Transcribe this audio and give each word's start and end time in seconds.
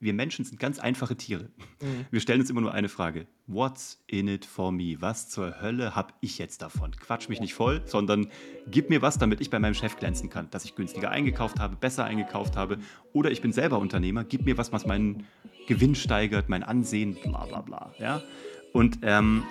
wir 0.00 0.14
Menschen 0.14 0.44
sind 0.44 0.60
ganz 0.60 0.78
einfache 0.78 1.16
Tiere. 1.16 1.50
Mhm. 1.80 2.06
Wir 2.10 2.20
stellen 2.20 2.40
uns 2.40 2.50
immer 2.50 2.60
nur 2.60 2.72
eine 2.72 2.88
Frage. 2.88 3.26
What's 3.46 4.02
in 4.06 4.28
it 4.28 4.44
for 4.44 4.70
me? 4.70 4.96
Was 5.00 5.28
zur 5.28 5.60
Hölle 5.60 5.94
habe 5.94 6.12
ich 6.20 6.38
jetzt 6.38 6.62
davon? 6.62 6.92
Quatsch 6.92 7.28
mich 7.28 7.40
nicht 7.40 7.54
voll, 7.54 7.82
sondern 7.84 8.28
gib 8.68 8.90
mir 8.90 9.02
was, 9.02 9.18
damit 9.18 9.40
ich 9.40 9.50
bei 9.50 9.58
meinem 9.58 9.74
Chef 9.74 9.96
glänzen 9.96 10.30
kann. 10.30 10.50
Dass 10.50 10.64
ich 10.64 10.74
günstiger 10.76 11.10
eingekauft 11.10 11.58
habe, 11.58 11.76
besser 11.76 12.04
eingekauft 12.04 12.56
habe. 12.56 12.78
Oder 13.12 13.30
ich 13.30 13.40
bin 13.40 13.52
selber 13.52 13.78
Unternehmer, 13.78 14.24
gib 14.24 14.44
mir 14.44 14.56
was, 14.56 14.72
was 14.72 14.86
meinen 14.86 15.26
Gewinn 15.66 15.94
steigert, 15.94 16.48
mein 16.48 16.62
Ansehen, 16.62 17.14
bla 17.14 17.46
bla 17.46 17.60
bla. 17.62 17.92
Ja? 17.98 18.22
Und 18.72 19.00
ähm, 19.02 19.44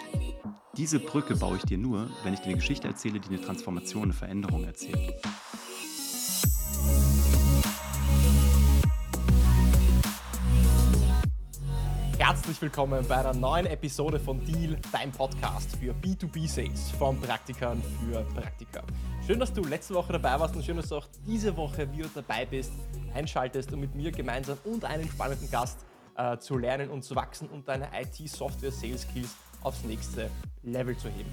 diese 0.77 0.99
Brücke 0.99 1.35
baue 1.35 1.57
ich 1.57 1.63
dir 1.63 1.77
nur, 1.77 2.09
wenn 2.23 2.33
ich 2.33 2.39
dir 2.39 2.47
eine 2.47 2.57
Geschichte 2.57 2.87
erzähle, 2.87 3.19
die 3.19 3.29
eine 3.29 3.41
Transformation, 3.41 4.03
eine 4.03 4.13
Veränderung 4.13 4.63
erzählt. 4.63 5.13
Herzlich 12.27 12.61
willkommen 12.61 13.07
bei 13.07 13.15
einer 13.15 13.33
neuen 13.33 13.67
Episode 13.67 14.19
von 14.19 14.43
Deal, 14.43 14.77
dein 14.91 15.13
Podcast 15.13 15.77
für 15.77 15.93
B2B-Sales 15.93 16.91
von 16.99 17.17
Praktikern 17.21 17.81
für 17.81 18.21
Praktiker. 18.35 18.83
Schön, 19.25 19.39
dass 19.39 19.53
du 19.53 19.63
letzte 19.63 19.93
Woche 19.93 20.11
dabei 20.11 20.37
warst 20.37 20.53
und 20.53 20.65
schön, 20.65 20.75
dass 20.75 20.89
du 20.89 20.97
auch 20.97 21.07
diese 21.25 21.55
Woche 21.55 21.89
wieder 21.89 22.09
dabei 22.13 22.45
bist, 22.45 22.73
einschaltest 23.13 23.71
und 23.71 23.79
mit 23.79 23.95
mir 23.95 24.11
gemeinsam 24.11 24.57
und 24.65 24.83
einem 24.83 25.09
spannenden 25.09 25.49
Gast 25.49 25.85
äh, 26.17 26.37
zu 26.37 26.57
lernen 26.57 26.89
und 26.89 27.03
zu 27.03 27.15
wachsen 27.15 27.47
und 27.47 27.65
deine 27.65 27.87
IT-Software-Sales-Skills 27.97 29.33
aufs 29.61 29.85
nächste 29.85 30.29
Level 30.63 30.97
zu 30.97 31.07
heben. 31.07 31.31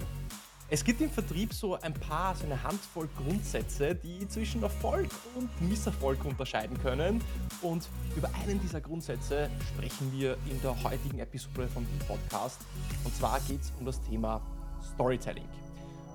Es 0.71 0.83
gibt 0.83 1.03
im 1.03 1.11
Vertrieb 1.11 1.53
so 1.53 1.79
ein 1.79 1.93
paar, 1.93 2.35
so 2.35 2.47
eine 2.47 2.63
Handvoll 2.63 3.07
Grundsätze, 3.19 3.95
die 3.95 4.27
zwischen 4.29 4.63
Erfolg 4.63 5.11
und 5.35 5.61
Misserfolg 5.61 6.25
unterscheiden 6.25 6.79
können. 6.81 7.23
Und 7.61 7.87
über 8.17 8.31
einen 8.43 8.59
dieser 8.63 8.81
Grundsätze 8.81 9.51
sprechen 9.75 10.11
wir 10.11 10.39
in 10.49 10.61
der 10.63 10.83
heutigen 10.83 11.19
Episode 11.19 11.69
von 11.69 11.85
dem 11.85 11.99
Podcast. 12.07 12.63
Und 13.05 13.15
zwar 13.15 13.41
geht 13.41 13.61
es 13.61 13.75
um 13.79 13.84
das 13.84 14.01
Thema 14.01 14.41
Storytelling. 14.95 15.47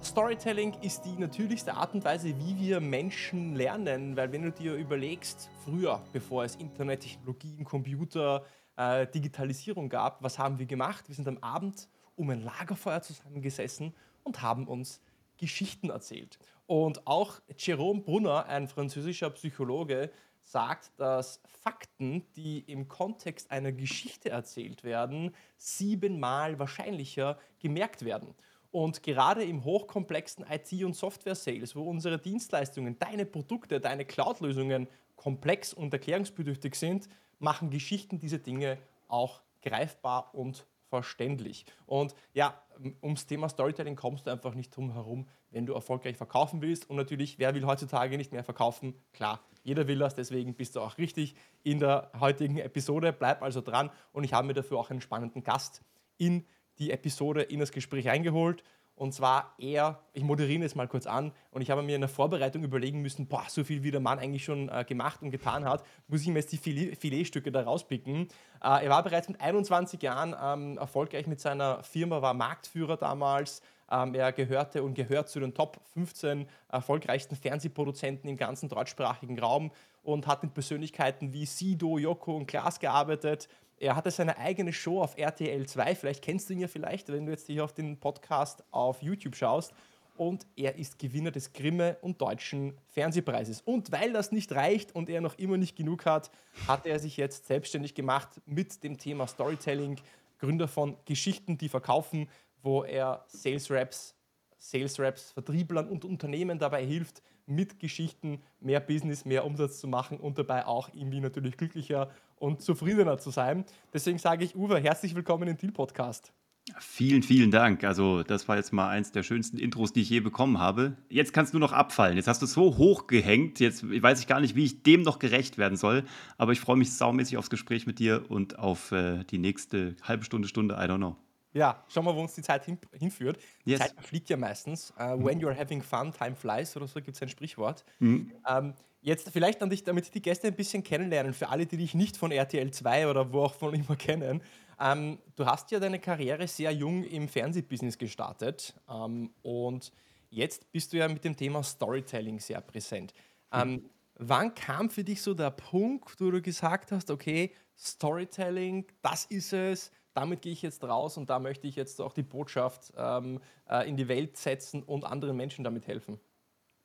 Storytelling 0.04 0.74
ist 0.82 1.04
die 1.04 1.16
natürlichste 1.20 1.76
Art 1.76 1.94
und 1.94 2.04
Weise, 2.04 2.30
wie 2.40 2.60
wir 2.60 2.80
Menschen 2.80 3.56
lernen, 3.56 4.18
weil 4.18 4.32
wenn 4.32 4.42
du 4.42 4.52
dir 4.52 4.74
überlegst, 4.74 5.48
früher, 5.64 6.02
bevor 6.12 6.44
es 6.44 6.56
Internet, 6.56 7.02
Technologien, 7.02 7.64
Computer, 7.64 8.44
äh, 8.78 9.06
Digitalisierung 9.06 9.90
gab, 9.90 10.24
was 10.24 10.40
haben 10.40 10.58
wir 10.58 10.66
gemacht? 10.66 11.08
Wir 11.08 11.14
sind 11.14 11.28
am 11.28 11.38
Abend 11.38 11.88
um 12.16 12.32
ein 12.32 12.42
Lagerfeuer 12.42 13.02
zusammengesessen 13.02 13.94
und 14.24 14.42
haben 14.42 14.68
uns 14.68 15.02
Geschichten 15.38 15.90
erzählt. 15.90 16.38
Und 16.68 17.08
auch 17.08 17.40
Jerome 17.58 18.02
Brunner, 18.02 18.46
ein 18.46 18.68
französischer 18.68 19.30
Psychologe, 19.32 20.12
sagt, 20.42 20.92
dass 20.98 21.42
Fakten, 21.64 22.26
die 22.36 22.60
im 22.60 22.88
Kontext 22.88 23.52
einer 23.52 23.72
Geschichte 23.72 24.30
erzählt 24.30 24.84
werden, 24.84 25.34
siebenmal 25.58 26.60
wahrscheinlicher 26.60 27.38
gemerkt 27.60 28.06
werden. 28.06 28.34
Und 28.72 29.02
gerade 29.02 29.44
im 29.44 29.64
hochkomplexen 29.64 30.46
IT- 30.48 30.84
und 30.84 30.96
Software-Sales, 30.96 31.76
wo 31.76 31.84
unsere 31.84 32.20
Dienstleistungen, 32.20 33.00
deine 33.00 33.26
Produkte, 33.26 33.80
deine 33.80 34.06
Cloud-Lösungen 34.06 34.88
komplex 35.16 35.74
und 35.74 35.92
erklärungsbedürftig 35.94 36.76
sind, 36.76 37.10
machen 37.40 37.72
Geschichten 37.72 38.20
diese 38.20 38.40
Dinge 38.40 38.78
auch 39.08 39.42
greifbar 39.62 40.34
und 40.34 40.66
verständlich. 40.90 41.66
Und 41.86 42.14
ja, 42.34 42.62
ums 43.02 43.26
Thema 43.26 43.50
Storytelling 43.50 43.96
kommst 43.96 44.28
du 44.28 44.32
einfach 44.32 44.54
nicht 44.54 44.76
drum 44.76 44.94
herum, 44.94 45.28
wenn 45.52 45.66
du 45.66 45.74
erfolgreich 45.74 46.18
verkaufen 46.18 46.62
willst. 46.62 46.90
Und 46.90 46.96
natürlich, 46.96 47.40
wer 47.40 47.56
will 47.56 47.66
heutzutage 47.66 48.18
nicht 48.18 48.32
mehr 48.32 48.44
verkaufen? 48.44 48.94
Klar, 49.14 49.42
jeder 49.64 49.88
will 49.88 50.00
das, 50.00 50.16
deswegen 50.16 50.54
bist 50.54 50.76
du 50.76 50.82
auch 50.82 50.98
richtig 50.98 51.36
in 51.64 51.80
der 51.80 52.12
heutigen 52.20 52.58
Episode. 52.58 53.14
Bleib 53.14 53.42
also 53.42 53.62
dran 53.62 53.90
und 54.14 54.24
ich 54.24 54.34
habe 54.34 54.48
mir 54.48 54.54
dafür 54.54 54.80
auch 54.80 54.90
einen 54.90 55.02
spannenden 55.02 55.44
Gast 55.44 55.82
in 56.18 56.46
die 56.80 56.92
Episode, 56.92 57.42
in 57.42 57.60
das 57.60 57.72
Gespräch 57.72 58.10
eingeholt. 58.10 58.64
Und 59.00 59.14
zwar 59.14 59.54
er, 59.60 59.98
ich 60.12 60.24
moderiere 60.24 60.66
es 60.66 60.76
mal 60.76 60.90
kurz 60.90 61.08
an 61.08 61.32
und 61.52 61.62
ich 61.62 61.72
habe 61.72 61.82
mir 61.82 61.96
in 61.96 62.02
der 62.02 62.10
Vorbereitung 62.10 62.66
überlegen 62.66 63.02
müssen, 63.02 63.28
boah, 63.28 63.46
so 63.48 63.64
viel 63.64 63.82
wie 63.82 63.92
der 63.92 64.02
Mann 64.02 64.20
eigentlich 64.20 64.44
schon 64.44 64.68
äh, 64.68 64.84
gemacht 64.84 65.22
und 65.22 65.32
getan 65.32 65.64
hat, 65.64 65.86
muss 66.10 66.20
ich 66.20 66.28
mir 66.28 66.40
jetzt 66.40 66.52
die 66.52 66.58
Filet, 66.58 66.98
Filetstücke 66.98 67.50
da 67.50 67.62
rauspicken. 67.62 68.28
Äh, 68.62 68.84
er 68.84 68.90
war 68.90 69.02
bereits 69.02 69.30
mit 69.30 69.40
21 69.40 70.02
Jahren 70.02 70.36
ähm, 70.44 70.78
erfolgreich 70.78 71.28
mit 71.28 71.40
seiner 71.40 71.82
Firma, 71.82 72.22
war 72.22 72.34
Marktführer 72.34 72.98
damals. 72.98 73.62
Ähm, 73.90 74.16
er 74.16 74.34
gehörte 74.34 74.84
und 74.84 74.96
gehört 74.96 75.30
zu 75.30 75.40
den 75.40 75.54
Top 75.54 75.80
15 75.94 76.46
erfolgreichsten 76.68 77.38
Fernsehproduzenten 77.38 78.30
im 78.30 78.36
ganzen 78.36 78.68
deutschsprachigen 78.68 79.40
Raum 79.40 79.72
und 80.04 80.28
hat 80.28 80.44
mit 80.44 80.54
Persönlichkeiten 80.54 81.32
wie 81.32 81.46
Sido, 81.46 81.98
Joko 81.98 82.36
und 82.36 82.48
Klaas 82.48 82.82
gearbeitet. 82.82 83.48
Er 83.80 83.96
hatte 83.96 84.12
seine 84.12 84.38
eigene 84.38 84.74
Show 84.74 85.02
auf 85.02 85.18
RTL 85.18 85.66
2. 85.66 85.96
Vielleicht 85.96 86.22
kennst 86.22 86.50
du 86.50 86.54
ihn 86.54 86.60
ja 86.60 86.68
vielleicht, 86.68 87.08
wenn 87.10 87.26
du 87.26 87.32
jetzt 87.32 87.48
hier 87.48 87.64
auf 87.64 87.74
den 87.74 87.98
Podcast 87.98 88.62
auf 88.72 89.02
YouTube 89.02 89.38
schaust. 89.38 89.74
Und 90.18 90.46
er 90.58 90.76
ist 90.76 91.00
Gewinner 91.00 91.32
des 91.32 91.54
Grimme 91.54 91.96
und 92.02 92.22
Deutschen 92.22 92.78
Fernsehpreises. 92.88 93.62
Und 93.62 93.94
weil 93.94 94.12
das 94.12 94.34
nicht 94.34 94.52
reicht 94.52 94.94
und 94.94 95.10
er 95.10 95.22
noch 95.22 95.38
immer 95.38 95.56
nicht 95.56 95.78
genug 95.78 96.06
hat, 96.06 96.30
hat 96.68 96.86
er 96.86 97.00
sich 97.00 97.16
jetzt 97.16 97.48
selbstständig 97.48 97.96
gemacht 97.96 98.42
mit 98.46 98.84
dem 98.84 98.98
Thema 98.98 99.28
Storytelling. 99.28 99.96
Gründer 100.40 100.68
von 100.68 100.98
Geschichten, 101.06 101.58
die 101.58 101.70
verkaufen, 101.70 102.28
wo 102.62 102.84
er 102.84 103.24
Sales 103.28 103.72
Reps, 103.72 104.14
Sales 104.60 105.00
Reps, 105.00 105.32
Vertrieblern 105.32 105.88
und 105.88 106.06
Unternehmen 106.06 106.60
dabei 106.60 106.86
hilft, 106.86 107.24
mit 107.46 107.80
Geschichten 107.80 108.44
mehr 108.60 108.80
Business, 108.80 109.26
mehr 109.26 109.46
Umsatz 109.46 109.80
zu 109.80 109.88
machen 109.88 110.20
und 110.20 110.38
dabei 110.38 110.68
auch 110.68 110.90
irgendwie 110.94 111.20
natürlich 111.20 111.58
glücklicher 111.58 112.12
und 112.38 112.62
zufriedener 112.62 113.18
zu 113.18 113.32
sein. 113.32 113.66
Deswegen 113.94 114.20
sage 114.20 114.46
ich, 114.46 114.56
Uwe, 114.56 114.80
herzlich 114.80 115.16
willkommen 115.16 115.48
im 115.48 115.58
Deal 115.58 115.72
Podcast. 115.72 116.32
Vielen, 116.78 117.24
vielen 117.24 117.50
Dank. 117.50 117.84
Also, 117.84 118.22
das 118.22 118.48
war 118.48 118.58
jetzt 118.58 118.72
mal 118.72 118.90
eins 118.90 119.12
der 119.12 119.24
schönsten 119.24 119.58
Intros, 119.58 119.92
die 119.92 120.02
ich 120.02 120.10
je 120.10 120.20
bekommen 120.20 120.60
habe. 120.60 120.96
Jetzt 121.10 121.34
kannst 121.34 121.54
du 121.54 121.60
noch 121.60 121.72
abfallen. 121.72 122.16
Jetzt 122.16 122.28
hast 122.28 122.44
du 122.44 122.46
so 122.46 122.78
hoch 122.78 123.08
gehängt. 123.08 123.60
Jetzt 123.60 123.90
weiß 123.90 124.20
ich 124.20 124.28
gar 124.28 124.40
nicht, 124.40 124.56
wie 124.56 124.66
ich 124.66 124.84
dem 124.84 125.02
noch 125.02 125.18
gerecht 125.18 125.58
werden 125.58 125.78
soll. 125.78 126.04
Aber 126.38 126.52
ich 126.52 126.60
freue 126.60 126.78
mich 126.78 126.94
saumäßig 126.94 127.38
aufs 127.38 127.50
Gespräch 127.50 127.88
mit 127.88 127.98
dir 127.98 128.26
und 128.30 128.60
auf 128.60 128.92
äh, 128.92 129.24
die 129.24 129.40
nächste 129.40 129.96
halbe 130.04 130.24
Stunde, 130.26 130.48
Stunde, 130.48 130.76
I 130.76 130.84
don't 130.84 130.98
know. 130.98 131.16
Ja, 131.54 131.84
schauen 131.88 132.06
wir, 132.06 132.16
wo 132.16 132.22
uns 132.22 132.36
die 132.36 132.42
Zeit 132.42 132.66
hin, 132.66 132.78
hinführt. 132.94 133.40
Die 133.66 133.72
yes. 133.72 133.80
Zeit 133.80 133.94
fliegt 134.02 134.30
ja 134.30 134.38
meistens. 134.38 134.92
Uh, 134.92 135.18
when 135.18 135.40
you're 135.42 135.58
having 135.58 135.82
fun, 135.82 136.12
time 136.12 136.36
flies 136.36 136.76
oder 136.78 136.88
so 136.88 137.02
gibt 137.02 137.16
es 137.16 137.22
ein 137.22 137.30
Sprichwort. 137.30 137.84
Mhm. 138.00 138.32
Ähm, 138.48 138.74
jetzt 139.02 139.30
vielleicht 139.30 139.62
an 139.64 139.70
dich, 139.70 139.84
damit 139.84 140.14
die 140.14 140.22
Gäste 140.22 140.48
ein 140.48 140.56
bisschen 140.56 140.84
kennenlernen, 140.84 141.34
für 141.34 141.50
alle, 141.50 141.66
die 141.66 141.78
dich 141.78 141.96
nicht 141.96 142.18
von 142.18 142.32
RTL 142.32 142.72
2 142.72 143.08
oder 143.08 143.34
wo 143.34 143.44
auch 143.44 143.54
von 143.54 143.74
immer 143.74 143.96
kennen. 143.96 144.44
Ähm, 144.80 145.20
du 145.36 145.46
hast 145.46 145.72
ja 145.72 145.80
deine 145.80 146.00
Karriere 146.00 146.48
sehr 146.48 146.72
jung 146.72 147.04
im 147.04 147.28
Fernsehbusiness 147.28 147.98
gestartet 147.98 148.74
ähm, 148.90 149.32
und 149.42 149.92
jetzt 150.30 150.72
bist 150.72 150.94
du 150.94 150.98
ja 150.98 151.08
mit 151.08 151.26
dem 151.26 151.36
Thema 151.36 151.64
Storytelling 151.64 152.40
sehr 152.40 152.62
präsent. 152.62 153.14
Mhm. 153.54 153.90
Wann 154.22 154.54
kam 154.54 154.90
für 154.90 155.04
dich 155.04 155.22
so 155.22 155.34
der 155.34 155.50
Punkt, 155.50 156.20
wo 156.20 156.30
du 156.30 156.42
gesagt 156.42 156.92
hast, 156.92 157.10
okay, 157.10 157.54
Storytelling, 157.78 158.86
das 159.02 159.26
ist 159.26 159.54
es, 159.54 159.92
damit 160.20 160.42
gehe 160.42 160.52
ich 160.52 160.62
jetzt 160.62 160.84
raus 160.84 161.18
und 161.18 161.30
da 161.30 161.40
möchte 161.40 161.66
ich 161.66 161.78
jetzt 161.78 162.02
auch 162.02 162.12
die 162.12 162.24
Botschaft 162.24 162.92
ähm, 162.98 163.40
äh, 163.70 163.88
in 163.88 163.96
die 163.96 164.10
Welt 164.10 164.36
setzen 164.36 164.84
und 164.84 165.06
anderen 165.06 165.38
Menschen 165.38 165.64
damit 165.64 165.88
helfen. 165.88 166.20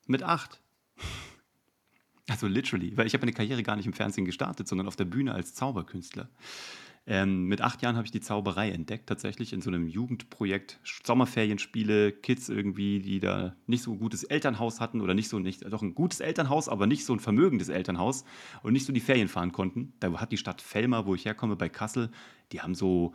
Mit 0.06 0.22
acht. 0.22 0.60
Also 2.26 2.46
literally, 2.46 2.96
weil 2.96 3.06
ich 3.06 3.12
habe 3.12 3.26
meine 3.26 3.34
Karriere 3.34 3.62
gar 3.62 3.76
nicht 3.76 3.84
im 3.84 3.92
Fernsehen 3.92 4.24
gestartet, 4.24 4.66
sondern 4.66 4.86
auf 4.86 4.96
der 4.96 5.04
Bühne 5.04 5.34
als 5.34 5.52
Zauberkünstler. 5.52 6.30
Ähm, 7.06 7.44
mit 7.48 7.60
acht 7.60 7.82
Jahren 7.82 7.96
habe 7.96 8.06
ich 8.06 8.12
die 8.12 8.22
Zauberei 8.22 8.70
entdeckt, 8.70 9.06
tatsächlich 9.10 9.52
in 9.52 9.60
so 9.60 9.68
einem 9.68 9.86
Jugendprojekt, 9.88 10.80
Sommerferienspiele, 11.04 12.12
Kids 12.12 12.48
irgendwie, 12.48 13.00
die 13.00 13.20
da 13.20 13.54
nicht 13.66 13.82
so 13.82 13.92
ein 13.92 13.98
gutes 13.98 14.24
Elternhaus 14.24 14.80
hatten 14.80 15.02
oder 15.02 15.12
nicht 15.12 15.28
so, 15.28 15.38
nicht, 15.38 15.70
doch 15.70 15.82
ein 15.82 15.94
gutes 15.94 16.20
Elternhaus, 16.20 16.70
aber 16.70 16.86
nicht 16.86 17.04
so 17.04 17.12
ein 17.12 17.20
vermögendes 17.20 17.68
Elternhaus 17.68 18.24
und 18.62 18.72
nicht 18.72 18.86
so 18.86 18.92
die 18.92 19.00
Ferien 19.00 19.28
fahren 19.28 19.52
konnten. 19.52 19.92
Da 20.00 20.18
hat 20.18 20.32
die 20.32 20.38
Stadt 20.38 20.62
Fellmar, 20.62 21.04
wo 21.04 21.14
ich 21.14 21.26
herkomme, 21.26 21.56
bei 21.56 21.68
Kassel, 21.68 22.10
die 22.52 22.62
haben 22.62 22.74
so 22.74 23.12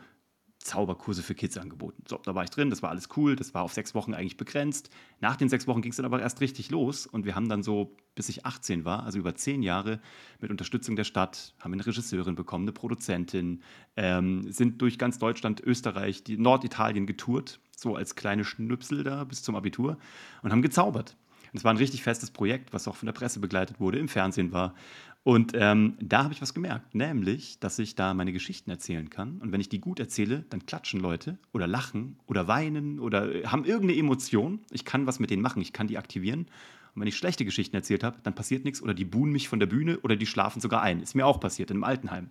Zauberkurse 0.60 1.24
für 1.24 1.36
Kids 1.36 1.58
angeboten. 1.58 2.04
So, 2.08 2.18
da 2.18 2.36
war 2.36 2.44
ich 2.44 2.50
drin, 2.50 2.70
das 2.70 2.84
war 2.84 2.90
alles 2.90 3.08
cool, 3.16 3.36
das 3.36 3.54
war 3.54 3.64
auf 3.64 3.74
sechs 3.74 3.96
Wochen 3.96 4.14
eigentlich 4.14 4.38
begrenzt. 4.38 4.90
Nach 5.22 5.38
den 5.38 5.48
sechs 5.48 5.68
Wochen 5.68 5.82
ging 5.82 5.92
es 5.92 5.96
dann 5.96 6.06
aber 6.06 6.22
erst 6.22 6.42
richtig 6.42 6.70
los 6.70 7.08
und 7.08 7.26
wir 7.26 7.36
haben 7.36 7.48
dann 7.48 7.64
so, 7.64 7.96
bis 8.14 8.28
ich 8.28 8.46
18 8.46 8.84
war, 8.84 9.04
also 9.04 9.18
über 9.20 9.36
zehn 9.36 9.64
Jahre, 9.64 10.02
mit 10.42 10.52
Unterstützung 10.52 10.98
der 10.98 11.06
Stadt, 11.06 11.56
haben 11.60 11.74
eine 11.74 11.86
Regisseurin 11.86 12.36
bekommen, 12.36 12.66
eine 12.66 12.74
Produzentin, 12.74 13.64
ähm, 13.96 14.52
sind 14.52 14.82
durch 14.82 14.98
ganz 14.98 15.18
Deutschland, 15.18 15.62
Österreich, 15.62 16.24
die 16.24 16.38
Norditalien 16.38 17.08
getourt, 17.08 17.62
so 17.76 17.96
als 17.96 18.16
kleine 18.16 18.44
Schnüpsel 18.44 19.04
da 19.04 19.24
bis 19.24 19.42
zum 19.42 19.56
Abitur 19.56 19.98
und 20.44 20.52
haben 20.52 20.62
gezaubert. 20.62 21.16
Es 21.54 21.64
war 21.64 21.74
ein 21.74 21.78
richtig 21.78 22.04
festes 22.04 22.32
Projekt, 22.32 22.74
was 22.74 22.88
auch 22.88 22.96
von 22.96 23.08
der 23.08 23.14
Presse 23.14 23.40
begleitet 23.40 23.80
wurde, 23.80 23.98
im 23.98 24.08
Fernsehen 24.08 24.52
war. 24.52 24.76
Und 25.24 25.52
ähm, 25.54 25.98
da 26.00 26.24
habe 26.24 26.34
ich 26.34 26.42
was 26.42 26.54
gemerkt, 26.54 26.96
nämlich, 26.96 27.60
dass 27.60 27.78
ich 27.78 27.96
da 27.96 28.14
meine 28.14 28.32
Geschichten 28.32 28.70
erzählen 28.70 29.10
kann. 29.10 29.40
Und 29.40 29.52
wenn 29.52 29.60
ich 29.60 29.70
die 29.70 29.82
gut 29.82 30.00
erzähle, 30.00 30.46
dann 30.50 30.66
klatschen 30.66 31.00
Leute 31.00 31.38
oder 31.52 31.68
lachen 31.68 32.18
oder 32.26 32.48
weinen 32.48 33.00
oder 33.00 33.36
äh, 33.36 33.46
haben 33.46 33.66
irgendeine 33.66 34.00
Emotion. 34.00 34.62
Ich 34.72 34.86
kann 34.86 35.08
was 35.08 35.20
mit 35.20 35.30
denen 35.30 35.42
machen, 35.42 35.62
ich 35.62 35.74
kann 35.74 35.88
die 35.88 35.98
aktivieren. 35.98 36.48
Und 36.96 37.02
wenn 37.02 37.08
ich 37.08 37.18
schlechte 37.18 37.46
Geschichten 37.46 37.76
erzählt 37.76 38.04
habe, 38.04 38.18
dann 38.24 38.34
passiert 38.34 38.64
nichts 38.64 38.82
oder 38.82 38.94
die 38.94 39.06
buhen 39.06 39.32
mich 39.32 39.50
von 39.50 39.60
der 39.60 39.68
Bühne 39.68 40.00
oder 40.00 40.16
die 40.16 40.26
schlafen 40.26 40.62
sogar 40.62 40.82
ein. 40.82 41.02
Ist 41.02 41.16
mir 41.16 41.26
auch 41.26 41.40
passiert 41.40 41.70
in 41.70 41.78
einem 41.78 41.84
Altenheim. 41.84 42.30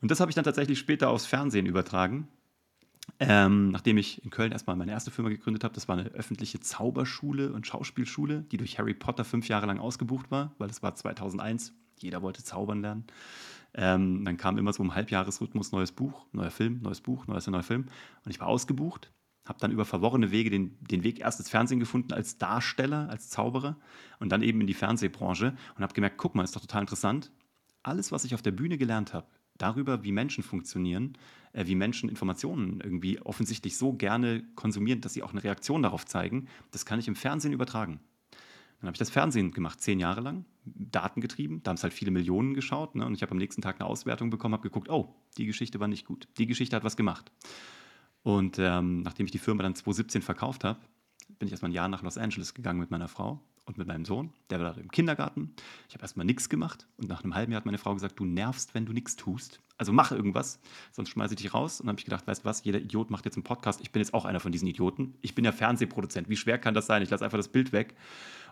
Und 0.00 0.10
das 0.10 0.20
habe 0.20 0.30
ich 0.30 0.34
dann 0.34 0.44
tatsächlich 0.44 0.78
später 0.78 1.10
aufs 1.10 1.26
Fernsehen 1.26 1.66
übertragen. 1.66 2.28
Ähm, 3.18 3.70
nachdem 3.70 3.98
ich 3.98 4.24
in 4.24 4.30
Köln 4.30 4.52
erstmal 4.52 4.76
meine 4.76 4.92
erste 4.92 5.10
Firma 5.10 5.30
gegründet 5.30 5.64
habe, 5.64 5.74
das 5.74 5.88
war 5.88 5.96
eine 5.96 6.08
öffentliche 6.10 6.60
Zauberschule 6.60 7.52
und 7.52 7.66
Schauspielschule, 7.66 8.42
die 8.42 8.56
durch 8.56 8.78
Harry 8.78 8.94
Potter 8.94 9.24
fünf 9.24 9.48
Jahre 9.48 9.66
lang 9.66 9.78
ausgebucht 9.78 10.30
war, 10.30 10.54
weil 10.58 10.68
das 10.68 10.82
war 10.82 10.94
2001. 10.94 11.74
Jeder 11.98 12.22
wollte 12.22 12.42
zaubern 12.42 12.80
lernen. 12.80 13.04
Ähm, 13.74 14.24
dann 14.24 14.36
kam 14.36 14.58
immer 14.58 14.72
so 14.72 14.82
im 14.82 14.94
Halbjahresrhythmus 14.94 15.72
neues 15.72 15.92
Buch, 15.92 16.26
neuer 16.32 16.50
Film, 16.50 16.80
neues 16.82 17.00
Buch, 17.00 17.26
neues 17.26 17.46
neuer 17.46 17.62
Film. 17.62 17.86
Und 18.24 18.30
ich 18.30 18.40
war 18.40 18.48
ausgebucht, 18.48 19.12
habe 19.46 19.58
dann 19.60 19.70
über 19.70 19.84
verworrene 19.84 20.30
Wege 20.30 20.50
den, 20.50 20.76
den 20.80 21.04
Weg 21.04 21.20
erst 21.20 21.40
ins 21.40 21.50
Fernsehen 21.50 21.80
gefunden 21.80 22.12
als 22.12 22.38
Darsteller, 22.38 23.08
als 23.08 23.28
Zauberer 23.28 23.76
und 24.18 24.30
dann 24.30 24.42
eben 24.42 24.60
in 24.60 24.66
die 24.66 24.74
Fernsehbranche 24.74 25.54
und 25.76 25.82
habe 25.82 25.94
gemerkt, 25.94 26.18
guck 26.18 26.34
mal, 26.34 26.42
ist 26.42 26.56
doch 26.56 26.60
total 26.60 26.82
interessant. 26.82 27.30
Alles, 27.82 28.12
was 28.12 28.24
ich 28.24 28.34
auf 28.34 28.42
der 28.42 28.50
Bühne 28.50 28.76
gelernt 28.76 29.14
habe, 29.14 29.26
darüber, 29.62 30.02
wie 30.02 30.12
Menschen 30.12 30.42
funktionieren, 30.42 31.16
äh, 31.52 31.66
wie 31.66 31.74
Menschen 31.74 32.08
Informationen 32.08 32.80
irgendwie 32.80 33.20
offensichtlich 33.20 33.76
so 33.76 33.92
gerne 33.92 34.44
konsumieren, 34.54 35.00
dass 35.00 35.14
sie 35.14 35.22
auch 35.22 35.32
eine 35.32 35.44
Reaktion 35.44 35.82
darauf 35.82 36.06
zeigen, 36.06 36.48
das 36.70 36.84
kann 36.84 36.98
ich 36.98 37.08
im 37.08 37.16
Fernsehen 37.16 37.52
übertragen. 37.52 38.00
Dann 38.80 38.86
habe 38.86 38.94
ich 38.94 38.98
das 38.98 39.10
Fernsehen 39.10 39.52
gemacht, 39.52 39.80
zehn 39.82 40.00
Jahre 40.00 40.22
lang, 40.22 40.46
Daten 40.64 41.20
getrieben. 41.20 41.62
Da 41.62 41.70
haben 41.70 41.76
es 41.76 41.82
halt 41.82 41.92
viele 41.92 42.10
Millionen 42.10 42.54
geschaut. 42.54 42.94
Ne? 42.94 43.04
Und 43.04 43.14
ich 43.14 43.20
habe 43.20 43.32
am 43.32 43.38
nächsten 43.38 43.60
Tag 43.60 43.78
eine 43.78 43.88
Auswertung 43.88 44.30
bekommen, 44.30 44.54
habe 44.54 44.62
geguckt, 44.62 44.88
oh, 44.88 45.14
die 45.36 45.44
Geschichte 45.44 45.80
war 45.80 45.88
nicht 45.88 46.06
gut. 46.06 46.28
Die 46.38 46.46
Geschichte 46.46 46.76
hat 46.76 46.84
was 46.84 46.96
gemacht. 46.96 47.30
Und 48.22 48.58
ähm, 48.58 49.02
nachdem 49.02 49.26
ich 49.26 49.32
die 49.32 49.38
Firma 49.38 49.62
dann 49.62 49.74
2017 49.74 50.22
verkauft 50.22 50.64
habe, 50.64 50.80
bin 51.38 51.46
ich 51.46 51.52
erstmal 51.52 51.70
ein 51.70 51.74
Jahr 51.74 51.88
nach 51.88 52.02
Los 52.02 52.16
Angeles 52.16 52.54
gegangen 52.54 52.80
mit 52.80 52.90
meiner 52.90 53.08
Frau 53.08 53.42
und 53.64 53.78
mit 53.78 53.86
meinem 53.86 54.04
Sohn. 54.04 54.32
Der 54.50 54.60
war 54.60 54.72
da 54.72 54.80
im 54.80 54.90
Kindergarten. 54.90 55.54
Ich 55.88 55.94
habe 55.94 56.02
erstmal 56.02 56.26
nichts 56.26 56.48
gemacht. 56.48 56.86
Und 56.96 57.08
nach 57.08 57.22
einem 57.22 57.34
halben 57.34 57.52
Jahr 57.52 57.60
hat 57.60 57.66
meine 57.66 57.78
Frau 57.78 57.94
gesagt, 57.94 58.18
du 58.18 58.24
nervst, 58.24 58.74
wenn 58.74 58.86
du 58.86 58.92
nichts 58.92 59.16
tust. 59.16 59.60
Also 59.78 59.92
mach 59.92 60.12
irgendwas, 60.12 60.60
sonst 60.92 61.10
schmeiße 61.10 61.34
ich 61.34 61.40
dich 61.40 61.54
raus. 61.54 61.80
Und 61.80 61.86
dann 61.86 61.94
habe 61.94 62.00
ich 62.00 62.04
gedacht, 62.04 62.26
weißt 62.26 62.42
du 62.42 62.44
was, 62.44 62.64
jeder 62.64 62.80
Idiot 62.80 63.10
macht 63.10 63.24
jetzt 63.24 63.36
einen 63.36 63.44
Podcast. 63.44 63.80
Ich 63.80 63.92
bin 63.92 64.00
jetzt 64.00 64.12
auch 64.12 64.24
einer 64.24 64.40
von 64.40 64.52
diesen 64.52 64.68
Idioten. 64.68 65.14
Ich 65.22 65.34
bin 65.34 65.44
ja 65.44 65.52
Fernsehproduzent. 65.52 66.28
Wie 66.28 66.36
schwer 66.36 66.58
kann 66.58 66.74
das 66.74 66.86
sein? 66.86 67.02
Ich 67.02 67.10
lasse 67.10 67.24
einfach 67.24 67.38
das 67.38 67.48
Bild 67.48 67.72
weg. 67.72 67.94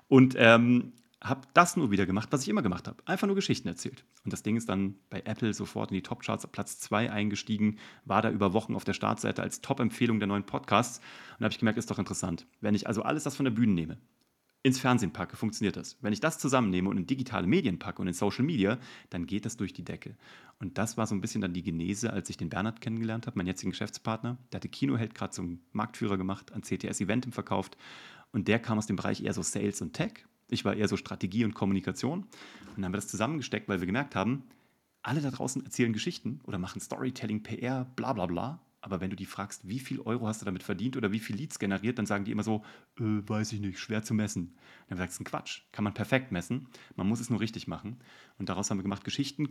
Und 0.09 0.35
ähm, 0.39 0.93
habe 1.23 1.41
das 1.53 1.77
nur 1.77 1.91
wieder 1.91 2.07
gemacht, 2.07 2.29
was 2.31 2.43
ich 2.43 2.49
immer 2.49 2.63
gemacht 2.63 2.87
habe. 2.87 3.03
Einfach 3.05 3.27
nur 3.27 3.35
Geschichten 3.35 3.67
erzählt. 3.67 4.05
Und 4.25 4.33
das 4.33 4.43
Ding 4.43 4.57
ist 4.57 4.69
dann 4.69 4.95
bei 5.11 5.23
Apple 5.25 5.53
sofort 5.53 5.91
in 5.91 5.97
die 5.97 6.03
Top-Charts 6.03 6.45
auf 6.45 6.53
Platz 6.53 6.79
2 6.79 7.11
eingestiegen, 7.11 7.79
war 8.05 8.23
da 8.23 8.31
über 8.31 8.53
Wochen 8.53 8.75
auf 8.75 8.85
der 8.85 8.93
Startseite 8.93 9.43
als 9.43 9.61
Top-Empfehlung 9.61 10.21
der 10.21 10.29
neuen 10.29 10.45
Podcasts. 10.45 10.99
Und 10.99 11.41
da 11.41 11.45
habe 11.45 11.53
ich 11.53 11.59
gemerkt, 11.59 11.79
ist 11.79 11.91
doch 11.91 11.99
interessant. 11.99 12.47
Wenn 12.61 12.75
ich 12.75 12.87
also 12.87 13.03
alles 13.03 13.25
das 13.25 13.37
von 13.37 13.45
der 13.45 13.51
Bühne 13.51 13.73
nehme, 13.73 13.99
ins 14.63 14.79
Fernsehen 14.79 15.13
packe, 15.13 15.37
funktioniert 15.37 15.77
das. 15.77 15.97
Wenn 16.01 16.13
ich 16.13 16.21
das 16.21 16.39
zusammennehme 16.39 16.89
und 16.89 16.97
in 16.97 17.07
digitale 17.07 17.47
Medien 17.47 17.79
packe 17.79 18.03
und 18.03 18.09
in 18.09 18.15
Social 18.15 18.45
Media, 18.45 18.79
dann 19.11 19.27
geht 19.27 19.47
das 19.47 19.57
durch 19.57 19.73
die 19.73 19.85
Decke. 19.85 20.17
Und 20.59 20.79
das 20.79 20.97
war 20.97 21.07
so 21.07 21.15
ein 21.15 21.21
bisschen 21.21 21.41
dann 21.41 21.53
die 21.53 21.63
Genese, 21.63 22.13
als 22.13 22.29
ich 22.31 22.37
den 22.37 22.49
Bernhard 22.49 22.81
kennengelernt 22.81 23.27
habe, 23.27 23.39
meinen 23.39 23.47
jetzigen 23.47 23.71
Geschäftspartner. 23.71 24.37
Der 24.53 24.59
hatte 24.59 24.69
Kinoheld 24.69 25.15
gerade 25.15 25.33
zum 25.33 25.61
Marktführer 25.73 26.19
gemacht, 26.19 26.53
an 26.53 26.63
CTS 26.63 27.01
Eventim 27.01 27.33
verkauft. 27.33 27.77
Und 28.33 28.49
der 28.49 28.59
kam 28.59 28.79
aus 28.79 28.87
dem 28.87 28.97
Bereich 28.97 29.23
eher 29.23 29.33
so 29.33 29.43
Sales 29.43 29.81
und 29.81 29.93
Tech 29.93 30.25
ich 30.49 30.65
war 30.65 30.75
eher 30.75 30.89
so 30.89 30.97
Strategie 30.97 31.45
und 31.45 31.55
Kommunikation. 31.55 32.21
Und 32.21 32.77
dann 32.77 32.85
haben 32.87 32.93
wir 32.93 32.99
das 32.99 33.09
zusammengesteckt, 33.09 33.69
weil 33.69 33.81
wir 33.81 33.87
gemerkt 33.87 34.15
haben, 34.15 34.45
alle 35.03 35.21
da 35.21 35.31
draußen 35.31 35.65
erzählen 35.65 35.93
Geschichten 35.93 36.41
oder 36.45 36.59
machen 36.59 36.81
Storytelling, 36.81 37.43
PR, 37.43 37.85
bla 37.97 38.13
bla 38.13 38.27
bla. 38.27 38.61
Aber 38.81 39.01
wenn 39.01 39.11
du 39.11 39.17
die 39.17 39.27
fragst, 39.27 39.67
wie 39.67 39.81
viel 39.81 40.01
Euro 40.01 40.29
hast 40.29 40.41
du 40.41 40.45
damit 40.45 40.63
verdient 40.63 40.97
oder 40.97 41.11
wie 41.11 41.19
viel 41.19 41.37
Leads 41.37 41.59
generiert, 41.59 41.99
dann 41.99 42.07
sagen 42.07 42.25
die 42.25 42.31
immer 42.31 42.45
so, 42.45 42.63
äh, 42.99 43.03
weiß 43.03 43.53
ich 43.53 43.61
nicht, 43.61 43.79
schwer 43.79 44.03
zu 44.03 44.15
messen. 44.15 44.57
Dann 44.89 44.99
sagst 44.99 45.19
du, 45.19 45.25
Quatsch, 45.25 45.63
kann 45.73 45.85
man 45.85 45.95
perfekt 45.95 46.31
messen. 46.31 46.69
Man 46.95 47.09
muss 47.09 47.21
es 47.21 47.31
nur 47.31 47.41
richtig 47.41 47.67
machen. 47.67 47.99
Und 48.39 48.49
daraus 48.49 48.71
haben 48.71 48.79
wir 48.79 48.85
gemacht 48.85 49.05
Geschichten, 49.05 49.51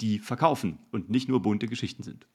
die 0.00 0.18
verkaufen 0.18 0.78
und 0.90 1.08
nicht 1.08 1.28
nur 1.28 1.40
bunte 1.40 1.66
Geschichten 1.66 2.02
sind. 2.02 2.26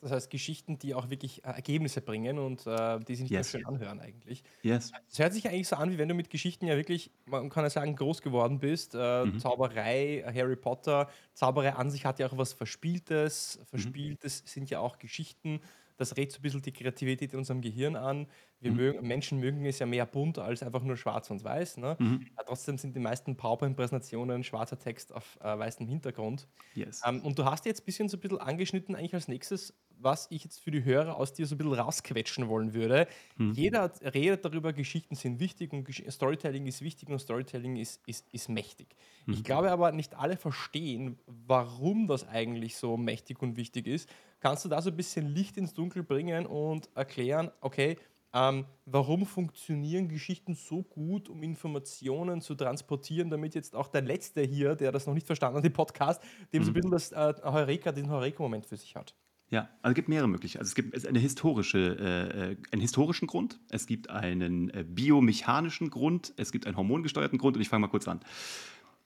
Das 0.00 0.12
heißt, 0.12 0.30
Geschichten, 0.30 0.78
die 0.78 0.94
auch 0.94 1.10
wirklich 1.10 1.44
äh, 1.44 1.48
Ergebnisse 1.48 2.00
bringen 2.00 2.38
und 2.38 2.66
äh, 2.66 3.00
die 3.00 3.16
sich 3.16 3.24
nicht 3.24 3.32
yes. 3.32 3.50
schön 3.50 3.66
anhören 3.66 4.00
eigentlich. 4.00 4.44
Yes. 4.62 4.92
Es 5.10 5.18
hört 5.18 5.32
sich 5.32 5.48
eigentlich 5.48 5.68
so 5.68 5.76
an, 5.76 5.90
wie 5.90 5.98
wenn 5.98 6.08
du 6.08 6.14
mit 6.14 6.30
Geschichten 6.30 6.66
ja 6.66 6.76
wirklich, 6.76 7.10
man 7.26 7.48
kann 7.48 7.64
ja 7.64 7.70
sagen, 7.70 7.96
groß 7.96 8.22
geworden 8.22 8.60
bist. 8.60 8.94
Äh, 8.94 9.24
mhm. 9.24 9.38
Zauberei, 9.38 10.24
Harry 10.32 10.56
Potter, 10.56 11.08
Zauberei 11.34 11.72
an 11.74 11.90
sich 11.90 12.04
hat 12.04 12.18
ja 12.18 12.28
auch 12.28 12.36
was 12.36 12.52
Verspieltes. 12.52 13.60
Verspieltes 13.64 14.42
mhm. 14.42 14.46
sind 14.46 14.70
ja 14.70 14.80
auch 14.80 14.98
Geschichten. 14.98 15.60
Das 15.98 16.16
rät 16.16 16.30
so 16.30 16.38
ein 16.38 16.42
bisschen 16.42 16.62
die 16.62 16.72
Kreativität 16.72 17.32
in 17.32 17.40
unserem 17.40 17.60
Gehirn 17.60 17.96
an. 17.96 18.28
Wir 18.60 18.70
mhm. 18.70 18.76
mögen, 18.76 19.06
Menschen 19.06 19.40
mögen 19.40 19.66
es 19.66 19.80
ja 19.80 19.86
mehr 19.86 20.06
bunt 20.06 20.38
als 20.38 20.62
einfach 20.62 20.82
nur 20.82 20.96
schwarz 20.96 21.28
und 21.30 21.42
weiß. 21.42 21.76
Ne? 21.78 21.96
Mhm. 21.98 22.26
trotzdem 22.46 22.78
sind 22.78 22.94
die 22.94 23.00
meisten 23.00 23.36
PowerPoint-Präsentationen 23.36 24.44
schwarzer 24.44 24.78
Text 24.78 25.12
auf 25.12 25.38
äh, 25.40 25.58
weißem 25.58 25.86
Hintergrund. 25.86 26.46
Yes. 26.74 27.02
Ähm, 27.04 27.20
und 27.22 27.38
du 27.38 27.44
hast 27.44 27.66
jetzt 27.66 27.82
ein 27.82 27.84
bisschen 27.84 28.08
so 28.08 28.16
ein 28.16 28.20
bisschen 28.20 28.38
angeschnitten, 28.38 28.94
eigentlich 28.94 29.14
als 29.14 29.26
nächstes, 29.26 29.74
was 30.00 30.26
ich 30.30 30.44
jetzt 30.44 30.60
für 30.60 30.70
die 30.70 30.84
Hörer 30.84 31.16
aus 31.16 31.32
dir 31.32 31.46
so 31.46 31.54
ein 31.54 31.58
bisschen 31.58 31.74
rausquetschen 31.74 32.48
wollen 32.48 32.74
würde. 32.74 33.06
Mhm. 33.36 33.52
Jeder 33.52 33.92
redet 34.02 34.44
darüber, 34.44 34.72
Geschichten 34.72 35.14
sind 35.14 35.40
wichtig 35.40 35.72
und 35.72 35.88
Storytelling 36.10 36.66
ist 36.66 36.82
wichtig 36.82 37.08
und 37.08 37.18
Storytelling 37.18 37.76
ist, 37.76 38.00
ist, 38.06 38.26
ist 38.32 38.48
mächtig. 38.48 38.88
Ich 39.26 39.38
mhm. 39.38 39.42
glaube 39.42 39.70
aber, 39.70 39.92
nicht 39.92 40.14
alle 40.14 40.36
verstehen, 40.36 41.18
warum 41.26 42.06
das 42.06 42.26
eigentlich 42.26 42.76
so 42.76 42.96
mächtig 42.96 43.42
und 43.42 43.56
wichtig 43.56 43.86
ist. 43.86 44.08
Kannst 44.40 44.64
du 44.64 44.68
da 44.68 44.80
so 44.80 44.90
ein 44.90 44.96
bisschen 44.96 45.26
Licht 45.26 45.56
ins 45.56 45.74
Dunkel 45.74 46.02
bringen 46.02 46.46
und 46.46 46.88
erklären, 46.94 47.50
okay, 47.60 47.96
ähm, 48.34 48.66
warum 48.84 49.24
funktionieren 49.24 50.08
Geschichten 50.08 50.54
so 50.54 50.82
gut, 50.82 51.28
um 51.28 51.42
Informationen 51.42 52.42
zu 52.42 52.54
transportieren, 52.54 53.30
damit 53.30 53.54
jetzt 53.54 53.74
auch 53.74 53.88
der 53.88 54.02
Letzte 54.02 54.42
hier, 54.42 54.76
der 54.76 54.92
das 54.92 55.06
noch 55.06 55.14
nicht 55.14 55.26
verstanden 55.26 55.58
hat, 55.58 55.64
im 55.64 55.72
Podcast, 55.72 56.22
dem 56.52 56.60
mhm. 56.60 56.66
so 56.66 56.70
ein 56.70 56.74
bisschen 56.74 56.90
das 56.90 57.12
äh, 57.12 57.34
Heureka, 57.42 57.90
diesen 57.90 58.10
Heureka-Moment 58.10 58.66
für 58.66 58.76
sich 58.76 58.94
hat? 58.96 59.14
Ja, 59.50 59.68
also 59.82 59.92
es 59.92 59.94
gibt 59.94 60.08
mehrere 60.08 60.28
Möglichkeiten. 60.28 60.60
Also 60.62 60.70
es 60.70 60.74
gibt 60.74 61.06
eine 61.06 61.18
historische, 61.18 61.78
äh, 61.78 62.50
äh, 62.52 62.56
einen 62.70 62.82
historischen 62.82 63.26
Grund, 63.26 63.58
es 63.70 63.86
gibt 63.86 64.10
einen 64.10 64.70
äh, 64.70 64.84
biomechanischen 64.86 65.90
Grund, 65.90 66.34
es 66.36 66.52
gibt 66.52 66.66
einen 66.66 66.76
hormongesteuerten 66.76 67.38
Grund 67.38 67.56
und 67.56 67.62
ich 67.62 67.68
fange 67.68 67.82
mal 67.82 67.88
kurz 67.88 68.06
an. 68.08 68.20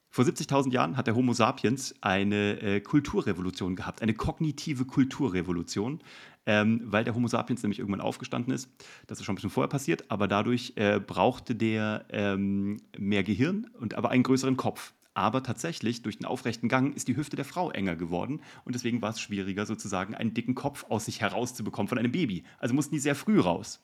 Vor 0.09 0.25
70.000 0.25 0.71
Jahren 0.71 0.95
hat 0.95 1.07
der 1.07 1.15
Homo 1.15 1.33
sapiens 1.33 1.95
eine 2.01 2.61
äh, 2.61 2.81
Kulturrevolution 2.81 3.75
gehabt, 3.75 4.01
eine 4.01 4.13
kognitive 4.13 4.85
Kulturrevolution 4.85 6.01
ähm, 6.45 6.81
weil 6.83 7.03
der 7.03 7.15
Homo 7.15 7.27
sapiens 7.27 7.63
nämlich 7.63 7.79
irgendwann 7.79 8.01
aufgestanden 8.01 8.53
ist. 8.53 8.69
Das 9.07 9.19
ist 9.19 9.25
schon 9.25 9.33
ein 9.33 9.35
bisschen 9.37 9.49
vorher 9.49 9.69
passiert, 9.69 10.09
aber 10.09 10.27
dadurch 10.27 10.73
äh, 10.75 10.99
brauchte 10.99 11.55
der 11.55 12.05
ähm, 12.09 12.77
mehr 12.97 13.23
Gehirn 13.23 13.69
und 13.79 13.93
aber 13.95 14.09
einen 14.09 14.23
größeren 14.23 14.57
Kopf. 14.57 14.93
Aber 15.13 15.43
tatsächlich, 15.43 16.01
durch 16.01 16.17
den 16.17 16.25
aufrechten 16.25 16.69
Gang 16.69 16.95
ist 16.95 17.07
die 17.07 17.15
Hüfte 17.15 17.35
der 17.35 17.45
Frau 17.45 17.69
enger 17.69 17.95
geworden 17.95 18.41
und 18.65 18.73
deswegen 18.73 19.01
war 19.01 19.11
es 19.11 19.19
schwieriger, 19.19 19.65
sozusagen 19.65 20.15
einen 20.15 20.33
dicken 20.33 20.55
Kopf 20.55 20.85
aus 20.89 21.05
sich 21.05 21.21
herauszubekommen 21.21 21.87
von 21.87 21.99
einem 21.99 22.11
Baby. 22.11 22.43
Also 22.57 22.73
mussten 22.73 22.95
die 22.95 22.99
sehr 22.99 23.15
früh 23.15 23.39
raus. 23.39 23.79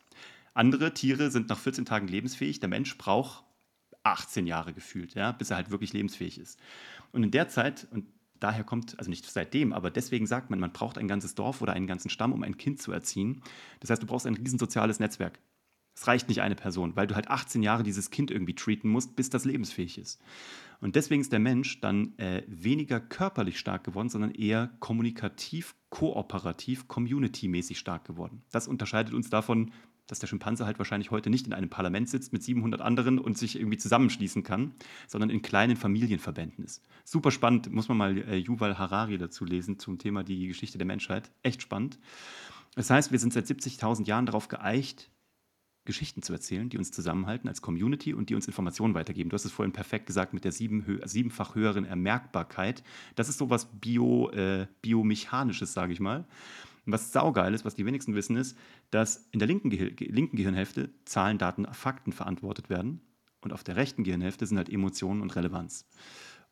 Andere 0.54 0.94
Tiere 0.94 1.30
sind 1.30 1.50
nach 1.50 1.60
14 1.60 1.86
Tagen 1.86 2.08
lebensfähig. 2.08 2.60
Der 2.60 2.70
Mensch 2.70 2.98
braucht 2.98 3.44
18 4.04 4.48
Jahre 4.48 4.74
gefühlt, 4.74 5.14
ja, 5.14 5.32
bis 5.32 5.52
er 5.52 5.58
halt 5.58 5.72
wirklich 5.72 5.94
lebensfähig 5.94 6.40
ist. 6.40 6.60
Und 7.12 7.24
in 7.24 7.32
der 7.32 7.48
Zeit, 7.48 7.88
und 7.92 8.08
daher 8.40 8.64
kommt, 8.64 8.98
also 8.98 9.10
nicht 9.10 9.26
seitdem, 9.26 9.74
aber 9.74 9.92
deswegen 9.92 10.26
sagt 10.26 10.50
man, 10.50 10.60
man 10.60 10.74
braucht 10.74 10.98
ein 10.98 11.08
ganzes 11.08 11.36
Dorf 11.36 11.62
oder 11.62 11.74
einen 11.74 11.88
ganzen 11.88 12.10
Stamm, 12.10 12.34
um 12.34 12.44
ein 12.44 12.58
Kind 12.58 12.82
zu 12.82 12.92
erziehen. 12.92 13.42
Das 13.82 13.90
heißt, 13.90 14.02
du 14.02 14.08
brauchst 14.08 14.26
ein 14.26 14.36
riesensoziales 14.36 15.00
Netzwerk. 15.00 15.40
Es 16.00 16.08
reicht 16.08 16.30
nicht 16.30 16.42
eine 16.42 16.56
Person, 16.56 16.96
weil 16.96 17.08
du 17.08 17.16
halt 17.16 17.30
18 17.30 17.62
Jahre 17.62 17.84
dieses 17.84 18.10
Kind 18.10 18.32
irgendwie 18.32 18.56
treaten 18.56 18.88
musst, 18.88 19.18
bis 19.18 19.30
das 19.30 19.44
lebensfähig 19.44 19.98
ist. 19.98 20.22
Und 20.80 20.96
deswegen 20.96 21.20
ist 21.20 21.34
der 21.34 21.42
Mensch 21.42 21.82
dann 21.82 22.18
äh, 22.18 22.44
weniger 22.48 23.02
körperlich 23.02 23.60
stark 23.60 23.84
geworden, 23.84 24.08
sondern 24.08 24.32
eher 24.32 24.70
kommunikativ, 24.80 25.76
kooperativ, 25.90 26.88
community-mäßig 26.88 27.78
stark 27.78 28.06
geworden. 28.06 28.44
Das 28.50 28.70
unterscheidet 28.70 29.14
uns 29.14 29.30
davon, 29.30 29.74
dass 30.08 30.20
der 30.20 30.28
Schimpanse 30.28 30.66
halt 30.66 30.80
wahrscheinlich 30.80 31.12
heute 31.12 31.30
nicht 31.30 31.48
in 31.48 31.52
einem 31.54 31.70
Parlament 31.70 32.08
sitzt 32.08 32.32
mit 32.32 32.44
700 32.44 32.80
anderen 32.80 33.20
und 33.20 33.38
sich 33.38 33.58
irgendwie 33.58 33.78
zusammenschließen 33.78 34.42
kann, 34.42 34.72
sondern 35.06 35.30
in 35.30 35.42
kleinen 35.42 35.76
Familienverbänden 35.76 36.64
ist. 36.64 36.82
Super 37.04 37.32
spannend, 37.32 37.74
muss 37.74 37.90
man 37.90 37.98
mal 37.98 38.18
äh, 38.18 38.38
Yuval 38.38 38.78
Harari 38.78 39.18
dazu 39.18 39.44
lesen 39.44 39.80
zum 39.80 39.98
Thema 39.98 40.24
die 40.24 40.48
Geschichte 40.48 40.78
der 40.78 40.88
Menschheit. 40.88 41.30
Echt 41.44 41.62
spannend. 41.62 42.00
Das 42.76 42.90
heißt, 42.90 43.12
wir 43.12 43.20
sind 43.20 43.34
seit 43.34 43.48
70.000 43.48 44.06
Jahren 44.08 44.26
darauf 44.26 44.48
geeicht, 44.48 45.10
Geschichten 45.90 46.22
zu 46.22 46.34
erzählen, 46.34 46.70
die 46.70 46.78
uns 46.78 46.92
zusammenhalten 46.92 47.50
als 47.50 47.64
Community 47.64 48.14
und 48.14 48.30
die 48.30 48.36
uns 48.36 48.46
Informationen 48.46 48.94
weitergeben. 48.94 49.32
Du 49.32 49.34
hast 49.34 49.46
es 49.46 49.52
vorhin 49.52 49.74
perfekt 49.74 50.06
gesagt 50.06 50.34
mit 50.34 50.46
der 50.46 50.52
sieben, 50.52 51.02
siebenfach 51.04 51.56
höheren 51.56 51.84
Ermerkbarkeit. 51.84 52.84
Das 53.16 53.28
ist 53.28 53.40
sowas 53.40 53.66
Bio, 53.66 54.30
äh, 54.30 54.68
Biomechanisches, 54.84 55.74
sage 55.74 55.92
ich 55.92 56.00
mal. 56.00 56.26
Was 56.86 57.12
saugeil 57.12 57.56
ist, 57.56 57.66
was 57.66 57.74
die 57.74 57.88
wenigsten 57.88 58.14
wissen, 58.14 58.36
ist, 58.36 58.56
dass 58.92 59.28
in 59.32 59.40
der 59.40 59.48
linken, 59.48 59.72
Gehir 59.72 59.92
linken 60.00 60.38
Gehirnhälfte 60.38 60.92
Zahlen, 61.06 61.40
Daten, 61.40 61.66
Fakten 61.74 62.12
verantwortet 62.12 62.70
werden 62.70 63.02
und 63.42 63.52
auf 63.52 63.64
der 63.64 63.76
rechten 63.76 64.04
Gehirnhälfte 64.04 64.46
sind 64.46 64.58
halt 64.58 64.70
Emotionen 64.70 65.22
und 65.22 65.36
Relevanz. 65.36 65.88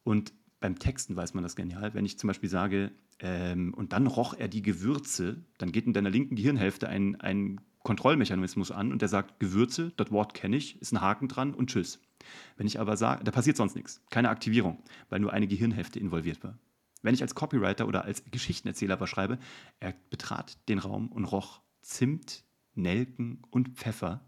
Und 0.03 0.33
beim 0.59 0.79
Texten 0.79 1.15
weiß 1.15 1.33
man 1.33 1.43
das 1.43 1.55
genial. 1.55 1.93
Wenn 1.93 2.05
ich 2.05 2.17
zum 2.17 2.27
Beispiel 2.27 2.49
sage, 2.49 2.91
ähm, 3.19 3.73
und 3.73 3.93
dann 3.93 4.07
roch 4.07 4.33
er 4.33 4.47
die 4.47 4.61
Gewürze, 4.61 5.43
dann 5.57 5.71
geht 5.71 5.85
in 5.85 5.93
deiner 5.93 6.09
linken 6.09 6.35
Gehirnhälfte 6.35 6.87
ein, 6.87 7.19
ein 7.21 7.61
Kontrollmechanismus 7.83 8.71
an 8.71 8.91
und 8.91 9.01
der 9.01 9.09
sagt, 9.09 9.39
Gewürze, 9.39 9.93
das 9.97 10.11
Wort 10.11 10.33
kenne 10.33 10.57
ich, 10.57 10.81
ist 10.81 10.91
ein 10.91 11.01
Haken 11.01 11.27
dran 11.27 11.53
und 11.53 11.69
tschüss. 11.69 12.01
Wenn 12.57 12.67
ich 12.67 12.79
aber 12.79 12.97
sage, 12.97 13.23
da 13.23 13.31
passiert 13.31 13.57
sonst 13.57 13.75
nichts, 13.75 14.01
keine 14.09 14.29
Aktivierung, 14.29 14.83
weil 15.09 15.19
nur 15.19 15.31
eine 15.31 15.47
Gehirnhälfte 15.47 15.99
involviert 15.99 16.43
war. 16.43 16.57
Wenn 17.01 17.13
ich 17.13 17.21
als 17.21 17.35
Copywriter 17.35 17.87
oder 17.87 18.03
als 18.03 18.23
Geschichtenerzähler 18.29 18.99
was 18.99 19.09
schreibe, 19.09 19.37
er 19.79 19.93
betrat 20.09 20.57
den 20.67 20.79
Raum 20.79 21.11
und 21.11 21.25
roch 21.25 21.61
Zimt, 21.81 22.43
Nelken 22.77 23.41
und 23.49 23.69
Pfeffer, 23.69 24.21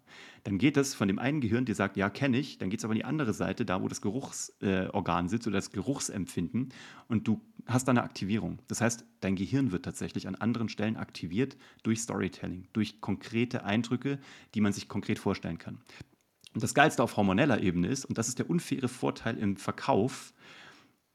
dann 0.44 0.58
geht 0.58 0.77
das 0.77 0.94
von 0.94 1.08
dem 1.08 1.20
einen 1.20 1.41
Gehirn, 1.41 1.65
der 1.65 1.75
sagt, 1.75 1.98
ja, 1.98 2.10
kenne 2.10 2.38
ich, 2.38 2.58
dann 2.58 2.70
geht 2.70 2.79
es 2.79 2.86
aber 2.86 2.94
an 2.94 2.98
die 2.98 3.06
andere 3.06 3.34
Seite, 3.34 3.65
da 3.65 3.82
wo 3.82 3.88
das 3.88 4.01
Geruchsorgan 4.01 5.25
äh, 5.25 5.29
sitzt 5.29 5.48
oder 5.48 5.58
das 5.58 5.72
Geruchsempfinden 5.72 6.70
und 7.08 7.27
du 7.27 7.41
hast 7.65 7.88
da 7.88 7.91
eine 7.91 8.03
Aktivierung. 8.03 8.60
Das 8.68 8.82
heißt, 8.82 9.06
dein 9.20 9.36
Gehirn 9.36 9.72
wird 9.72 9.86
tatsächlich 9.86 10.27
an 10.27 10.36
anderen 10.36 10.70
Stellen 10.70 10.98
aktiviert 10.98 11.58
durch 11.84 12.01
Storytelling, 12.01 12.68
durch 12.74 13.01
konkrete 13.01 13.63
Eindrücke, 13.63 14.20
die 14.56 14.62
man 14.62 14.74
sich 14.74 14.88
konkret 14.88 15.20
vorstellen 15.20 15.58
kann. 15.58 15.79
Und 16.53 16.63
das 16.63 16.74
Geilste 16.74 17.03
auf 17.03 17.15
hormoneller 17.15 17.62
Ebene 17.62 17.88
ist, 17.88 18.06
und 18.06 18.18
das 18.18 18.27
ist 18.27 18.39
der 18.39 18.50
unfaire 18.50 18.88
Vorteil 18.88 19.38
im 19.38 19.56
Verkauf, 19.56 20.34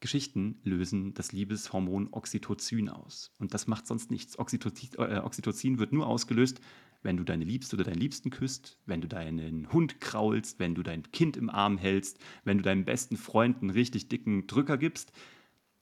Geschichten 0.04 0.60
lösen 0.64 1.14
das 1.14 1.32
Liebeshormon 1.32 2.08
Oxytocin 2.12 2.90
aus. 2.90 3.32
Und 3.38 3.54
das 3.54 3.66
macht 3.66 3.86
sonst 3.86 4.10
nichts. 4.10 4.38
Oxytocin, 4.38 4.90
äh, 4.98 5.20
Oxytocin 5.24 5.78
wird 5.78 5.92
nur 5.92 6.06
ausgelöst, 6.06 6.60
wenn 7.04 7.16
du 7.16 7.24
deine 7.24 7.44
Liebste 7.44 7.76
oder 7.76 7.84
deinen 7.84 8.00
Liebsten 8.00 8.30
küsst, 8.30 8.78
wenn 8.86 9.00
du 9.00 9.08
deinen 9.08 9.72
Hund 9.72 10.00
kraulst, 10.00 10.58
wenn 10.58 10.74
du 10.74 10.82
dein 10.82 11.10
Kind 11.12 11.36
im 11.36 11.50
Arm 11.50 11.78
hältst, 11.78 12.18
wenn 12.44 12.58
du 12.58 12.64
deinem 12.64 12.84
besten 12.84 13.16
Freund 13.16 13.60
einen 13.60 13.70
richtig 13.70 14.08
dicken 14.08 14.46
Drücker 14.46 14.78
gibst, 14.78 15.12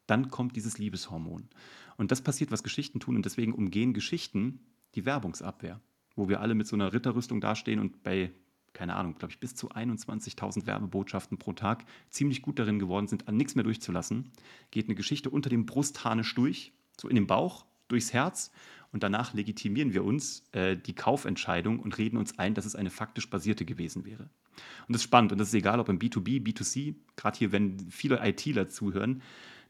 dann 0.06 0.28
kommt 0.28 0.56
dieses 0.56 0.78
Liebeshormon. 0.78 1.48
Und 1.96 2.10
das 2.10 2.22
passiert, 2.22 2.50
was 2.50 2.62
Geschichten 2.62 3.00
tun. 3.00 3.16
Und 3.16 3.24
deswegen 3.24 3.54
umgehen 3.54 3.94
Geschichten 3.94 4.60
die 4.94 5.06
Werbungsabwehr, 5.06 5.80
wo 6.16 6.28
wir 6.28 6.40
alle 6.40 6.54
mit 6.54 6.66
so 6.66 6.76
einer 6.76 6.92
Ritterrüstung 6.92 7.40
dastehen 7.40 7.78
und 7.78 8.02
bei 8.02 8.32
keine 8.72 8.96
Ahnung, 8.96 9.16
glaube 9.16 9.32
ich, 9.32 9.38
bis 9.38 9.54
zu 9.54 9.70
21.000 9.70 10.66
Werbebotschaften 10.66 11.36
pro 11.36 11.52
Tag 11.52 11.84
ziemlich 12.08 12.40
gut 12.40 12.58
darin 12.58 12.78
geworden 12.78 13.06
sind, 13.06 13.28
an 13.28 13.36
nichts 13.36 13.54
mehr 13.54 13.64
durchzulassen, 13.64 14.30
geht 14.70 14.86
eine 14.86 14.94
Geschichte 14.94 15.28
unter 15.28 15.50
dem 15.50 15.66
Brustharnisch 15.66 16.34
durch, 16.34 16.72
so 16.98 17.06
in 17.06 17.16
den 17.16 17.26
Bauch, 17.26 17.66
durchs 17.92 18.12
Herz 18.12 18.50
und 18.92 19.02
danach 19.02 19.32
legitimieren 19.34 19.94
wir 19.94 20.04
uns 20.04 20.44
äh, 20.52 20.76
die 20.76 20.94
Kaufentscheidung 20.94 21.78
und 21.80 21.96
reden 21.98 22.16
uns 22.16 22.38
ein, 22.38 22.54
dass 22.54 22.66
es 22.66 22.76
eine 22.76 22.90
faktisch 22.90 23.28
basierte 23.30 23.64
gewesen 23.64 24.04
wäre. 24.04 24.28
Und 24.86 24.94
das 24.94 24.98
ist 24.98 25.04
spannend 25.04 25.32
und 25.32 25.38
das 25.38 25.48
ist 25.48 25.54
egal, 25.54 25.80
ob 25.80 25.88
im 25.88 25.98
B2B, 25.98 26.42
B2C, 26.42 26.94
gerade 27.16 27.38
hier, 27.38 27.52
wenn 27.52 27.78
viele 27.90 28.20
ITler 28.26 28.68
zuhören, 28.68 29.22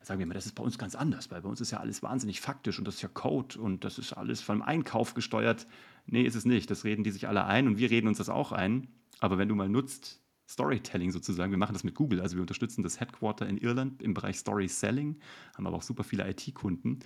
sagen 0.03 0.19
wir 0.19 0.25
immer, 0.25 0.35
das 0.35 0.47
ist 0.47 0.55
bei 0.55 0.63
uns 0.65 0.79
ganz 0.79 0.95
anders, 0.95 1.31
weil 1.31 1.43
bei 1.43 1.49
uns 1.49 1.61
ist 1.61 1.71
ja 1.71 1.79
alles 1.79 2.03
wahnsinnig 2.03 2.41
faktisch 2.41 2.79
und 2.79 2.87
das 2.87 2.97
ist 2.97 3.03
ja 3.03 3.09
Code 3.09 3.61
und 3.61 3.85
das 3.85 3.99
ist 3.99 4.13
alles 4.13 4.41
vom 4.41 4.63
Einkauf 4.63 5.15
gesteuert. 5.15 5.67
Nee, 6.07 6.23
ist 6.23 6.35
es 6.35 6.45
nicht. 6.45 6.71
Das 6.71 6.85
reden 6.85 7.05
die 7.05 7.13
sich 7.13 7.29
alle 7.29 7.45
ein 7.45 7.69
und 7.69 7.79
wir 7.79 7.91
reden 7.91 8.09
uns 8.09 8.19
das 8.19 8.29
auch 8.29 8.53
ein. 8.53 8.89
Aber 9.21 9.39
wenn 9.39 9.49
du 9.49 9.55
mal 9.55 9.69
nutzt, 9.69 10.21
Storytelling 10.49 11.11
sozusagen, 11.11 11.51
wir 11.51 11.59
machen 11.59 11.73
das 11.73 11.85
mit 11.85 11.95
Google, 11.95 12.21
also 12.21 12.37
wir 12.37 12.43
unterstützen 12.43 12.83
das 12.83 13.01
Headquarter 13.01 13.49
in 13.49 13.59
Irland 13.59 14.03
im 14.03 14.15
Bereich 14.15 14.39
Story 14.39 14.69
Selling, 14.69 15.21
haben 15.55 15.67
aber 15.67 15.77
auch 15.77 15.83
super 15.83 16.05
viele 16.05 16.29
IT-Kunden 16.29 17.01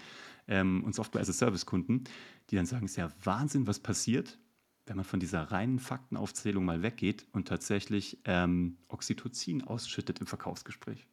ähm, 0.49 0.83
und 0.85 0.95
Software-as-a-Service-Kunden, 0.95 2.05
die 2.50 2.57
dann 2.57 2.66
sagen, 2.66 2.87
es 2.87 2.93
ist 2.93 2.97
ja 2.97 3.11
Wahnsinn, 3.23 3.66
was 3.66 3.81
passiert, 3.81 4.38
wenn 4.87 4.97
man 4.97 5.05
von 5.05 5.21
dieser 5.21 5.43
reinen 5.43 5.78
Faktenaufzählung 5.78 6.64
mal 6.64 6.83
weggeht 6.83 7.26
und 7.33 7.49
tatsächlich 7.49 8.21
ähm, 8.25 8.78
Oxytocin 8.88 9.64
ausschüttet 9.64 10.21
im 10.21 10.26
Verkaufsgespräch. 10.26 11.07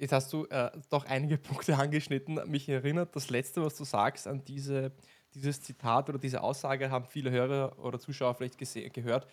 Jetzt 0.00 0.12
hast 0.12 0.32
du 0.32 0.46
äh, 0.46 0.70
doch 0.90 1.06
einige 1.06 1.38
Punkte 1.38 1.76
angeschnitten. 1.76 2.40
Mich 2.46 2.68
erinnert 2.68 3.14
das 3.16 3.30
Letzte, 3.30 3.62
was 3.64 3.76
du 3.76 3.84
sagst, 3.84 4.26
an 4.28 4.44
diese 4.44 4.92
dieses 5.34 5.60
Zitat 5.60 6.08
oder 6.08 6.18
diese 6.18 6.42
Aussage 6.42 6.90
haben 6.90 7.04
viele 7.04 7.30
Hörer 7.30 7.78
oder 7.78 7.98
Zuschauer 7.98 8.34
vielleicht 8.34 8.58
gehört, 8.58 9.26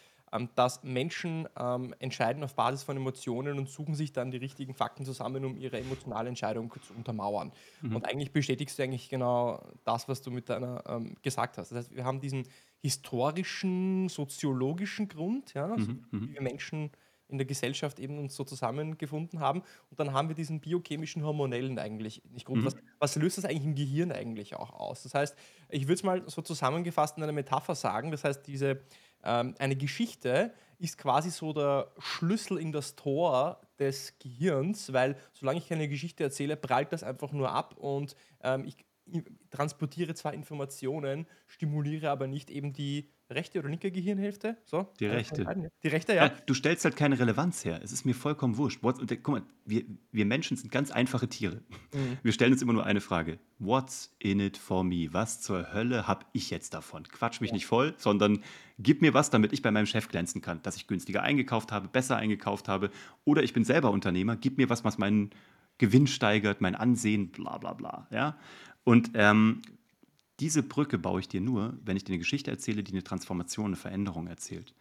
dass 0.55 0.83
Menschen 0.83 1.47
ähm, 1.57 1.95
entscheiden 1.99 2.43
auf 2.43 2.55
Basis 2.55 2.83
von 2.83 2.97
Emotionen 2.97 3.57
und 3.57 3.69
suchen 3.69 3.95
sich 3.95 4.11
dann 4.11 4.31
die 4.31 4.37
richtigen 4.37 4.73
Fakten 4.73 5.05
zusammen, 5.05 5.45
um 5.45 5.55
ihre 5.55 5.79
emotionale 5.79 6.29
Entscheidung 6.29 6.71
zu 6.81 6.93
untermauern. 6.93 7.51
Mhm. 7.81 7.95
Und 7.95 8.05
eigentlich 8.05 8.31
bestätigst 8.31 8.77
du 8.77 8.83
eigentlich 8.83 9.09
genau 9.09 9.61
das, 9.83 10.09
was 10.09 10.21
du 10.21 10.31
mit 10.31 10.49
deiner 10.49 10.83
ähm, 10.87 11.15
gesagt 11.21 11.57
hast. 11.57 11.71
Das 11.71 11.77
heißt, 11.77 11.95
wir 11.95 12.03
haben 12.03 12.19
diesen 12.19 12.47
historischen, 12.81 14.09
soziologischen 14.09 15.07
Grund, 15.07 15.53
ja, 15.53 15.71
also 15.71 15.91
mhm. 15.91 16.05
wie 16.11 16.33
wir 16.33 16.41
Menschen 16.41 16.91
in 17.27 17.37
der 17.37 17.45
Gesellschaft 17.45 17.99
eben 17.99 18.19
uns 18.19 18.35
so 18.35 18.43
zusammengefunden 18.43 19.39
haben. 19.39 19.63
Und 19.89 19.99
dann 19.99 20.13
haben 20.13 20.27
wir 20.27 20.35
diesen 20.35 20.59
biochemischen 20.59 21.23
hormonellen 21.23 21.79
eigentlich 21.79 22.21
nicht 22.31 22.45
Grund. 22.45 22.61
Mhm. 22.61 22.65
Was, 22.65 22.75
was, 22.99 23.15
löst 23.15 23.37
das 23.37 23.45
eigentlich 23.45 23.65
im 23.65 23.75
Gehirn 23.75 24.11
eigentlich 24.11 24.55
auch 24.55 24.71
aus? 24.73 25.03
Das 25.03 25.13
heißt, 25.13 25.35
ich 25.69 25.83
würde 25.83 25.95
es 25.95 26.03
mal 26.03 26.23
so 26.27 26.41
zusammengefasst 26.41 27.17
in 27.17 27.23
einer 27.23 27.31
Metapher 27.31 27.75
sagen. 27.75 28.11
Das 28.11 28.23
heißt, 28.23 28.45
diese, 28.45 28.81
ähm, 29.25 29.55
eine 29.59 29.75
Geschichte 29.75 30.53
ist 30.77 30.97
quasi 30.97 31.29
so 31.29 31.53
der 31.53 31.91
Schlüssel 31.99 32.57
in 32.57 32.71
das 32.71 32.95
Tor 32.95 33.61
des 33.79 34.17
Gehirns, 34.19 34.93
weil 34.93 35.17
solange 35.33 35.59
ich 35.59 35.67
keine 35.67 35.87
Geschichte 35.87 36.23
erzähle, 36.23 36.55
prallt 36.55 36.91
das 36.91 37.03
einfach 37.03 37.31
nur 37.31 37.51
ab 37.51 37.75
und 37.77 38.15
ähm, 38.43 38.65
ich 38.65 38.75
transportiere 39.51 40.15
zwar 40.15 40.33
Informationen, 40.33 41.27
stimuliere 41.47 42.09
aber 42.09 42.27
nicht 42.27 42.49
eben 42.49 42.73
die 42.73 43.09
rechte 43.29 43.59
oder 43.59 43.69
linke 43.69 43.91
Gehirnhälfte? 43.91 44.57
So? 44.65 44.87
Die 44.99 45.05
rechte. 45.05 45.45
Die 45.83 45.87
rechte, 45.87 46.13
ja. 46.13 46.27
ja. 46.27 46.33
Du 46.45 46.53
stellst 46.53 46.85
halt 46.85 46.95
keine 46.95 47.19
Relevanz 47.19 47.65
her. 47.65 47.79
Es 47.83 47.91
ist 47.91 48.05
mir 48.05 48.13
vollkommen 48.13 48.57
wurscht. 48.57 48.83
What, 48.83 48.99
guck 48.99 49.27
mal, 49.27 49.41
wir, 49.65 49.83
wir 50.11 50.25
Menschen 50.25 50.57
sind 50.57 50.71
ganz 50.71 50.91
einfache 50.91 51.27
Tiere. 51.27 51.61
Mhm. 51.93 52.17
Wir 52.21 52.31
stellen 52.31 52.53
uns 52.53 52.61
immer 52.61 52.73
nur 52.73 52.85
eine 52.85 53.01
Frage. 53.01 53.39
What's 53.57 54.15
in 54.19 54.39
it 54.39 54.57
for 54.57 54.83
me? 54.83 55.09
Was 55.11 55.41
zur 55.41 55.73
Hölle 55.73 56.07
habe 56.07 56.25
ich 56.33 56.49
jetzt 56.49 56.73
davon? 56.73 57.03
Quatsch 57.03 57.41
mich 57.41 57.49
ja. 57.49 57.55
nicht 57.55 57.65
voll, 57.65 57.95
sondern 57.97 58.43
gib 58.77 59.01
mir 59.01 59.13
was, 59.13 59.29
damit 59.29 59.53
ich 59.53 59.61
bei 59.61 59.71
meinem 59.71 59.87
Chef 59.87 60.07
glänzen 60.07 60.41
kann. 60.41 60.61
Dass 60.61 60.75
ich 60.75 60.87
günstiger 60.87 61.23
eingekauft 61.23 61.71
habe, 61.71 61.87
besser 61.87 62.17
eingekauft 62.17 62.67
habe. 62.67 62.91
Oder 63.23 63.43
ich 63.43 63.53
bin 63.53 63.63
selber 63.63 63.91
Unternehmer. 63.91 64.35
Gib 64.35 64.57
mir 64.57 64.69
was, 64.69 64.83
was 64.83 64.97
meinen 64.97 65.31
Gewinn 65.77 66.07
steigert, 66.07 66.61
mein 66.61 66.75
Ansehen, 66.75 67.31
bla 67.31 67.57
bla 67.57 67.73
bla. 67.73 68.07
Ja? 68.11 68.37
Und 68.83 69.11
ähm, 69.15 69.61
diese 70.39 70.63
Brücke 70.63 70.97
baue 70.97 71.19
ich 71.19 71.27
dir 71.27 71.41
nur, 71.41 71.77
wenn 71.83 71.97
ich 71.97 72.03
dir 72.03 72.13
eine 72.13 72.19
Geschichte 72.19 72.51
erzähle, 72.51 72.83
die 72.83 72.91
eine 72.91 73.03
Transformation, 73.03 73.67
eine 73.67 73.75
Veränderung 73.75 74.27
erzählt. 74.27 74.73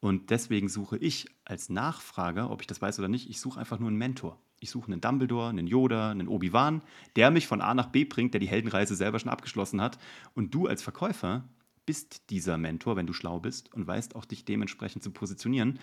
Und 0.00 0.30
deswegen 0.30 0.68
suche 0.68 0.98
ich 0.98 1.26
als 1.44 1.68
Nachfrager, 1.68 2.50
ob 2.50 2.60
ich 2.60 2.66
das 2.66 2.82
weiß 2.82 2.98
oder 2.98 3.08
nicht, 3.08 3.30
ich 3.30 3.40
suche 3.40 3.60
einfach 3.60 3.78
nur 3.78 3.88
einen 3.88 3.98
Mentor. 3.98 4.38
Ich 4.60 4.70
suche 4.70 4.90
einen 4.90 5.00
Dumbledore, 5.00 5.48
einen 5.48 5.66
Yoda, 5.66 6.10
einen 6.10 6.28
Obi-Wan, 6.28 6.82
der 7.16 7.30
mich 7.30 7.46
von 7.46 7.60
A 7.60 7.74
nach 7.74 7.86
B 7.86 8.04
bringt, 8.04 8.34
der 8.34 8.40
die 8.40 8.48
Heldenreise 8.48 8.96
selber 8.96 9.18
schon 9.18 9.30
abgeschlossen 9.30 9.80
hat. 9.80 9.98
Und 10.34 10.54
du 10.54 10.66
als 10.66 10.82
Verkäufer 10.82 11.48
bist 11.86 12.30
dieser 12.30 12.56
Mentor, 12.56 12.96
wenn 12.96 13.06
du 13.06 13.12
schlau 13.12 13.40
bist 13.40 13.72
und 13.74 13.86
weißt 13.86 14.16
auch 14.16 14.24
dich 14.24 14.44
dementsprechend 14.44 15.02
zu 15.02 15.10
positionieren, 15.10 15.78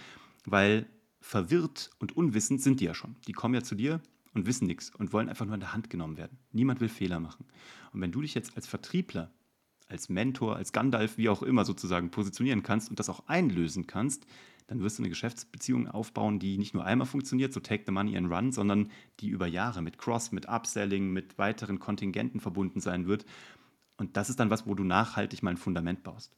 weil 0.45 0.87
verwirrt 1.19 1.91
und 1.99 2.17
unwissend 2.17 2.61
sind 2.61 2.79
die 2.79 2.85
ja 2.85 2.95
schon. 2.95 3.15
Die 3.27 3.33
kommen 3.33 3.53
ja 3.53 3.61
zu 3.61 3.75
dir, 3.75 4.01
und 4.33 4.45
wissen 4.45 4.67
nichts 4.67 4.93
und 4.95 5.13
wollen 5.13 5.29
einfach 5.29 5.45
nur 5.45 5.55
in 5.55 5.59
der 5.59 5.73
Hand 5.73 5.89
genommen 5.89 6.17
werden. 6.17 6.39
Niemand 6.51 6.81
will 6.81 6.89
Fehler 6.89 7.19
machen. 7.19 7.45
Und 7.91 8.01
wenn 8.01 8.11
du 8.11 8.21
dich 8.21 8.33
jetzt 8.33 8.55
als 8.55 8.67
Vertriebler, 8.67 9.31
als 9.87 10.09
Mentor, 10.09 10.55
als 10.55 10.71
Gandalf, 10.71 11.17
wie 11.17 11.29
auch 11.29 11.43
immer 11.43 11.65
sozusagen 11.65 12.11
positionieren 12.11 12.63
kannst 12.63 12.89
und 12.89 12.99
das 12.99 13.09
auch 13.09 13.27
einlösen 13.27 13.87
kannst, 13.87 14.25
dann 14.67 14.79
wirst 14.81 14.97
du 14.97 15.03
eine 15.03 15.09
Geschäftsbeziehung 15.09 15.89
aufbauen, 15.89 16.39
die 16.39 16.57
nicht 16.57 16.73
nur 16.73 16.85
einmal 16.85 17.07
funktioniert, 17.07 17.51
so 17.51 17.59
take 17.59 17.83
the 17.85 17.91
money 17.91 18.15
and 18.15 18.31
run, 18.31 18.53
sondern 18.53 18.89
die 19.19 19.27
über 19.27 19.47
Jahre 19.47 19.81
mit 19.81 19.97
Cross, 19.97 20.31
mit 20.31 20.47
Upselling, 20.47 21.11
mit 21.11 21.37
weiteren 21.37 21.79
Kontingenten 21.79 22.39
verbunden 22.39 22.79
sein 22.79 23.05
wird. 23.05 23.25
Und 23.97 24.15
das 24.15 24.29
ist 24.29 24.39
dann 24.39 24.49
was, 24.49 24.65
wo 24.65 24.73
du 24.73 24.85
nachhaltig 24.85 25.43
mal 25.43 25.51
ein 25.51 25.57
Fundament 25.57 26.03
baust. 26.03 26.37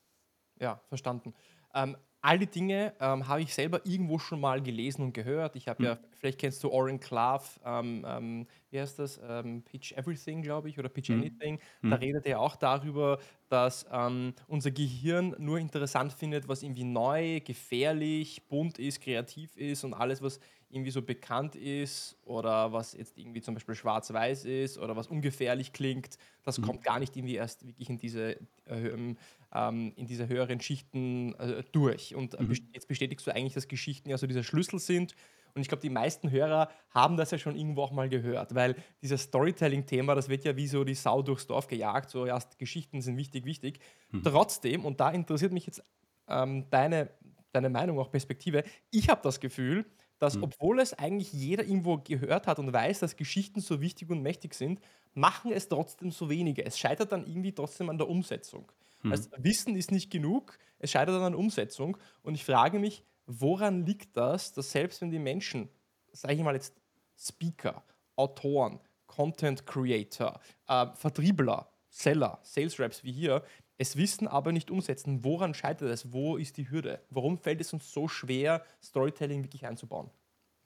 Ja, 0.59 0.81
verstanden. 0.89 1.35
Ähm, 1.75 1.95
all 2.24 2.39
die 2.39 2.48
Dinge 2.48 2.94
ähm, 3.01 3.27
habe 3.27 3.42
ich 3.42 3.53
selber 3.53 3.86
irgendwo 3.86 4.18
schon 4.18 4.39
mal 4.39 4.62
gelesen 4.62 5.03
und 5.03 5.13
gehört. 5.13 5.58
Ich 5.58 5.68
habe 5.68 5.80
hm. 5.80 5.86
ja, 5.86 5.98
vielleicht 6.18 6.39
kennst 6.39 6.63
du 6.63 6.70
Oren 6.72 7.00
Clave, 7.00 7.44
ähm, 7.65 8.06
ähm, 8.08 8.48
wie 8.72 8.80
heißt 8.80 8.98
das? 8.98 9.20
Ähm, 9.27 9.62
Pitch 9.63 9.92
Everything, 9.92 10.42
glaube 10.42 10.70
ich, 10.70 10.80
oder 10.80 10.88
Pitch 10.88 11.10
hm. 11.10 11.20
Anything. 11.20 11.60
Hm. 11.82 11.89
Da 11.92 11.98
redet 11.98 12.25
er 12.25 12.39
auch 12.39 12.56
darüber, 12.56 13.20
dass 13.50 13.86
ähm, 13.92 14.34
unser 14.48 14.72
Gehirn 14.72 15.36
nur 15.38 15.60
interessant 15.60 16.13
findet, 16.13 16.48
was 16.48 16.63
irgendwie 16.63 16.86
neu, 16.86 17.42
gefährlich, 17.42 18.48
bunt 18.48 18.80
ist, 18.80 19.01
kreativ 19.01 19.58
ist 19.58 19.84
und 19.84 19.94
alles, 19.94 20.22
was 20.22 20.39
irgendwie 20.74 20.92
so 20.92 21.03
bekannt 21.03 21.56
ist 21.56 22.18
oder 22.24 22.74
was 22.74 22.94
jetzt 22.94 23.18
irgendwie 23.18 23.42
zum 23.42 23.53
Beispiel 23.53 23.75
schwarz-weiß 23.75 24.46
ist 24.46 24.80
oder 24.80 24.96
was 24.96 25.08
ungefährlich 25.08 25.72
klingt, 25.72 26.18
das 26.44 26.58
mhm. 26.58 26.63
kommt 26.63 26.84
gar 26.84 27.00
nicht 27.00 27.15
irgendwie 27.15 27.36
erst 27.36 27.68
wirklich 27.68 27.89
in 27.89 27.98
diese, 28.00 28.38
äh, 28.65 29.15
ähm, 29.53 29.93
in 29.95 30.07
diese 30.07 30.27
höheren 30.27 30.60
Schichten 30.60 31.33
äh, 31.36 31.63
durch. 31.72 32.15
Und 32.15 32.39
mhm. 32.39 32.53
jetzt 32.74 32.88
bestätigst 32.88 33.25
du 33.27 33.31
eigentlich, 33.31 33.53
dass 33.53 33.67
Geschichten 33.67 34.10
ja 34.10 34.17
so 34.17 34.27
dieser 34.27 34.43
Schlüssel 34.43 34.79
sind. 34.79 35.15
Und 35.55 35.62
ich 35.62 35.67
glaube, 35.67 35.81
die 35.81 35.89
meisten 35.89 36.31
Hörer 36.31 36.69
haben 36.89 37.15
das 37.15 37.29
ja 37.29 37.38
schon 37.38 37.55
irgendwo 37.55 37.83
auch 37.83 37.91
mal 37.91 38.10
gehört, 38.10 38.55
weil 38.55 38.75
dieses 39.03 39.24
Storytelling-Thema, 39.24 40.15
das 40.15 40.27
wird 40.27 40.45
ja 40.45 40.55
wie 40.55 40.67
so 40.67 40.83
die 40.83 40.95
Sau 40.95 41.22
durchs 41.22 41.45
Dorf 41.45 41.67
gejagt, 41.67 42.10
so 42.10 42.25
ja, 42.25 42.39
Geschichten 42.57 43.01
sind 43.01 43.17
wichtig, 43.17 43.45
wichtig. 43.45 43.79
Mhm. 44.12 44.24
Trotzdem, 44.24 44.83
und 44.83 45.00
da 45.00 45.12
interessiert 45.12 45.51
mich 45.51 45.67
jetzt 45.67 45.83
ähm, 46.27 46.65
deine, 46.72 47.12
deine 47.51 47.69
Meinung, 47.69 48.00
auch 48.00 48.10
Perspektive, 48.10 48.63
ich 48.89 49.10
habe 49.10 49.22
das 49.22 49.39
Gefühl, 49.39 49.86
dass 50.17 50.38
mhm. 50.38 50.45
obwohl 50.45 50.79
es 50.79 50.93
eigentlich 50.93 51.31
jeder 51.33 51.63
irgendwo 51.63 52.00
gehört 52.00 52.48
hat 52.48 52.57
und 52.57 52.74
weiß, 52.74 53.00
dass 53.00 53.15
Geschichten 53.15 53.60
so 53.60 53.79
wichtig 53.79 54.10
und 54.10 54.24
mächtig 54.24 54.55
sind, 54.55 54.79
machen 55.13 55.51
es 55.51 55.67
trotzdem 55.67 56.10
so 56.10 56.29
wenige. 56.31 56.65
Es 56.65 56.79
scheitert 56.79 57.12
dann 57.12 57.27
irgendwie 57.27 57.51
trotzdem 57.51 57.89
an 57.89 58.00
der 58.00 58.10
Umsetzung. 58.10 58.72
Mhm. 59.03 59.12
Also 59.12 59.29
Wissen 59.38 59.75
ist 59.75 59.91
nicht 59.91 60.12
genug, 60.12 60.57
es 60.79 60.91
scheitert 60.91 61.22
an 61.22 61.36
Umsetzung. 61.36 61.98
Und 62.24 62.36
ich 62.36 62.43
frage 62.43 62.79
mich, 62.79 63.03
woran 63.25 63.86
liegt 63.86 64.17
das, 64.17 64.53
dass 64.53 64.72
selbst 64.72 65.01
wenn 65.01 65.12
die 65.12 65.19
Menschen, 65.19 65.69
sage 66.12 66.33
ich 66.33 66.41
mal 66.41 66.55
jetzt 66.55 66.75
Speaker, 67.17 67.83
Autoren, 68.15 68.79
Content 69.07 69.65
Creator, 69.65 70.39
äh, 70.67 70.88
Vertriebler, 70.95 71.69
Seller, 71.89 72.39
Sales 72.41 72.79
Reps 72.79 73.03
wie 73.03 73.12
hier 73.12 73.43
es 73.77 73.98
wissen, 73.98 74.27
aber 74.27 74.51
nicht 74.51 74.72
umsetzen. 74.72 75.24
Woran 75.24 75.53
scheitert 75.53 75.89
es? 75.89 76.13
Wo 76.13 76.38
ist 76.38 76.57
die 76.57 76.69
Hürde? 76.69 77.01
Warum 77.10 77.38
fällt 77.38 77.60
es 77.62 77.74
uns 77.74 77.91
so 77.91 78.07
schwer, 78.07 78.63
Storytelling 78.81 79.43
wirklich 79.43 79.65
einzubauen? 79.65 80.10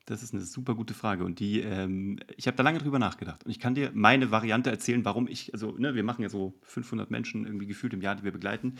Das 0.07 0.23
ist 0.23 0.33
eine 0.33 0.41
super 0.43 0.73
gute 0.73 0.95
Frage 0.95 1.23
und 1.23 1.39
die, 1.39 1.59
ähm, 1.59 2.19
ich 2.35 2.47
habe 2.47 2.57
da 2.57 2.63
lange 2.63 2.79
drüber 2.79 2.97
nachgedacht 2.97 3.43
und 3.45 3.51
ich 3.51 3.59
kann 3.59 3.75
dir 3.75 3.91
meine 3.93 4.31
Variante 4.31 4.71
erzählen, 4.71 5.05
warum 5.05 5.27
ich, 5.27 5.53
also 5.53 5.73
ne, 5.77 5.93
wir 5.93 6.03
machen 6.03 6.23
ja 6.23 6.29
so 6.29 6.55
500 6.63 7.11
Menschen 7.11 7.45
irgendwie 7.45 7.67
gefühlt 7.67 7.93
im 7.93 8.01
Jahr, 8.01 8.15
die 8.15 8.23
wir 8.23 8.31
begleiten, 8.31 8.75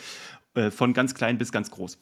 äh, 0.55 0.71
von 0.71 0.93
ganz 0.93 1.13
klein 1.13 1.37
bis 1.37 1.51
ganz 1.51 1.69
groß 1.69 1.99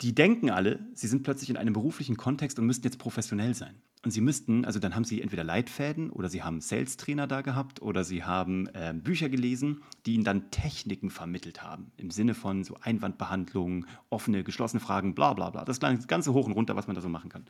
die 0.00 0.14
denken 0.14 0.50
alle, 0.50 0.86
sie 0.94 1.06
sind 1.06 1.22
plötzlich 1.22 1.50
in 1.50 1.56
einem 1.56 1.72
beruflichen 1.72 2.16
Kontext 2.16 2.58
und 2.58 2.66
müssten 2.66 2.86
jetzt 2.86 2.98
professionell 2.98 3.54
sein. 3.54 3.80
Und 4.04 4.10
sie 4.10 4.20
müssten, 4.20 4.66
also 4.66 4.78
dann 4.78 4.94
haben 4.94 5.04
sie 5.04 5.22
entweder 5.22 5.44
Leitfäden 5.44 6.10
oder 6.10 6.28
sie 6.28 6.42
haben 6.42 6.60
Sales-Trainer 6.60 7.26
da 7.26 7.40
gehabt 7.40 7.80
oder 7.80 8.04
sie 8.04 8.22
haben 8.22 8.66
äh, 8.74 8.92
Bücher 8.94 9.30
gelesen, 9.30 9.80
die 10.04 10.14
ihnen 10.14 10.24
dann 10.24 10.50
Techniken 10.50 11.08
vermittelt 11.08 11.62
haben. 11.62 11.90
Im 11.96 12.10
Sinne 12.10 12.34
von 12.34 12.64
so 12.64 12.76
Einwandbehandlung, 12.82 13.86
offene, 14.10 14.44
geschlossene 14.44 14.80
Fragen, 14.80 15.14
bla 15.14 15.32
bla 15.32 15.48
bla. 15.48 15.64
Das 15.64 15.80
ganze 15.80 16.34
hoch 16.34 16.46
und 16.46 16.52
runter, 16.52 16.76
was 16.76 16.86
man 16.86 16.94
da 16.94 17.00
so 17.00 17.08
machen 17.08 17.30
kann. 17.30 17.46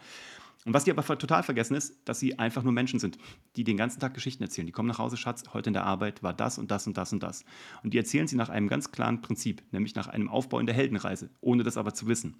Und 0.65 0.73
was 0.73 0.85
die 0.85 0.93
aber 0.93 1.03
total 1.19 1.43
vergessen 1.43 1.75
ist, 1.75 1.97
dass 2.05 2.21
sie 2.21 2.39
einfach 2.39 2.63
nur 2.63 2.73
Menschen 2.73 3.01
sind, 3.01 3.19
die 3.57 3.65
den 3.65 3.77
ganzen 3.77 3.99
Tag 3.99 4.15
Geschichten 4.15 4.45
erzählen. 4.45 4.67
Die 4.67 4.73
kommen 4.73 4.89
nach 4.89 4.99
Hause, 4.99 5.17
Schatz, 5.17 5.43
heute 5.53 5.71
in 5.71 5.75
der 5.75 5.85
Arbeit 5.85 6.23
war 6.23 6.33
das 6.33 6.57
und 6.57 6.71
das 6.71 6.87
und 6.87 6.97
das 6.97 7.13
und 7.13 7.23
das. 7.23 7.45
Und 7.83 7.93
die 7.93 7.99
erzählen 7.99 8.29
sie 8.29 8.37
nach 8.37 8.49
einem 8.49 8.69
ganz 8.69 8.93
klaren 8.93 9.21
Prinzip, 9.21 9.63
nämlich 9.73 9.95
nach 9.97 10.07
einem 10.07 10.29
Aufbau 10.29 10.61
in 10.61 10.67
der 10.67 10.75
Heldenreise, 10.75 11.31
ohne 11.41 11.65
das 11.65 11.77
aber 11.77 11.93
zu 11.93 12.07
wissen. 12.07 12.37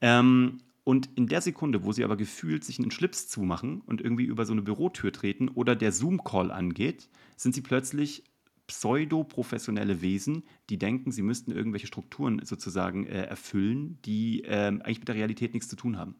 Ähm, 0.00 0.60
und 0.84 1.08
in 1.16 1.26
der 1.26 1.40
Sekunde, 1.40 1.82
wo 1.82 1.92
sie 1.92 2.04
aber 2.04 2.16
gefühlt 2.16 2.62
sich 2.62 2.78
einen 2.78 2.90
Schlips 2.90 3.26
zumachen 3.28 3.80
und 3.80 4.02
irgendwie 4.02 4.24
über 4.24 4.44
so 4.44 4.52
eine 4.52 4.62
Bürotür 4.62 5.12
treten 5.12 5.48
oder 5.48 5.74
der 5.74 5.92
Zoom-Call 5.92 6.50
angeht, 6.50 7.08
sind 7.36 7.54
sie 7.54 7.62
plötzlich 7.62 8.22
pseudo-professionelle 8.66 10.02
Wesen, 10.02 10.44
die 10.68 10.78
denken, 10.78 11.10
sie 11.10 11.22
müssten 11.22 11.52
irgendwelche 11.52 11.86
Strukturen 11.86 12.40
sozusagen 12.44 13.06
äh, 13.06 13.24
erfüllen, 13.24 13.98
die 14.04 14.44
äh, 14.44 14.68
eigentlich 14.68 15.00
mit 15.00 15.08
der 15.08 15.16
Realität 15.16 15.54
nichts 15.54 15.68
zu 15.68 15.76
tun 15.76 15.98
haben. 15.98 16.16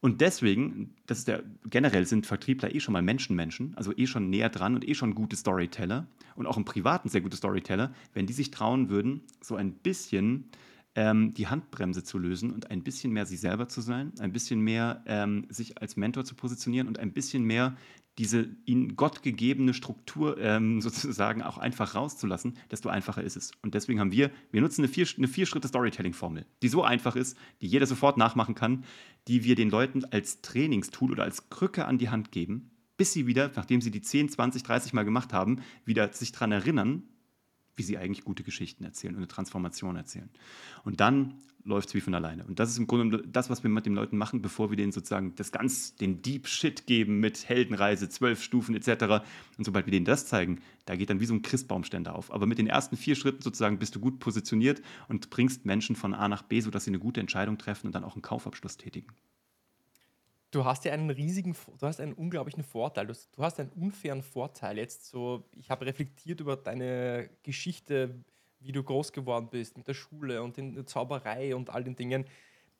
Und 0.00 0.20
deswegen, 0.20 0.94
das 1.06 1.18
ist 1.18 1.28
der, 1.28 1.44
generell 1.66 2.06
sind 2.06 2.26
Vertriebler 2.26 2.74
eh 2.74 2.80
schon 2.80 2.92
mal 2.92 3.02
Menschenmenschen, 3.02 3.74
also 3.76 3.92
eh 3.96 4.06
schon 4.06 4.30
näher 4.30 4.48
dran 4.48 4.74
und 4.74 4.86
eh 4.86 4.94
schon 4.94 5.14
gute 5.14 5.36
Storyteller 5.36 6.08
und 6.34 6.46
auch 6.46 6.56
im 6.56 6.64
Privaten 6.64 7.08
sehr 7.08 7.20
gute 7.20 7.36
Storyteller, 7.36 7.94
wenn 8.12 8.26
die 8.26 8.32
sich 8.32 8.50
trauen 8.50 8.88
würden, 8.88 9.22
so 9.40 9.54
ein 9.54 9.72
bisschen 9.72 10.50
ähm, 10.94 11.34
die 11.34 11.48
Handbremse 11.48 12.04
zu 12.04 12.18
lösen 12.18 12.50
und 12.50 12.70
ein 12.70 12.82
bisschen 12.82 13.12
mehr 13.12 13.26
sie 13.26 13.36
selber 13.36 13.68
zu 13.68 13.80
sein, 13.80 14.12
ein 14.20 14.32
bisschen 14.32 14.60
mehr 14.60 15.02
ähm, 15.06 15.46
sich 15.48 15.80
als 15.80 15.96
Mentor 15.96 16.24
zu 16.24 16.34
positionieren 16.34 16.88
und 16.88 16.98
ein 16.98 17.12
bisschen 17.12 17.44
mehr 17.44 17.76
diese 18.18 18.46
ihnen 18.66 18.94
Gott 18.96 19.22
gegebene 19.22 19.72
Struktur 19.72 20.38
ähm, 20.38 20.80
sozusagen 20.82 21.42
auch 21.42 21.58
einfach 21.58 21.94
rauszulassen, 21.94 22.58
desto 22.70 22.88
einfacher 22.88 23.22
ist 23.22 23.36
es. 23.36 23.52
Und 23.62 23.74
deswegen 23.74 24.00
haben 24.00 24.12
wir, 24.12 24.30
wir 24.50 24.60
nutzen 24.60 24.82
eine 24.82 24.88
vier, 24.88 25.06
eine 25.16 25.28
vier 25.28 25.46
Schritte 25.46 25.68
Storytelling-Formel, 25.68 26.44
die 26.62 26.68
so 26.68 26.82
einfach 26.82 27.16
ist, 27.16 27.36
die 27.60 27.66
jeder 27.66 27.86
sofort 27.86 28.18
nachmachen 28.18 28.54
kann, 28.54 28.84
die 29.28 29.44
wir 29.44 29.54
den 29.54 29.70
Leuten 29.70 30.04
als 30.06 30.42
Trainingstool 30.42 31.12
oder 31.12 31.24
als 31.24 31.48
Krücke 31.48 31.86
an 31.86 31.98
die 31.98 32.10
Hand 32.10 32.32
geben, 32.32 32.70
bis 32.96 33.12
sie 33.12 33.26
wieder, 33.26 33.50
nachdem 33.54 33.80
sie 33.80 33.90
die 33.90 34.02
10, 34.02 34.28
20, 34.28 34.62
30 34.62 34.92
Mal 34.92 35.04
gemacht 35.04 35.32
haben, 35.32 35.62
wieder 35.84 36.12
sich 36.12 36.32
daran 36.32 36.52
erinnern, 36.52 37.04
wie 37.76 37.82
sie 37.82 37.98
eigentlich 37.98 38.24
gute 38.24 38.42
Geschichten 38.42 38.84
erzählen 38.84 39.14
und 39.14 39.20
eine 39.20 39.28
Transformation 39.28 39.96
erzählen. 39.96 40.28
Und 40.84 41.00
dann 41.00 41.38
läuft 41.64 41.88
es 41.88 41.94
wie 41.94 42.00
von 42.00 42.14
alleine. 42.14 42.44
Und 42.44 42.58
das 42.58 42.70
ist 42.70 42.78
im 42.78 42.86
Grunde 42.86 43.22
das, 43.26 43.50
was 43.50 43.62
wir 43.62 43.70
mit 43.70 43.86
den 43.86 43.94
Leuten 43.94 44.16
machen, 44.16 44.42
bevor 44.42 44.70
wir 44.70 44.76
denen 44.76 44.92
sozusagen 44.92 45.34
das 45.36 45.52
ganz, 45.52 45.94
den 45.94 46.22
Deep 46.22 46.48
Shit 46.48 46.86
geben 46.86 47.20
mit 47.20 47.48
Heldenreise, 47.48 48.08
zwölf 48.08 48.42
Stufen 48.42 48.74
etc. 48.74 49.24
Und 49.58 49.64
sobald 49.64 49.86
wir 49.86 49.92
denen 49.92 50.04
das 50.04 50.26
zeigen, 50.26 50.60
da 50.86 50.96
geht 50.96 51.10
dann 51.10 51.20
wie 51.20 51.26
so 51.26 51.34
ein 51.34 51.42
Christbaumständer 51.42 52.14
auf. 52.14 52.32
Aber 52.32 52.46
mit 52.46 52.58
den 52.58 52.66
ersten 52.66 52.96
vier 52.96 53.14
Schritten 53.14 53.42
sozusagen 53.42 53.78
bist 53.78 53.94
du 53.94 54.00
gut 54.00 54.18
positioniert 54.18 54.82
und 55.08 55.30
bringst 55.30 55.64
Menschen 55.64 55.94
von 55.94 56.14
A 56.14 56.28
nach 56.28 56.42
B, 56.42 56.60
sodass 56.60 56.84
sie 56.84 56.90
eine 56.90 56.98
gute 56.98 57.20
Entscheidung 57.20 57.58
treffen 57.58 57.86
und 57.86 57.94
dann 57.94 58.04
auch 58.04 58.14
einen 58.14 58.22
Kaufabschluss 58.22 58.76
tätigen. 58.76 59.12
Du 60.52 60.66
hast 60.66 60.84
ja 60.84 60.92
einen 60.92 61.08
riesigen, 61.08 61.56
du 61.78 61.86
hast 61.86 61.98
einen 61.98 62.12
unglaublichen 62.12 62.62
Vorteil. 62.62 63.06
Du, 63.06 63.14
du 63.14 63.42
hast 63.42 63.58
einen 63.58 63.70
unfairen 63.70 64.22
Vorteil. 64.22 64.76
Jetzt 64.76 65.06
so, 65.06 65.48
ich 65.56 65.70
habe 65.70 65.86
reflektiert 65.86 66.40
über 66.40 66.56
deine 66.56 67.30
Geschichte, 67.42 68.22
wie 68.60 68.70
du 68.70 68.82
groß 68.82 69.12
geworden 69.12 69.48
bist 69.50 69.78
mit 69.78 69.88
der 69.88 69.94
Schule 69.94 70.42
und 70.42 70.58
in 70.58 70.74
der 70.74 70.86
Zauberei 70.86 71.56
und 71.56 71.70
all 71.70 71.82
den 71.82 71.96
Dingen. 71.96 72.26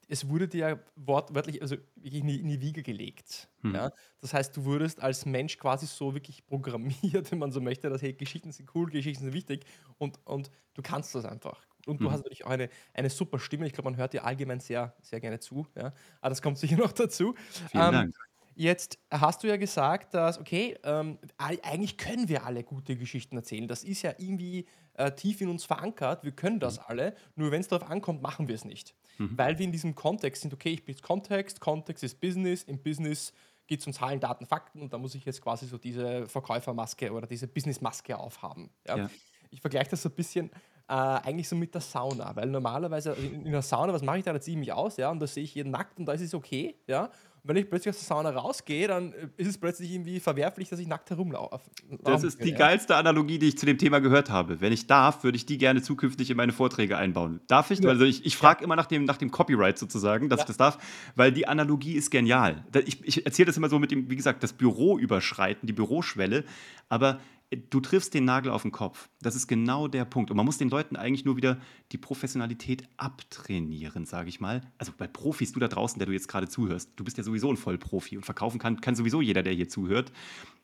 Es 0.07 0.29
wurde 0.29 0.49
dir 0.49 0.85
wortwörtlich, 0.97 1.63
also 1.63 1.77
wirklich 1.97 2.21
in 2.21 2.27
die, 2.27 2.41
in 2.41 2.49
die 2.49 2.61
Wiege 2.61 2.83
gelegt. 2.83 3.49
Hm. 3.63 3.75
Ja? 3.75 3.91
Das 4.21 4.35
heißt, 4.35 4.55
du 4.55 4.67
wurdest 4.67 5.01
als 5.01 5.25
Mensch 5.25 5.57
quasi 5.57 5.87
so 5.87 6.13
wirklich 6.13 6.45
programmiert, 6.47 7.31
wenn 7.33 7.39
man 7.39 7.53
so 7.53 7.63
möchte, 7.63 7.89
dass 7.89 8.03
hey, 8.03 8.13
Geschichten 8.13 8.53
sind 8.53 8.69
cool, 8.75 8.91
Geschichten 8.91 9.25
sind 9.25 9.33
wichtig 9.33 9.65
und, 9.97 10.21
und 10.27 10.51
du 10.75 10.83
kannst 10.83 11.15
das 11.15 11.25
einfach. 11.25 11.67
Und 11.87 12.01
du 12.01 12.05
mhm. 12.05 12.13
hast 12.13 12.19
natürlich 12.19 12.45
auch 12.45 12.51
eine, 12.51 12.69
eine 12.95 13.11
super 13.11 13.39
Stimme. 13.39 13.67
Ich 13.67 13.73
glaube, 13.73 13.91
man 13.91 13.99
hört 13.99 14.13
dir 14.13 14.25
allgemein 14.25 14.61
sehr, 14.61 14.95
sehr 15.01 15.21
gerne 15.21 15.41
zu. 15.41 15.67
Ja? 15.77 15.93
Aber 16.21 16.31
das 16.31 16.43
kommt 16.43 16.59
sicher 16.59 16.77
noch 16.79 16.93
dazu. 16.93 17.35
Vielen 17.71 17.85
ähm, 17.85 17.93
Dank. 17.93 18.15
Jetzt 18.55 18.99
hast 19.11 19.43
du 19.43 19.49
ja 19.49 19.57
gesagt, 19.57 20.13
dass, 20.15 20.39
okay, 20.39 20.77
ähm, 20.85 21.19
eigentlich 21.39 21.97
können 21.97 22.29
wir 22.29 22.45
alle 22.45 22.65
gute 22.65 22.97
Geschichten 22.97 23.37
erzählen. 23.37 23.67
Das 23.67 23.83
ist 23.83 24.03
ja 24.03 24.13
irgendwie 24.19 24.67
äh, 24.95 25.11
tief 25.13 25.41
in 25.41 25.49
uns 25.49 25.65
verankert. 25.65 26.23
Wir 26.23 26.33
können 26.33 26.61
das 26.61 26.79
mhm. 26.79 26.85
alle. 26.89 27.17
Nur 27.35 27.51
wenn 27.51 27.61
es 27.61 27.69
darauf 27.69 27.89
ankommt, 27.89 28.21
machen 28.21 28.49
wir 28.49 28.55
es 28.55 28.65
nicht. 28.65 28.95
Mhm. 29.19 29.39
Weil 29.39 29.59
wir 29.59 29.65
in 29.65 29.73
diesem 29.73 29.95
Kontext 29.95 30.43
sind, 30.43 30.53
okay, 30.53 30.71
ich 30.71 30.85
bin 30.85 30.95
jetzt 30.95 31.03
Kontext, 31.03 31.61
Kontext 31.61 32.05
ist 32.05 32.21
Business. 32.21 32.65
Im 32.65 32.83
Business 32.83 33.33
geht 33.67 33.81
es 33.81 33.87
um 33.87 33.93
Zahlen, 33.95 34.21
Daten, 34.21 34.45
Fakten. 34.45 34.83
Und 34.83 34.93
da 34.93 34.99
muss 34.99 35.15
ich 35.15 35.25
jetzt 35.25 35.41
quasi 35.41 35.67
so 35.67 35.79
diese 35.79 36.27
Verkäufermaske 36.27 37.11
oder 37.13 37.27
diese 37.27 37.49
Businessmaske 37.49 38.19
aufhaben. 38.19 38.71
Ja? 38.87 38.99
Ja. 38.99 39.11
Ich 39.51 39.61
vergleiche 39.61 39.91
das 39.91 40.03
so 40.03 40.11
ein 40.11 40.15
bisschen 40.15 40.51
äh, 40.93 40.95
eigentlich 40.95 41.49
so 41.49 41.57
mit 41.57 41.73
der 41.73 41.81
Sauna, 41.81 42.37
weil 42.37 42.51
normalerweise 42.51 43.13
in, 43.13 43.47
in 43.47 43.53
der 43.53 43.63
Sauna, 43.63 43.95
was 43.95 44.03
mache 44.03 44.19
ich 44.19 44.25
da? 44.25 44.33
Da 44.35 44.41
ziehe 44.41 44.57
ich 44.57 44.61
mich 44.61 44.73
aus, 44.75 44.99
ja, 44.99 45.11
und 45.11 45.21
da 45.21 45.27
sehe 45.27 45.43
ich 45.43 45.55
jeden 45.55 45.71
nackt 45.71 45.99
und 45.99 46.05
da 46.05 46.13
ist 46.13 46.21
es 46.21 46.35
okay, 46.35 46.75
ja. 46.87 47.05
Und 47.05 47.49
wenn 47.49 47.57
ich 47.57 47.69
plötzlich 47.69 47.95
aus 47.95 47.99
der 47.99 48.07
Sauna 48.07 48.31
rausgehe, 48.31 48.87
dann 48.89 49.15
äh, 49.15 49.29
ist 49.39 49.49
es 49.49 49.59
plötzlich 49.59 49.91
irgendwie 49.91 50.21
verwerflich, 50.21 50.69
dass 50.69 50.79
ich 50.79 50.87
nackt 50.87 51.09
herumlaufe. 51.09 51.61
Das 52.05 52.23
ist 52.25 52.45
die 52.45 52.51
ja. 52.51 52.59
geilste 52.59 52.95
Analogie, 52.95 53.39
die 53.39 53.49
ich 53.49 53.59
zu 53.59 53.65
dem 53.65 53.79
Thema 53.79 54.01
gehört 54.01 54.29
habe. 54.29 54.61
Wenn 54.61 54.73
ich 54.73 54.87
darf, 54.87 55.25
würde 55.25 55.37
ich 55.37 55.47
die 55.47 55.57
gerne 55.57 55.81
zukünftig 55.81 56.31
in 56.31 56.37
meine 56.37 56.53
Vorträge 56.53 56.99
einbauen. 56.99 57.41
Darf 57.49 57.71
ich? 57.71 57.81
Ja. 57.81 57.89
Also 57.89 58.05
ich, 58.05 58.27
ich 58.27 58.37
frage 58.37 58.61
ja. 58.61 58.65
immer 58.67 58.77
nach 58.77 58.87
dem, 58.87 59.07
nach 59.07 59.17
dem 59.17 59.31
Copyright 59.31 59.79
sozusagen, 59.79 60.29
dass 60.29 60.41
ich 60.41 60.47
das 60.47 60.59
darf, 60.59 60.77
weil 61.17 61.33
die 61.33 61.49
Analogie 61.49 61.95
ist 61.95 62.11
genial. 62.11 62.67
Ich, 62.85 63.03
ich 63.03 63.25
erzähle 63.25 63.47
das 63.47 63.57
immer 63.57 63.71
so 63.71 63.79
mit 63.79 63.91
dem, 63.91 64.11
wie 64.11 64.17
gesagt, 64.17 64.43
das 64.43 64.53
Büro 64.53 64.99
überschreiten, 64.99 65.67
die 65.67 65.73
Büroschwelle, 65.73 66.45
aber 66.91 67.19
du 67.57 67.81
triffst 67.81 68.15
den 68.15 68.25
Nagel 68.25 68.51
auf 68.51 68.63
den 68.63 68.73
Kopf. 68.73 69.09
Das 69.21 69.35
ist 69.35 69.47
genau 69.47 69.89
der 69.89 70.05
Punkt. 70.05 70.31
Und 70.31 70.37
man 70.37 70.47
muss 70.47 70.59
den 70.59 70.71
Leuten 70.71 70.97
eigentlich 70.97 71.25
nur 71.25 71.37
wieder 71.37 71.59
die 71.93 71.99
Professionalität 71.99 72.85
abtrainieren, 72.97 74.07
sage 74.07 74.29
ich 74.29 74.41
mal. 74.41 74.63
Also 74.79 74.93
bei 74.97 75.07
Profis, 75.07 75.53
du 75.53 75.61
da 75.61 75.69
draußen, 75.69 75.99
der 75.99 76.07
du 76.07 76.13
jetzt 76.13 76.29
gerade 76.29 76.49
zuhörst, 76.49 76.91
du 76.97 77.05
bist 77.05 77.19
ja 77.19 77.25
sowieso 77.25 77.51
ein 77.51 77.57
Vollprofi 77.57 78.17
und 78.17 78.25
verkaufen 78.25 78.59
kann, 78.59 78.81
kann 78.81 78.95
sowieso 78.95 79.21
jeder, 79.21 79.43
der 79.43 79.53
hier 79.53 79.69
zuhört. 79.69 80.13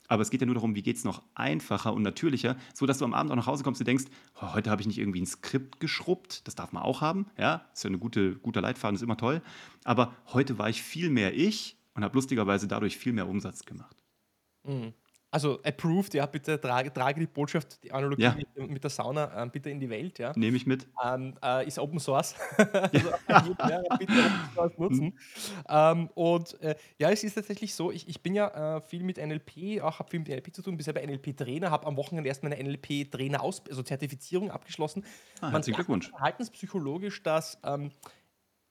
Aber 0.09 0.23
es 0.23 0.31
geht 0.31 0.41
ja 0.41 0.47
nur 0.47 0.55
darum, 0.55 0.75
wie 0.75 0.83
geht 0.83 0.97
es 0.97 1.05
noch 1.05 1.23
einfacher 1.35 1.93
und 1.93 2.03
natürlicher, 2.03 2.57
sodass 2.73 2.99
du 2.99 3.05
am 3.05 3.13
Abend 3.13 3.31
auch 3.31 3.37
nach 3.37 3.47
Hause 3.47 3.63
kommst 3.63 3.81
und 3.81 3.87
denkst, 3.87 4.07
oh, 4.41 4.55
heute 4.55 4.71
habe 4.71 4.81
ich 4.81 4.87
nicht 4.87 4.99
irgendwie 4.99 5.21
ein 5.21 5.27
Skript 5.27 5.81
geschrubbt, 5.81 6.47
das 6.47 6.55
darf 6.55 6.73
man 6.73 6.83
auch 6.83 7.03
haben, 7.03 7.27
ja, 7.37 7.67
ist 7.75 7.85
ja 7.85 7.91
ein 7.91 8.01
gute, 8.01 8.37
guter 8.37 8.63
Leitfaden, 8.63 8.97
ist 8.97 9.03
immer 9.03 9.19
toll. 9.19 9.43
Aber 9.85 10.15
heute 10.33 10.59
war 10.59 10.71
ich 10.71 10.83
viel 10.83 11.11
mehr 11.11 11.37
ich 11.37 11.77
und 11.95 12.05
habe 12.05 12.15
lustigerweise 12.15 12.67
dadurch 12.67 12.97
viel 12.97 13.13
mehr 13.13 13.29
Umsatz 13.29 13.67
gemacht. 13.67 14.03
Mhm. 14.65 14.95
Also 15.31 15.61
approved, 15.63 16.15
ja, 16.15 16.25
bitte 16.25 16.59
trage, 16.59 16.91
trage 16.91 17.21
die 17.21 17.27
Botschaft, 17.27 17.83
die 17.85 17.93
Analogie 17.93 18.23
ja. 18.23 18.35
mit, 18.35 18.71
mit, 18.71 18.83
der 18.83 18.91
Sauna 18.91 19.43
ähm, 19.43 19.51
bitte 19.51 19.69
in 19.69 19.79
die 19.79 19.91
Welt, 19.91 20.19
ja. 20.19 20.33
Nehme 20.35 20.57
ich 20.57 20.67
mit. 20.67 20.87
Ähm, 21.05 21.35
äh, 21.45 21.67
ist 21.67 21.79
Open 21.79 22.01
Source. 22.01 22.35
also 22.57 23.55
ja, 23.59 23.83
bitte 23.99 24.13
Open 24.13 24.51
Source 24.55 24.79
nutzen. 24.79 25.19
ähm, 25.69 26.09
und 26.15 26.59
äh, 26.63 26.77
ja, 26.99 27.11
es 27.11 27.25
ist 27.25 27.35
tatsächlich 27.35 27.75
so, 27.75 27.93
ich, 27.93 28.09
ich 28.09 28.23
bin 28.23 28.35
ja 28.35 28.77
äh, 28.77 28.81
viel 28.81 29.03
mit 29.03 29.19
NLP, 29.19 29.83
auch 29.83 29.99
habe 29.99 30.09
viel 30.09 30.21
mit 30.21 30.29
NLP 30.29 30.55
zu 30.55 30.63
tun, 30.63 30.79
bin 30.79 30.85
selber 30.85 31.07
NLP-Trainer, 31.07 31.71
habe 31.71 31.87
am 31.87 31.99
Wochenende 31.99 32.27
erst 32.27 32.43
meine 32.43 32.57
NLP-Trainer, 32.57 33.43
also 33.43 33.83
Zertifizierung 33.83 34.51
abgeschlossen. 34.51 35.05
Ah, 35.43 35.51
herzlichen 35.51 35.77
Glückwunsch. 35.77 36.09
Verhaltenspsychologisch, 36.09 37.23
dass 37.23 37.59
ähm, 37.65 37.91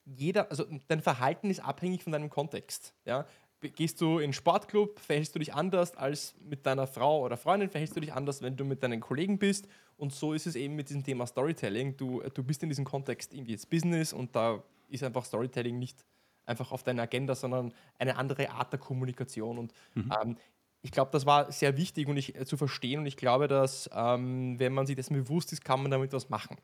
jeder, 0.05 0.49
also 0.49 0.65
dein 0.87 1.01
Verhalten 1.01 1.49
ist 1.49 1.59
abhängig 1.59 2.03
von 2.03 2.13
deinem 2.13 2.29
Kontext. 2.29 2.93
Ja? 3.05 3.27
Gehst 3.61 4.01
du 4.01 4.19
in 4.19 4.27
den 4.27 4.33
Sportclub, 4.33 4.99
verhältst 4.99 5.35
du 5.35 5.39
dich 5.39 5.53
anders 5.53 5.95
als 5.95 6.35
mit 6.39 6.65
deiner 6.65 6.87
Frau 6.87 7.23
oder 7.23 7.37
Freundin, 7.37 7.69
verhältst 7.69 7.95
du 7.95 7.99
dich 7.99 8.13
anders, 8.13 8.41
wenn 8.41 8.55
du 8.55 8.65
mit 8.65 8.83
deinen 8.83 8.99
Kollegen 8.99 9.39
bist. 9.39 9.67
Und 9.97 10.13
so 10.13 10.33
ist 10.33 10.45
es 10.45 10.55
eben 10.55 10.75
mit 10.75 10.89
diesem 10.89 11.03
Thema 11.03 11.25
Storytelling. 11.25 11.97
Du, 11.97 12.21
du 12.33 12.43
bist 12.43 12.61
in 12.63 12.69
diesem 12.69 12.85
Kontext 12.85 13.33
irgendwie 13.33 13.53
jetzt 13.53 13.69
Business 13.69 14.13
und 14.13 14.35
da 14.35 14.63
ist 14.89 15.03
einfach 15.03 15.25
Storytelling 15.25 15.79
nicht 15.79 16.05
einfach 16.45 16.71
auf 16.71 16.83
deiner 16.83 17.03
Agenda, 17.03 17.35
sondern 17.35 17.73
eine 17.99 18.15
andere 18.15 18.49
Art 18.51 18.71
der 18.71 18.79
Kommunikation. 18.79 19.57
Und 19.57 19.73
mhm. 19.95 20.13
ähm, 20.21 20.37
ich 20.81 20.91
glaube, 20.91 21.11
das 21.11 21.25
war 21.25 21.51
sehr 21.51 21.77
wichtig 21.77 22.07
und 22.07 22.17
ich, 22.17 22.35
äh, 22.35 22.45
zu 22.45 22.57
verstehen 22.57 22.99
und 22.99 23.05
ich 23.05 23.17
glaube, 23.17 23.47
dass 23.47 23.89
ähm, 23.93 24.59
wenn 24.59 24.73
man 24.73 24.85
sich 24.85 24.95
dessen 24.95 25.15
bewusst 25.15 25.51
ist, 25.51 25.65
kann 25.65 25.81
man 25.81 25.91
damit 25.91 26.13
was 26.13 26.29
machen. 26.29 26.57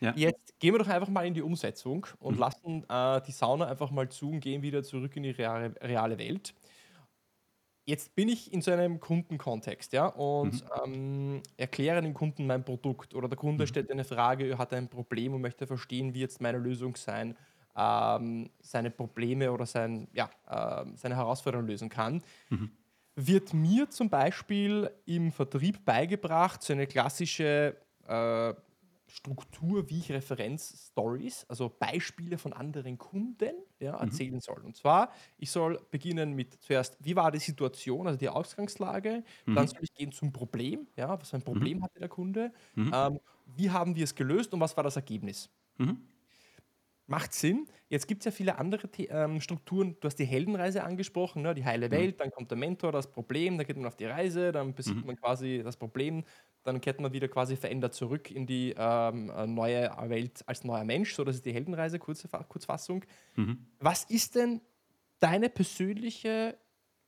Ja. 0.00 0.12
Jetzt 0.16 0.58
gehen 0.58 0.74
wir 0.74 0.78
doch 0.78 0.88
einfach 0.88 1.08
mal 1.08 1.26
in 1.26 1.34
die 1.34 1.42
Umsetzung 1.42 2.06
und 2.18 2.34
mhm. 2.34 2.40
lassen 2.40 2.84
äh, 2.88 3.20
die 3.22 3.32
Sauna 3.32 3.66
einfach 3.66 3.90
mal 3.90 4.08
zu 4.08 4.30
und 4.30 4.40
gehen 4.40 4.62
wieder 4.62 4.82
zurück 4.82 5.16
in 5.16 5.24
die 5.24 5.30
reale, 5.30 5.74
reale 5.82 6.18
Welt. 6.18 6.54
Jetzt 7.86 8.14
bin 8.14 8.28
ich 8.28 8.52
in 8.52 8.60
so 8.62 8.70
einem 8.70 9.00
Kundenkontext, 9.00 9.92
ja, 9.92 10.06
und 10.06 10.64
ähm, 10.84 11.42
erkläre 11.56 12.02
dem 12.02 12.14
Kunden 12.14 12.46
mein 12.46 12.64
Produkt 12.64 13.14
oder 13.14 13.28
der 13.28 13.36
Kunde 13.38 13.64
Mhm. 13.64 13.66
stellt 13.66 13.90
eine 13.90 14.04
Frage, 14.04 14.48
er 14.48 14.58
hat 14.58 14.72
ein 14.74 14.88
Problem 14.88 15.34
und 15.34 15.40
möchte 15.40 15.66
verstehen, 15.66 16.14
wie 16.14 16.20
jetzt 16.20 16.40
meine 16.40 16.58
Lösung 16.58 16.94
sein, 16.96 17.36
ähm, 17.76 18.50
seine 18.60 18.90
Probleme 18.90 19.50
oder 19.50 19.66
sein, 19.66 20.08
ja, 20.12 20.30
ähm, 20.48 20.96
seine 20.96 21.16
Herausforderungen 21.16 21.68
lösen 21.68 21.88
kann. 21.88 22.22
Mhm. 22.50 22.70
Wird 23.16 23.54
mir 23.54 23.90
zum 23.90 24.08
Beispiel 24.08 24.90
im 25.04 25.32
Vertrieb 25.32 25.84
beigebracht, 25.84 26.62
so 26.62 26.72
eine 26.72 26.86
klassische 26.86 27.76
äh, 28.06 28.54
Struktur, 29.10 29.90
wie 29.90 29.98
ich 29.98 30.10
Referenzstories, 30.12 31.44
also 31.48 31.68
Beispiele 31.68 32.38
von 32.38 32.52
anderen 32.52 32.98
Kunden, 32.98 33.54
ja, 33.80 33.96
Mhm. 34.00 34.20
erzählen 34.20 34.40
soll. 34.40 34.64
Und 34.64 34.76
zwar, 34.76 35.12
ich 35.38 35.50
soll 35.50 35.86
beginnen 35.90 36.32
mit 36.34 36.54
zuerst, 36.62 36.96
wie 37.00 37.16
war 37.16 37.30
die 37.32 37.38
Situation, 37.40 38.06
also 38.06 38.18
die 38.18 38.28
Ausgangslage, 38.28 39.24
dann 39.52 39.66
Mhm. 39.66 39.68
soll 39.68 39.82
ich 39.84 39.92
gehen 39.94 40.12
zum 40.12 40.32
Problem, 40.32 40.88
ja, 40.96 41.20
was 41.20 41.30
für 41.30 41.36
ein 41.36 41.42
Mhm. 41.52 41.66
Problem 41.66 41.82
hatte 41.82 41.98
der 42.00 42.08
Kunde, 42.08 42.52
Mhm. 42.76 42.92
ähm, 42.92 43.18
wie 43.46 43.70
haben 43.70 43.96
wir 43.96 44.04
es 44.04 44.14
gelöst 44.14 44.54
und 44.54 44.60
was 44.60 44.76
war 44.76 44.84
das 44.84 44.96
Ergebnis. 44.96 45.50
Mhm. 47.16 47.16
Macht 47.16 47.32
Sinn. 47.34 47.66
Jetzt 47.88 48.06
gibt 48.06 48.20
es 48.22 48.26
ja 48.26 48.30
viele 48.30 48.56
andere 48.58 48.88
The 48.94 49.06
ähm, 49.08 49.40
Strukturen. 49.40 49.96
Du 50.00 50.06
hast 50.06 50.16
die 50.16 50.24
Heldenreise 50.24 50.84
angesprochen, 50.84 51.42
ne? 51.42 51.54
die 51.54 51.64
heile 51.64 51.90
Welt, 51.90 52.20
dann 52.20 52.30
kommt 52.30 52.50
der 52.50 52.58
Mentor, 52.58 52.92
das 52.92 53.10
Problem, 53.10 53.58
dann 53.58 53.66
geht 53.66 53.76
man 53.76 53.86
auf 53.86 53.96
die 53.96 54.04
Reise, 54.06 54.52
dann 54.52 54.74
besiegt 54.74 55.02
Mhm. 55.02 55.06
man 55.06 55.16
quasi 55.16 55.60
das 55.64 55.76
Problem, 55.76 56.24
dann 56.62 56.80
kehrt 56.80 57.00
man 57.00 57.12
wieder 57.12 57.28
quasi 57.28 57.56
verändert 57.56 57.94
zurück 57.94 58.30
in 58.30 58.46
die 58.46 58.74
ähm, 58.76 59.30
äh, 59.30 59.46
neue 59.46 59.90
Welt 60.08 60.42
als 60.46 60.62
neuer 60.64 60.84
Mensch. 60.84 61.14
So, 61.14 61.24
das 61.24 61.36
ist 61.36 61.46
die 61.46 61.52
Heldenreise, 61.54 61.98
kurze 61.98 62.28
Fa- 62.28 62.44
Kurzfassung. 62.44 63.04
Mhm. 63.36 63.66
Was 63.78 64.04
ist 64.04 64.34
denn 64.36 64.60
deine 65.20 65.48
persönliche 65.50 66.58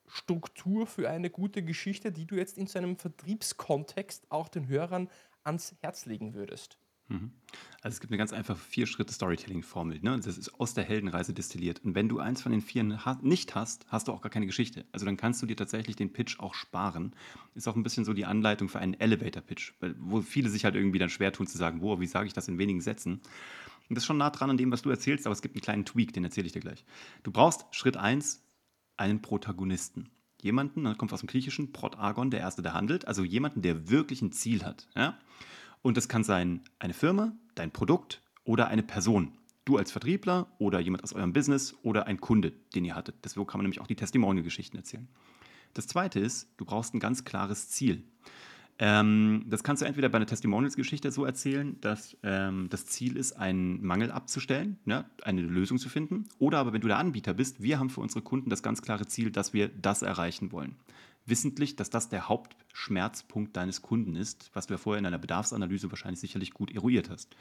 Struktur 0.06 0.86
für 0.86 1.08
eine 1.10 1.30
gute 1.30 1.62
Geschichte, 1.64 2.12
die 2.12 2.26
du 2.26 2.36
jetzt 2.36 2.58
in 2.58 2.66
so 2.66 2.78
einem 2.78 2.96
Vertriebskontext 2.96 4.26
auch 4.30 4.48
den 4.48 4.68
Hörern 4.68 5.08
ans 5.44 5.76
Herz 5.80 6.06
legen 6.06 6.34
würdest? 6.34 6.78
Mhm. 7.12 7.30
Also 7.82 7.96
es 7.96 8.00
gibt 8.00 8.12
eine 8.12 8.18
ganz 8.18 8.32
einfache 8.32 8.58
Vier-Schritte-Storytelling-Formel. 8.58 10.00
Ne? 10.02 10.16
Das 10.16 10.38
ist 10.38 10.60
aus 10.60 10.72
der 10.72 10.84
Heldenreise 10.84 11.32
destilliert. 11.32 11.84
Und 11.84 11.96
wenn 11.96 12.08
du 12.08 12.20
eins 12.20 12.40
von 12.40 12.52
den 12.52 12.60
vier 12.60 12.84
nicht 13.22 13.54
hast, 13.56 13.86
hast 13.88 14.06
du 14.06 14.12
auch 14.12 14.22
gar 14.22 14.30
keine 14.30 14.46
Geschichte. 14.46 14.84
Also 14.92 15.04
dann 15.04 15.16
kannst 15.16 15.42
du 15.42 15.46
dir 15.46 15.56
tatsächlich 15.56 15.96
den 15.96 16.12
Pitch 16.12 16.38
auch 16.38 16.54
sparen. 16.54 17.14
Ist 17.54 17.66
auch 17.66 17.74
ein 17.74 17.82
bisschen 17.82 18.04
so 18.04 18.12
die 18.12 18.24
Anleitung 18.24 18.68
für 18.68 18.78
einen 18.78 18.94
Elevator-Pitch, 18.94 19.72
wo 19.98 20.20
viele 20.20 20.48
sich 20.48 20.64
halt 20.64 20.76
irgendwie 20.76 21.00
dann 21.00 21.10
schwer 21.10 21.32
tun 21.32 21.48
zu 21.48 21.58
sagen, 21.58 21.80
boah, 21.80 22.00
wie 22.00 22.06
sage 22.06 22.28
ich 22.28 22.32
das 22.32 22.46
in 22.46 22.58
wenigen 22.58 22.80
Sätzen? 22.80 23.20
Und 23.88 23.96
das 23.96 24.04
ist 24.04 24.06
schon 24.06 24.18
nah 24.18 24.30
dran 24.30 24.50
an 24.50 24.56
dem, 24.56 24.70
was 24.70 24.82
du 24.82 24.90
erzählst, 24.90 25.26
aber 25.26 25.32
es 25.32 25.42
gibt 25.42 25.56
einen 25.56 25.62
kleinen 25.62 25.84
Tweak, 25.84 26.12
den 26.12 26.24
erzähle 26.24 26.46
ich 26.46 26.52
dir 26.52 26.60
gleich. 26.60 26.84
Du 27.24 27.32
brauchst 27.32 27.66
Schritt 27.72 27.96
eins 27.96 28.44
einen 28.96 29.20
Protagonisten. 29.22 30.08
Jemanden, 30.40 30.84
das 30.84 30.96
kommt 30.98 31.12
aus 31.12 31.20
dem 31.20 31.28
Griechischen, 31.28 31.72
Protagon, 31.72 32.30
der 32.30 32.40
Erste, 32.40 32.62
der 32.62 32.74
handelt, 32.74 33.06
also 33.06 33.24
jemanden, 33.24 33.60
der 33.62 33.90
wirklich 33.90 34.22
ein 34.22 34.32
Ziel 34.32 34.64
hat. 34.64 34.88
Ja? 34.94 35.18
Und 35.82 35.96
das 35.96 36.08
kann 36.08 36.24
sein 36.24 36.62
eine 36.78 36.94
Firma, 36.94 37.32
dein 37.54 37.70
Produkt 37.70 38.22
oder 38.44 38.68
eine 38.68 38.82
Person. 38.82 39.32
Du 39.64 39.76
als 39.76 39.92
Vertriebler 39.92 40.48
oder 40.58 40.80
jemand 40.80 41.04
aus 41.04 41.12
eurem 41.12 41.32
Business 41.32 41.76
oder 41.82 42.06
ein 42.06 42.20
Kunde, 42.20 42.52
den 42.74 42.84
ihr 42.84 42.96
hattet. 42.96 43.16
Deswegen 43.24 43.46
kann 43.46 43.58
man 43.58 43.64
nämlich 43.64 43.80
auch 43.80 43.86
die 43.86 43.96
Testimonial-Geschichten 43.96 44.76
erzählen. 44.76 45.08
Das 45.74 45.86
zweite 45.86 46.20
ist, 46.20 46.48
du 46.56 46.64
brauchst 46.64 46.94
ein 46.94 47.00
ganz 47.00 47.24
klares 47.24 47.68
Ziel. 47.68 48.04
Ähm, 48.78 49.44
das 49.48 49.62
kannst 49.62 49.82
du 49.82 49.86
entweder 49.86 50.08
bei 50.08 50.16
einer 50.16 50.26
Testimonials-Geschichte 50.26 51.12
so 51.12 51.24
erzählen, 51.24 51.80
dass 51.80 52.16
ähm, 52.22 52.68
das 52.70 52.86
Ziel 52.86 53.16
ist, 53.16 53.34
einen 53.34 53.84
Mangel 53.84 54.10
abzustellen, 54.10 54.78
ja, 54.86 55.04
eine 55.22 55.42
Lösung 55.42 55.78
zu 55.78 55.88
finden. 55.88 56.26
Oder 56.38 56.58
aber, 56.58 56.72
wenn 56.72 56.80
du 56.80 56.88
der 56.88 56.98
Anbieter 56.98 57.34
bist, 57.34 57.62
wir 57.62 57.78
haben 57.78 57.90
für 57.90 58.00
unsere 58.00 58.22
Kunden 58.22 58.50
das 58.50 58.62
ganz 58.62 58.82
klare 58.82 59.06
Ziel, 59.06 59.30
dass 59.30 59.52
wir 59.52 59.68
das 59.68 60.02
erreichen 60.02 60.52
wollen. 60.52 60.76
Wissentlich, 61.26 61.76
dass 61.76 61.90
das 61.90 62.08
der 62.08 62.28
Hauptschmerzpunkt 62.28 63.56
deines 63.56 63.82
Kunden 63.82 64.16
ist, 64.16 64.50
was 64.54 64.66
du 64.66 64.74
ja 64.74 64.78
vorher 64.78 64.98
in 64.98 65.06
einer 65.06 65.18
Bedarfsanalyse 65.18 65.90
wahrscheinlich 65.90 66.20
sicherlich 66.20 66.52
gut 66.52 66.72
eruiert 66.72 67.10
hast. 67.10 67.36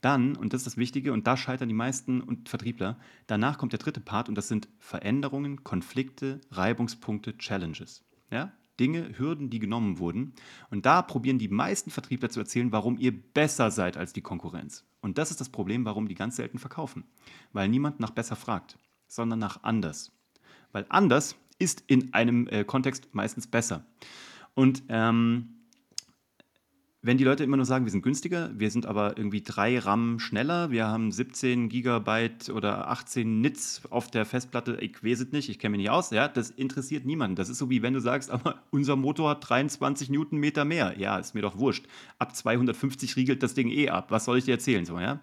Dann, 0.00 0.36
und 0.36 0.52
das 0.52 0.60
ist 0.60 0.66
das 0.66 0.76
Wichtige, 0.76 1.12
und 1.12 1.26
da 1.26 1.36
scheitern 1.36 1.68
die 1.68 1.74
meisten 1.74 2.20
und 2.20 2.48
Vertriebler, 2.48 2.98
danach 3.26 3.56
kommt 3.56 3.72
der 3.72 3.78
dritte 3.78 4.00
Part 4.00 4.28
und 4.28 4.34
das 4.34 4.48
sind 4.48 4.68
Veränderungen, 4.78 5.64
Konflikte, 5.64 6.40
Reibungspunkte, 6.50 7.38
Challenges. 7.38 8.04
Ja? 8.30 8.52
Dinge, 8.78 9.16
Hürden, 9.16 9.50
die 9.50 9.60
genommen 9.60 9.98
wurden. 9.98 10.34
Und 10.70 10.84
da 10.84 11.02
probieren 11.02 11.38
die 11.38 11.48
meisten 11.48 11.90
Vertriebler 11.90 12.28
zu 12.28 12.40
erzählen, 12.40 12.72
warum 12.72 12.98
ihr 12.98 13.12
besser 13.12 13.70
seid 13.70 13.96
als 13.96 14.12
die 14.12 14.20
Konkurrenz. 14.20 14.84
Und 15.00 15.18
das 15.18 15.30
ist 15.30 15.40
das 15.40 15.48
Problem, 15.48 15.84
warum 15.84 16.08
die 16.08 16.14
ganz 16.14 16.36
selten 16.36 16.58
verkaufen. 16.58 17.04
Weil 17.52 17.68
niemand 17.68 18.00
nach 18.00 18.10
besser 18.10 18.36
fragt, 18.36 18.78
sondern 19.06 19.38
nach 19.38 19.62
anders. 19.62 20.12
Weil 20.72 20.86
anders 20.88 21.36
ist 21.64 21.82
in 21.86 22.12
einem 22.12 22.46
äh, 22.48 22.64
Kontext 22.64 23.08
meistens 23.14 23.46
besser. 23.46 23.84
Und 24.54 24.82
ähm, 24.88 25.54
wenn 27.06 27.18
die 27.18 27.24
Leute 27.24 27.44
immer 27.44 27.58
nur 27.58 27.66
sagen, 27.66 27.84
wir 27.84 27.92
sind 27.92 28.00
günstiger, 28.00 28.50
wir 28.58 28.70
sind 28.70 28.86
aber 28.86 29.18
irgendwie 29.18 29.42
drei 29.42 29.78
RAM 29.78 30.18
schneller, 30.18 30.70
wir 30.70 30.86
haben 30.86 31.12
17 31.12 31.68
Gigabyte 31.68 32.48
oder 32.48 32.88
18 32.88 33.42
Nits 33.42 33.82
auf 33.90 34.10
der 34.10 34.24
Festplatte, 34.24 34.78
ich 34.80 35.04
weiß 35.04 35.20
es 35.20 35.32
nicht, 35.32 35.50
ich 35.50 35.58
kenne 35.58 35.72
mich 35.72 35.80
nicht 35.80 35.90
aus, 35.90 36.10
ja, 36.12 36.28
das 36.28 36.48
interessiert 36.48 37.04
niemanden. 37.04 37.36
Das 37.36 37.50
ist 37.50 37.58
so 37.58 37.68
wie 37.68 37.82
wenn 37.82 37.92
du 37.92 38.00
sagst, 38.00 38.30
aber 38.30 38.62
unser 38.70 38.96
Motor 38.96 39.30
hat 39.30 39.46
23 39.46 40.08
Newtonmeter 40.08 40.64
mehr. 40.64 40.98
Ja, 40.98 41.18
ist 41.18 41.34
mir 41.34 41.42
doch 41.42 41.58
wurscht. 41.58 41.84
Ab 42.18 42.34
250 42.34 43.16
riegelt 43.16 43.42
das 43.42 43.52
Ding 43.52 43.68
eh 43.68 43.90
ab. 43.90 44.10
Was 44.10 44.24
soll 44.24 44.38
ich 44.38 44.44
dir 44.44 44.52
erzählen, 44.52 44.86
so, 44.86 44.98
ja? 44.98 45.20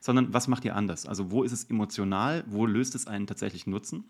Sondern 0.00 0.34
was 0.34 0.48
macht 0.48 0.66
ihr 0.66 0.76
anders? 0.76 1.06
Also, 1.06 1.30
wo 1.30 1.44
ist 1.44 1.52
es 1.52 1.64
emotional? 1.64 2.44
Wo 2.46 2.66
löst 2.66 2.94
es 2.94 3.06
einen 3.06 3.26
tatsächlichen 3.26 3.70
Nutzen? 3.70 4.04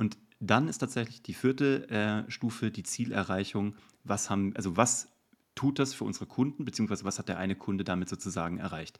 Und 0.00 0.16
dann 0.40 0.66
ist 0.66 0.78
tatsächlich 0.78 1.20
die 1.20 1.34
vierte 1.34 1.88
äh, 1.90 2.30
Stufe 2.30 2.70
die 2.70 2.82
Zielerreichung. 2.82 3.76
Was 4.02 4.30
haben, 4.30 4.56
also 4.56 4.78
was 4.78 5.08
tut 5.54 5.78
das 5.78 5.92
für 5.92 6.04
unsere 6.04 6.24
Kunden, 6.24 6.64
beziehungsweise 6.64 7.04
was 7.04 7.18
hat 7.18 7.28
der 7.28 7.36
eine 7.36 7.54
Kunde 7.54 7.84
damit 7.84 8.08
sozusagen 8.08 8.56
erreicht? 8.56 8.98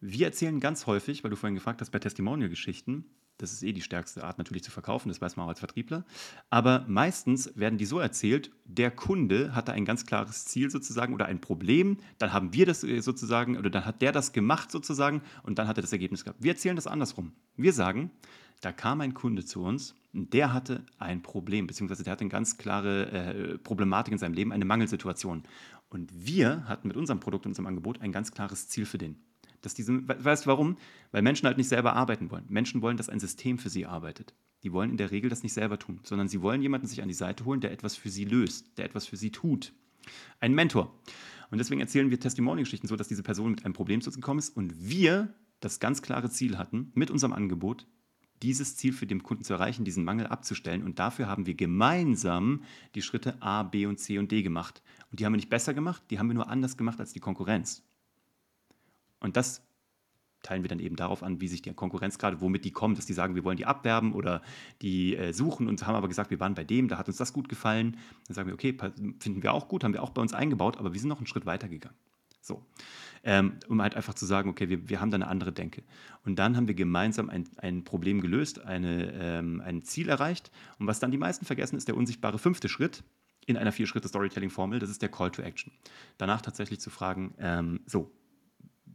Wir 0.00 0.26
erzählen 0.26 0.60
ganz 0.60 0.86
häufig, 0.86 1.24
weil 1.24 1.30
du 1.30 1.36
vorhin 1.36 1.56
gefragt 1.56 1.80
hast, 1.80 1.90
bei 1.90 1.98
Testimonial-Geschichten, 1.98 3.04
das 3.38 3.52
ist 3.52 3.64
eh 3.64 3.72
die 3.72 3.80
stärkste 3.80 4.22
Art 4.22 4.38
natürlich 4.38 4.62
zu 4.62 4.70
verkaufen, 4.70 5.08
das 5.08 5.20
weiß 5.20 5.34
man 5.34 5.46
auch 5.46 5.48
als 5.48 5.58
Vertriebler, 5.58 6.04
aber 6.50 6.84
meistens 6.86 7.50
werden 7.56 7.78
die 7.78 7.86
so 7.86 7.98
erzählt, 7.98 8.52
der 8.64 8.92
Kunde 8.92 9.56
hatte 9.56 9.72
ein 9.72 9.84
ganz 9.84 10.06
klares 10.06 10.44
Ziel 10.44 10.70
sozusagen 10.70 11.14
oder 11.14 11.26
ein 11.26 11.40
Problem, 11.40 11.96
dann 12.18 12.32
haben 12.32 12.52
wir 12.52 12.66
das 12.66 12.84
äh, 12.84 13.00
sozusagen, 13.00 13.56
oder 13.56 13.70
dann 13.70 13.84
hat 13.84 14.02
der 14.02 14.12
das 14.12 14.32
gemacht 14.32 14.70
sozusagen 14.70 15.22
und 15.42 15.58
dann 15.58 15.66
hat 15.66 15.78
er 15.78 15.82
das 15.82 15.92
Ergebnis 15.92 16.22
gehabt. 16.22 16.42
Wir 16.42 16.52
erzählen 16.52 16.76
das 16.76 16.86
andersrum. 16.86 17.32
Wir 17.56 17.72
sagen, 17.72 18.12
da 18.60 18.70
kam 18.70 19.00
ein 19.00 19.14
Kunde 19.14 19.44
zu 19.44 19.62
uns 19.62 19.96
der 20.12 20.52
hatte 20.52 20.84
ein 20.98 21.22
Problem, 21.22 21.66
beziehungsweise 21.66 22.04
der 22.04 22.12
hatte 22.12 22.22
eine 22.22 22.30
ganz 22.30 22.58
klare 22.58 23.10
äh, 23.10 23.58
Problematik 23.58 24.12
in 24.12 24.18
seinem 24.18 24.34
Leben, 24.34 24.52
eine 24.52 24.64
Mangelsituation. 24.64 25.42
Und 25.88 26.10
wir 26.14 26.66
hatten 26.68 26.88
mit 26.88 26.96
unserem 26.96 27.20
Produkt, 27.20 27.46
unserem 27.46 27.66
Angebot 27.66 28.00
ein 28.00 28.12
ganz 28.12 28.32
klares 28.32 28.68
Ziel 28.68 28.84
für 28.86 28.98
den. 28.98 29.16
Dass 29.62 29.74
diese, 29.74 30.06
we- 30.08 30.24
weißt 30.24 30.44
du 30.44 30.48
warum? 30.48 30.76
Weil 31.12 31.22
Menschen 31.22 31.46
halt 31.46 31.56
nicht 31.56 31.68
selber 31.68 31.94
arbeiten 31.94 32.30
wollen. 32.30 32.44
Menschen 32.48 32.82
wollen, 32.82 32.96
dass 32.96 33.08
ein 33.08 33.20
System 33.20 33.58
für 33.58 33.70
sie 33.70 33.86
arbeitet. 33.86 34.34
Die 34.62 34.72
wollen 34.72 34.90
in 34.90 34.96
der 34.96 35.10
Regel 35.10 35.30
das 35.30 35.42
nicht 35.42 35.52
selber 35.54 35.78
tun, 35.78 36.00
sondern 36.02 36.28
sie 36.28 36.42
wollen 36.42 36.62
jemanden 36.62 36.86
sich 36.86 37.02
an 37.02 37.08
die 37.08 37.14
Seite 37.14 37.44
holen, 37.44 37.60
der 37.60 37.72
etwas 37.72 37.96
für 37.96 38.10
sie 38.10 38.24
löst, 38.24 38.78
der 38.78 38.84
etwas 38.84 39.06
für 39.06 39.16
sie 39.16 39.30
tut. 39.30 39.72
Ein 40.40 40.54
Mentor. 40.54 40.98
Und 41.50 41.58
deswegen 41.58 41.80
erzählen 41.80 42.10
wir 42.10 42.18
Testimonial-Geschichten 42.18 42.86
so, 42.86 42.96
dass 42.96 43.08
diese 43.08 43.22
Person 43.22 43.50
mit 43.52 43.64
einem 43.64 43.74
Problem 43.74 44.00
zu 44.00 44.08
uns 44.08 44.16
gekommen 44.16 44.38
ist 44.38 44.56
und 44.56 44.74
wir 44.78 45.34
das 45.60 45.80
ganz 45.80 46.02
klare 46.02 46.30
Ziel 46.30 46.58
hatten, 46.58 46.90
mit 46.94 47.10
unserem 47.10 47.32
Angebot 47.32 47.86
dieses 48.42 48.76
Ziel 48.76 48.92
für 48.92 49.06
den 49.06 49.22
Kunden 49.22 49.44
zu 49.44 49.52
erreichen, 49.52 49.84
diesen 49.84 50.04
Mangel 50.04 50.26
abzustellen. 50.26 50.82
Und 50.82 50.98
dafür 50.98 51.28
haben 51.28 51.46
wir 51.46 51.54
gemeinsam 51.54 52.62
die 52.94 53.02
Schritte 53.02 53.40
A, 53.40 53.62
B 53.62 53.86
und 53.86 53.98
C 53.98 54.18
und 54.18 54.30
D 54.30 54.42
gemacht. 54.42 54.82
Und 55.10 55.20
die 55.20 55.24
haben 55.24 55.32
wir 55.32 55.38
nicht 55.38 55.50
besser 55.50 55.74
gemacht, 55.74 56.02
die 56.10 56.18
haben 56.18 56.28
wir 56.28 56.34
nur 56.34 56.48
anders 56.48 56.76
gemacht 56.76 57.00
als 57.00 57.12
die 57.12 57.20
Konkurrenz. 57.20 57.82
Und 59.20 59.36
das 59.36 59.62
teilen 60.42 60.62
wir 60.64 60.68
dann 60.68 60.80
eben 60.80 60.96
darauf 60.96 61.22
an, 61.22 61.40
wie 61.40 61.46
sich 61.46 61.62
die 61.62 61.72
Konkurrenz 61.72 62.18
gerade, 62.18 62.40
womit 62.40 62.64
die 62.64 62.72
kommen, 62.72 62.96
dass 62.96 63.06
die 63.06 63.12
sagen, 63.12 63.36
wir 63.36 63.44
wollen 63.44 63.56
die 63.56 63.66
abwerben 63.66 64.12
oder 64.12 64.42
die 64.82 65.16
äh, 65.16 65.32
suchen 65.32 65.68
und 65.68 65.86
haben 65.86 65.94
aber 65.94 66.08
gesagt, 66.08 66.30
wir 66.30 66.40
waren 66.40 66.54
bei 66.54 66.64
dem, 66.64 66.88
da 66.88 66.98
hat 66.98 67.06
uns 67.06 67.16
das 67.16 67.32
gut 67.32 67.48
gefallen. 67.48 67.96
Dann 68.26 68.34
sagen 68.34 68.48
wir, 68.48 68.54
okay, 68.54 68.76
finden 69.20 69.42
wir 69.42 69.52
auch 69.52 69.68
gut, 69.68 69.84
haben 69.84 69.94
wir 69.94 70.02
auch 70.02 70.10
bei 70.10 70.20
uns 70.20 70.32
eingebaut, 70.32 70.78
aber 70.78 70.92
wir 70.92 71.00
sind 71.00 71.08
noch 71.08 71.18
einen 71.18 71.28
Schritt 71.28 71.46
weiter 71.46 71.68
gegangen. 71.68 71.96
So. 72.42 72.66
Ähm, 73.24 73.60
um 73.68 73.80
halt 73.80 73.94
einfach 73.94 74.14
zu 74.14 74.26
sagen, 74.26 74.50
okay, 74.50 74.68
wir, 74.68 74.88
wir 74.88 75.00
haben 75.00 75.12
da 75.12 75.14
eine 75.14 75.28
andere 75.28 75.52
Denke. 75.52 75.84
Und 76.24 76.40
dann 76.40 76.56
haben 76.56 76.66
wir 76.66 76.74
gemeinsam 76.74 77.30
ein, 77.30 77.48
ein 77.58 77.84
Problem 77.84 78.20
gelöst, 78.20 78.64
eine, 78.64 79.12
ähm, 79.12 79.62
ein 79.64 79.82
Ziel 79.82 80.08
erreicht. 80.08 80.50
Und 80.78 80.88
was 80.88 80.98
dann 80.98 81.12
die 81.12 81.18
meisten 81.18 81.46
vergessen, 81.46 81.76
ist 81.76 81.86
der 81.86 81.96
unsichtbare 81.96 82.38
fünfte 82.38 82.68
Schritt 82.68 83.04
in 83.46 83.56
einer 83.56 83.70
Vier-Schritte-Storytelling-Formel. 83.70 84.80
Das 84.80 84.90
ist 84.90 85.02
der 85.02 85.08
Call 85.08 85.30
to 85.30 85.40
Action. 85.40 85.72
Danach 86.18 86.42
tatsächlich 86.42 86.80
zu 86.80 86.90
fragen, 86.90 87.34
ähm, 87.38 87.80
so, 87.86 88.12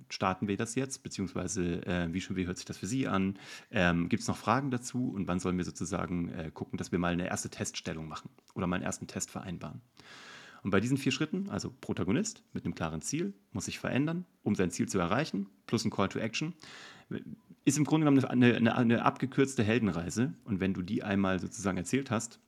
starten 0.09 0.47
wir 0.47 0.57
das 0.57 0.75
jetzt, 0.75 1.03
beziehungsweise 1.03 1.85
äh, 1.85 2.13
wie, 2.13 2.21
schon, 2.21 2.35
wie 2.35 2.47
hört 2.47 2.57
sich 2.57 2.65
das 2.65 2.77
für 2.77 2.87
Sie 2.87 3.07
an? 3.07 3.37
Ähm, 3.71 4.09
Gibt 4.09 4.21
es 4.21 4.27
noch 4.27 4.37
Fragen 4.37 4.71
dazu 4.71 5.09
und 5.09 5.27
wann 5.27 5.39
sollen 5.39 5.57
wir 5.57 5.65
sozusagen 5.65 6.29
äh, 6.29 6.51
gucken, 6.53 6.77
dass 6.77 6.91
wir 6.91 6.99
mal 6.99 7.13
eine 7.13 7.27
erste 7.27 7.49
Teststellung 7.49 8.07
machen 8.07 8.29
oder 8.55 8.67
mal 8.67 8.77
einen 8.77 8.85
ersten 8.85 9.07
Test 9.07 9.31
vereinbaren? 9.31 9.81
Und 10.67 10.71
bei 10.71 10.81
diesen 10.81 10.97
vier 10.97 11.13
Schritten, 11.13 11.49
also 11.49 11.73
Protagonist 11.79 12.43
mit 12.51 12.65
einem 12.65 12.75
klaren 12.75 13.01
Ziel, 13.01 13.33
muss 13.53 13.63
sich 13.63 13.79
verändern, 13.79 14.25
um 14.43 14.53
sein 14.53 14.69
Ziel 14.69 14.89
zu 14.89 14.99
erreichen, 14.99 15.47
plus 15.65 15.85
ein 15.85 15.91
Call 15.91 16.09
to 16.09 16.19
Action, 16.19 16.55
ist 17.63 17.77
im 17.77 17.85
Grunde 17.85 18.03
genommen 18.03 18.25
eine, 18.25 18.53
eine, 18.53 18.75
eine 18.75 19.05
abgekürzte 19.05 19.63
Heldenreise. 19.63 20.33
Und 20.43 20.59
wenn 20.59 20.73
du 20.73 20.81
die 20.81 21.03
einmal 21.03 21.39
sozusagen 21.39 21.77
erzählt 21.77 22.11
hast, 22.11 22.41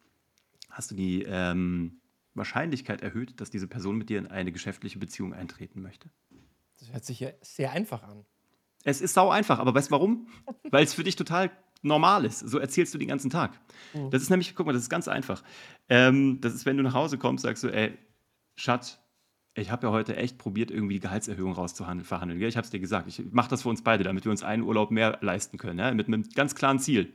hast 0.69 0.91
du 0.91 0.95
die 0.95 1.23
ähm, 1.25 2.01
Wahrscheinlichkeit 2.34 3.01
erhöht, 3.01 3.39
dass 3.39 3.51
diese 3.51 3.67
Person 3.67 3.97
mit 3.97 4.10
dir 4.10 4.19
in 4.19 4.27
eine 4.27 4.51
geschäftliche 4.51 4.99
Beziehung 4.99 5.34
eintreten 5.34 5.82
möchte. 5.82 6.10
Das 6.77 6.91
hört 6.91 7.05
sich 7.05 7.21
ja 7.21 7.29
sehr 7.41 7.71
einfach 7.71 8.03
an. 8.03 8.25
Es 8.84 8.99
ist 8.99 9.13
sau 9.13 9.29
einfach, 9.29 9.60
aber 9.60 9.73
weißt 9.73 9.91
du 9.91 9.91
warum? 9.91 10.27
Weil 10.71 10.84
es 10.84 10.93
für 10.93 11.05
dich 11.05 11.15
total 11.15 11.51
normal 11.84 12.25
ist. 12.25 12.39
So 12.39 12.60
erzählst 12.60 12.93
du 12.93 12.97
den 12.97 13.08
ganzen 13.08 13.29
Tag. 13.29 13.58
Mhm. 13.93 14.10
Das 14.10 14.21
ist 14.21 14.29
nämlich, 14.29 14.55
guck 14.55 14.65
mal, 14.65 14.73
das 14.73 14.82
ist 14.82 14.89
ganz 14.89 15.08
einfach. 15.08 15.41
Ähm, 15.88 16.41
das 16.41 16.53
ist, 16.53 16.65
wenn 16.65 16.75
du 16.75 16.84
nach 16.84 16.93
Hause 16.93 17.17
kommst, 17.17 17.43
sagst 17.43 17.63
du, 17.63 17.69
ey, 17.69 17.97
Schatz, 18.59 18.99
ich 19.55 19.71
habe 19.71 19.87
ja 19.87 19.93
heute 19.93 20.15
echt 20.15 20.37
probiert, 20.37 20.69
irgendwie 20.69 20.95
die 20.95 20.99
Gehaltserhöhung 20.99 21.53
rauszuverhandeln. 21.53 22.41
Ich 22.41 22.57
habe 22.57 22.65
es 22.65 22.71
dir 22.71 22.79
gesagt. 22.79 23.07
Ich 23.07 23.23
mache 23.31 23.49
das 23.49 23.63
für 23.63 23.69
uns 23.69 23.83
beide, 23.83 24.03
damit 24.03 24.25
wir 24.25 24.31
uns 24.31 24.43
einen 24.43 24.63
Urlaub 24.63 24.91
mehr 24.91 25.17
leisten 25.21 25.57
können, 25.57 25.79
ja? 25.79 25.93
mit 25.93 26.07
einem 26.07 26.27
ganz 26.35 26.55
klaren 26.55 26.79
Ziel. 26.79 27.13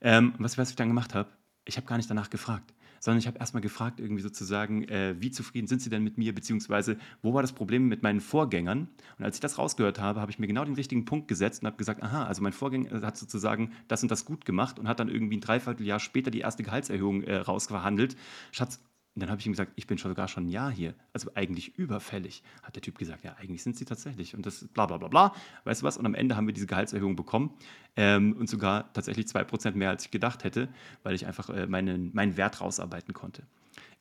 Ähm, 0.00 0.34
was, 0.38 0.56
was 0.56 0.70
ich 0.70 0.76
dann 0.76 0.88
gemacht 0.88 1.14
habe, 1.14 1.28
ich 1.64 1.76
habe 1.76 1.86
gar 1.86 1.96
nicht 1.96 2.08
danach 2.08 2.30
gefragt 2.30 2.72
sondern 3.00 3.18
ich 3.18 3.26
habe 3.26 3.38
erstmal 3.38 3.60
gefragt, 3.60 4.00
irgendwie 4.00 4.22
sozusagen, 4.22 4.84
äh, 4.88 5.14
wie 5.20 5.30
zufrieden 5.30 5.66
sind 5.66 5.82
sie 5.82 5.90
denn 5.90 6.02
mit 6.02 6.18
mir, 6.18 6.34
beziehungsweise 6.34 6.96
wo 7.22 7.34
war 7.34 7.42
das 7.42 7.52
Problem 7.52 7.88
mit 7.88 8.02
meinen 8.02 8.20
Vorgängern? 8.20 8.88
Und 9.18 9.24
als 9.24 9.36
ich 9.36 9.40
das 9.40 9.58
rausgehört 9.58 10.00
habe, 10.00 10.20
habe 10.20 10.30
ich 10.30 10.38
mir 10.38 10.46
genau 10.46 10.64
den 10.64 10.74
richtigen 10.74 11.04
Punkt 11.04 11.28
gesetzt 11.28 11.62
und 11.62 11.66
habe 11.66 11.76
gesagt, 11.76 12.02
aha, 12.02 12.24
also 12.24 12.42
mein 12.42 12.52
Vorgänger 12.52 13.02
hat 13.02 13.16
sozusagen 13.16 13.72
das 13.86 14.02
und 14.02 14.10
das 14.10 14.24
gut 14.24 14.44
gemacht 14.44 14.78
und 14.78 14.88
hat 14.88 15.00
dann 15.00 15.08
irgendwie 15.08 15.36
ein 15.36 15.40
Dreivierteljahr 15.40 16.00
später 16.00 16.30
die 16.30 16.40
erste 16.40 16.62
Gehaltserhöhung 16.62 17.22
äh, 17.22 17.36
rausverhandelt. 17.36 18.16
Schatz, 18.52 18.80
und 19.14 19.22
dann 19.22 19.30
habe 19.30 19.40
ich 19.40 19.46
ihm 19.46 19.52
gesagt, 19.52 19.72
ich 19.74 19.88
bin 19.88 19.98
schon 19.98 20.12
sogar 20.12 20.28
schon 20.28 20.46
ein 20.46 20.48
Jahr 20.48 20.70
hier. 20.70 20.94
Also 21.12 21.30
eigentlich 21.34 21.76
überfällig. 21.76 22.44
Hat 22.62 22.76
der 22.76 22.82
Typ 22.82 22.98
gesagt, 22.98 23.24
ja, 23.24 23.34
eigentlich 23.34 23.64
sind 23.64 23.76
sie 23.76 23.84
tatsächlich. 23.84 24.34
Und 24.36 24.46
das 24.46 24.68
bla 24.68 24.86
bla 24.86 24.96
bla 24.96 25.08
bla. 25.08 25.34
Weißt 25.64 25.82
du 25.82 25.86
was? 25.86 25.96
Und 25.96 26.06
am 26.06 26.14
Ende 26.14 26.36
haben 26.36 26.46
wir 26.46 26.54
diese 26.54 26.66
Gehaltserhöhung 26.66 27.16
bekommen. 27.16 27.50
Ähm, 27.96 28.36
und 28.38 28.48
sogar 28.48 28.92
tatsächlich 28.92 29.26
2% 29.26 29.72
mehr, 29.72 29.90
als 29.90 30.04
ich 30.04 30.12
gedacht 30.12 30.44
hätte, 30.44 30.68
weil 31.02 31.16
ich 31.16 31.26
einfach 31.26 31.50
äh, 31.50 31.66
meinen, 31.66 32.14
meinen 32.14 32.36
Wert 32.36 32.60
rausarbeiten 32.60 33.12
konnte. 33.12 33.42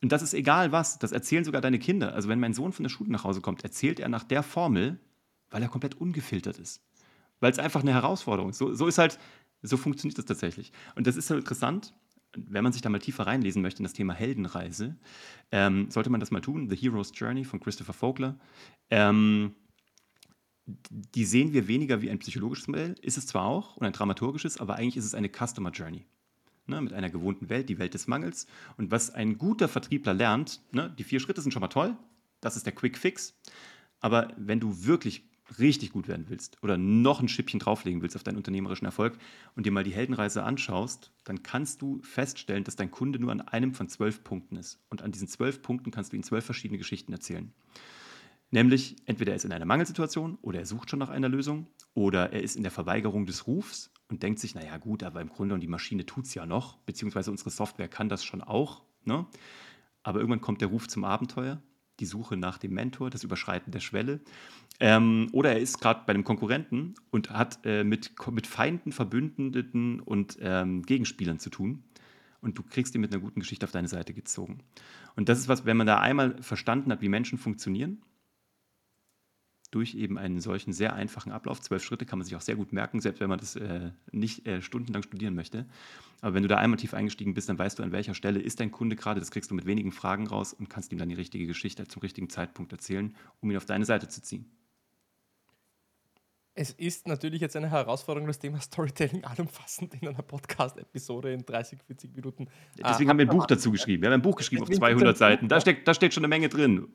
Und 0.03 0.11
das 0.11 0.21
ist 0.21 0.35
egal 0.35 0.71
was. 0.71 0.99
Das 0.99 1.11
erzählen 1.11 1.43
sogar 1.43 1.61
deine 1.61 1.79
Kinder. 1.79 2.13
Also 2.13 2.29
wenn 2.29 2.39
mein 2.39 2.53
Sohn 2.53 2.71
von 2.71 2.83
der 2.83 2.91
Schule 2.91 3.11
nach 3.11 3.23
Hause 3.23 3.41
kommt, 3.41 3.63
erzählt 3.63 3.99
er 3.99 4.09
nach 4.09 4.23
der 4.23 4.43
Formel, 4.43 4.99
weil 5.49 5.63
er 5.63 5.69
komplett 5.69 5.95
ungefiltert 5.95 6.59
ist. 6.59 6.83
Weil 7.39 7.51
es 7.51 7.57
einfach 7.57 7.81
eine 7.81 7.93
Herausforderung 7.93 8.51
ist. 8.51 8.59
So, 8.59 8.71
so 8.75 8.85
ist 8.85 8.99
halt, 8.99 9.17
so 9.63 9.77
funktioniert 9.77 10.19
das 10.19 10.25
tatsächlich. 10.25 10.71
Und 10.93 11.07
das 11.07 11.15
ist 11.15 11.27
so 11.27 11.35
interessant 11.35 11.95
wenn 12.35 12.63
man 12.63 12.73
sich 12.73 12.81
da 12.81 12.89
mal 12.89 12.99
tiefer 12.99 13.25
reinlesen 13.25 13.61
möchte 13.61 13.79
in 13.79 13.83
das 13.83 13.93
Thema 13.93 14.13
Heldenreise, 14.13 14.97
ähm, 15.51 15.89
sollte 15.89 16.09
man 16.09 16.19
das 16.19 16.31
mal 16.31 16.41
tun. 16.41 16.69
The 16.69 16.75
Hero's 16.75 17.11
Journey 17.13 17.43
von 17.43 17.59
Christopher 17.59 17.93
Vogler. 17.93 18.37
Ähm, 18.89 19.55
die 20.89 21.25
sehen 21.25 21.53
wir 21.53 21.67
weniger 21.67 22.01
wie 22.01 22.09
ein 22.09 22.19
psychologisches 22.19 22.67
Modell, 22.67 22.95
ist 23.01 23.17
es 23.17 23.25
zwar 23.25 23.45
auch, 23.45 23.77
und 23.77 23.85
ein 23.85 23.93
dramaturgisches, 23.93 24.59
aber 24.59 24.75
eigentlich 24.75 24.97
ist 24.97 25.05
es 25.05 25.15
eine 25.15 25.29
Customer 25.29 25.71
Journey. 25.71 26.05
Ne, 26.69 26.81
mit 26.81 26.91
einer 26.91 27.09
gewohnten 27.09 27.47
Welt, 27.47 27.69
die 27.69 27.79
Welt 27.79 27.93
des 27.93 28.07
Mangels. 28.07 28.45
Und 28.75 28.91
was 28.91 29.09
ein 29.09 29.37
guter 29.37 29.69
Vertriebler 29.69 30.13
lernt, 30.13 30.59
ne, 30.73 30.93
die 30.97 31.05
vier 31.05 31.21
Schritte 31.21 31.39
sind 31.39 31.53
schon 31.53 31.61
mal 31.61 31.69
toll, 31.69 31.95
das 32.41 32.57
ist 32.57 32.65
der 32.65 32.75
Quick 32.75 32.97
Fix. 32.97 33.39
Aber 34.01 34.33
wenn 34.35 34.59
du 34.59 34.83
wirklich 34.85 35.23
richtig 35.59 35.91
gut 35.91 36.07
werden 36.07 36.25
willst 36.29 36.61
oder 36.63 36.77
noch 36.77 37.21
ein 37.21 37.27
Schippchen 37.27 37.59
drauflegen 37.59 38.01
willst 38.01 38.15
auf 38.15 38.23
deinen 38.23 38.37
unternehmerischen 38.37 38.85
Erfolg 38.85 39.17
und 39.55 39.65
dir 39.65 39.71
mal 39.71 39.83
die 39.83 39.93
Heldenreise 39.93 40.43
anschaust, 40.43 41.11
dann 41.23 41.43
kannst 41.43 41.81
du 41.81 42.01
feststellen, 42.01 42.63
dass 42.63 42.75
dein 42.75 42.91
Kunde 42.91 43.19
nur 43.19 43.31
an 43.31 43.41
einem 43.41 43.73
von 43.73 43.89
zwölf 43.89 44.23
Punkten 44.23 44.57
ist. 44.57 44.79
Und 44.89 45.01
an 45.01 45.11
diesen 45.11 45.27
zwölf 45.27 45.61
Punkten 45.61 45.91
kannst 45.91 46.11
du 46.11 46.17
ihm 46.17 46.23
zwölf 46.23 46.45
verschiedene 46.45 46.77
Geschichten 46.77 47.13
erzählen. 47.13 47.53
Nämlich, 48.49 48.95
entweder 49.05 49.33
er 49.33 49.35
ist 49.35 49.45
in 49.45 49.51
einer 49.51 49.65
Mangelsituation 49.65 50.37
oder 50.41 50.59
er 50.59 50.65
sucht 50.65 50.89
schon 50.89 50.99
nach 50.99 51.09
einer 51.09 51.27
Lösung 51.27 51.67
oder 51.93 52.31
er 52.31 52.41
ist 52.41 52.55
in 52.55 52.63
der 52.63 52.71
Verweigerung 52.71 53.25
des 53.25 53.45
Rufs 53.45 53.91
und 54.07 54.23
denkt 54.23 54.39
sich, 54.39 54.55
naja 54.55 54.77
gut, 54.77 55.03
aber 55.03 55.19
im 55.19 55.27
Grunde 55.27 55.53
und 55.53 55.61
die 55.61 55.67
Maschine 55.67 56.05
tut 56.05 56.25
es 56.25 56.33
ja 56.33 56.45
noch, 56.45 56.77
beziehungsweise 56.79 57.29
unsere 57.29 57.49
Software 57.49 57.89
kann 57.89 58.07
das 58.07 58.23
schon 58.23 58.41
auch. 58.41 58.83
Ne? 59.03 59.25
Aber 60.03 60.19
irgendwann 60.19 60.39
kommt 60.39 60.61
der 60.61 60.69
Ruf 60.69 60.87
zum 60.87 61.03
Abenteuer 61.03 61.61
die 61.99 62.05
Suche 62.05 62.37
nach 62.37 62.57
dem 62.57 62.73
Mentor, 62.73 63.09
das 63.09 63.23
Überschreiten 63.23 63.71
der 63.71 63.79
Schwelle. 63.79 64.19
Ähm, 64.79 65.29
oder 65.31 65.53
er 65.53 65.59
ist 65.59 65.79
gerade 65.79 66.03
bei 66.05 66.13
einem 66.13 66.23
Konkurrenten 66.23 66.95
und 67.09 67.31
hat 67.31 67.59
äh, 67.65 67.83
mit, 67.83 68.11
mit 68.31 68.47
Feinden, 68.47 68.91
Verbündeten 68.91 69.99
und 69.99 70.37
ähm, 70.41 70.83
Gegenspielern 70.83 71.39
zu 71.39 71.49
tun. 71.49 71.83
Und 72.41 72.57
du 72.57 72.63
kriegst 72.63 72.93
ihn 72.93 73.01
mit 73.01 73.11
einer 73.11 73.21
guten 73.21 73.39
Geschichte 73.39 73.65
auf 73.65 73.71
deine 73.71 73.87
Seite 73.87 74.13
gezogen. 74.13 74.59
Und 75.15 75.29
das 75.29 75.39
ist 75.39 75.47
was, 75.47 75.65
wenn 75.65 75.77
man 75.77 75.87
da 75.87 75.99
einmal 75.99 76.41
verstanden 76.41 76.91
hat, 76.91 77.01
wie 77.01 77.09
Menschen 77.09 77.39
funktionieren, 77.39 78.01
durch 79.71 79.95
eben 79.95 80.17
einen 80.17 80.39
solchen 80.39 80.71
sehr 80.71 80.93
einfachen 80.93 81.31
Ablauf. 81.31 81.61
Zwölf 81.61 81.83
Schritte 81.83 82.05
kann 82.05 82.19
man 82.19 82.25
sich 82.25 82.35
auch 82.35 82.41
sehr 82.41 82.55
gut 82.55 82.71
merken, 82.71 83.01
selbst 83.01 83.19
wenn 83.19 83.29
man 83.29 83.39
das 83.39 83.55
äh, 83.55 83.91
nicht 84.11 84.47
äh, 84.47 84.61
stundenlang 84.61 85.03
studieren 85.03 85.35
möchte. 85.35 85.65
Aber 86.21 86.33
wenn 86.33 86.43
du 86.43 86.49
da 86.49 86.57
einmal 86.57 86.77
tief 86.77 86.93
eingestiegen 86.93 87.33
bist, 87.33 87.49
dann 87.49 87.59
weißt 87.59 87.79
du, 87.79 87.83
an 87.83 87.91
welcher 87.91 88.13
Stelle 88.13 88.39
ist 88.39 88.59
dein 88.59 88.71
Kunde 88.71 88.95
gerade. 88.95 89.19
Das 89.19 89.29
kriegst 89.29 89.51
du 89.51 89.55
mit 89.55 89.65
wenigen 89.65 89.91
Fragen 89.91 90.27
raus 90.27 90.53
und 90.53 90.69
kannst 90.69 90.91
ihm 90.91 90.97
dann 90.97 91.09
die 91.09 91.15
richtige 91.15 91.45
Geschichte 91.45 91.87
zum 91.87 92.01
richtigen 92.01 92.29
Zeitpunkt 92.29 92.71
erzählen, 92.71 93.15
um 93.41 93.51
ihn 93.51 93.57
auf 93.57 93.65
deine 93.65 93.85
Seite 93.85 94.07
zu 94.07 94.21
ziehen. 94.21 94.45
Es 96.59 96.71
ist 96.71 97.07
natürlich 97.07 97.39
jetzt 97.39 97.55
eine 97.55 97.69
Herausforderung, 97.69 98.25
das 98.25 98.39
Thema 98.39 98.59
Storytelling 98.59 99.23
allumfassend 99.25 99.93
in 100.01 100.07
einer 100.07 100.23
Podcast-Episode 100.23 101.31
in 101.33 101.45
30, 101.45 101.77
40 101.85 102.15
Minuten. 102.15 102.47
Deswegen 102.75 103.09
äh, 103.09 103.11
haben 103.11 103.19
wir 103.19 103.25
ein 103.27 103.29
Buch 103.29 103.45
dazu 103.45 103.69
geschrieben. 103.71 104.01
Wir 104.01 104.09
haben 104.09 104.15
ein 104.15 104.23
Buch 104.23 104.37
geschrieben 104.37 104.63
auf 104.63 104.69
200 104.69 105.15
Seiten. 105.15 105.49
Da 105.49 105.61
steckt, 105.61 105.87
da 105.87 105.93
steckt 105.93 106.15
schon 106.15 106.21
eine 106.23 106.29
Menge 106.29 106.49
drin. 106.49 106.87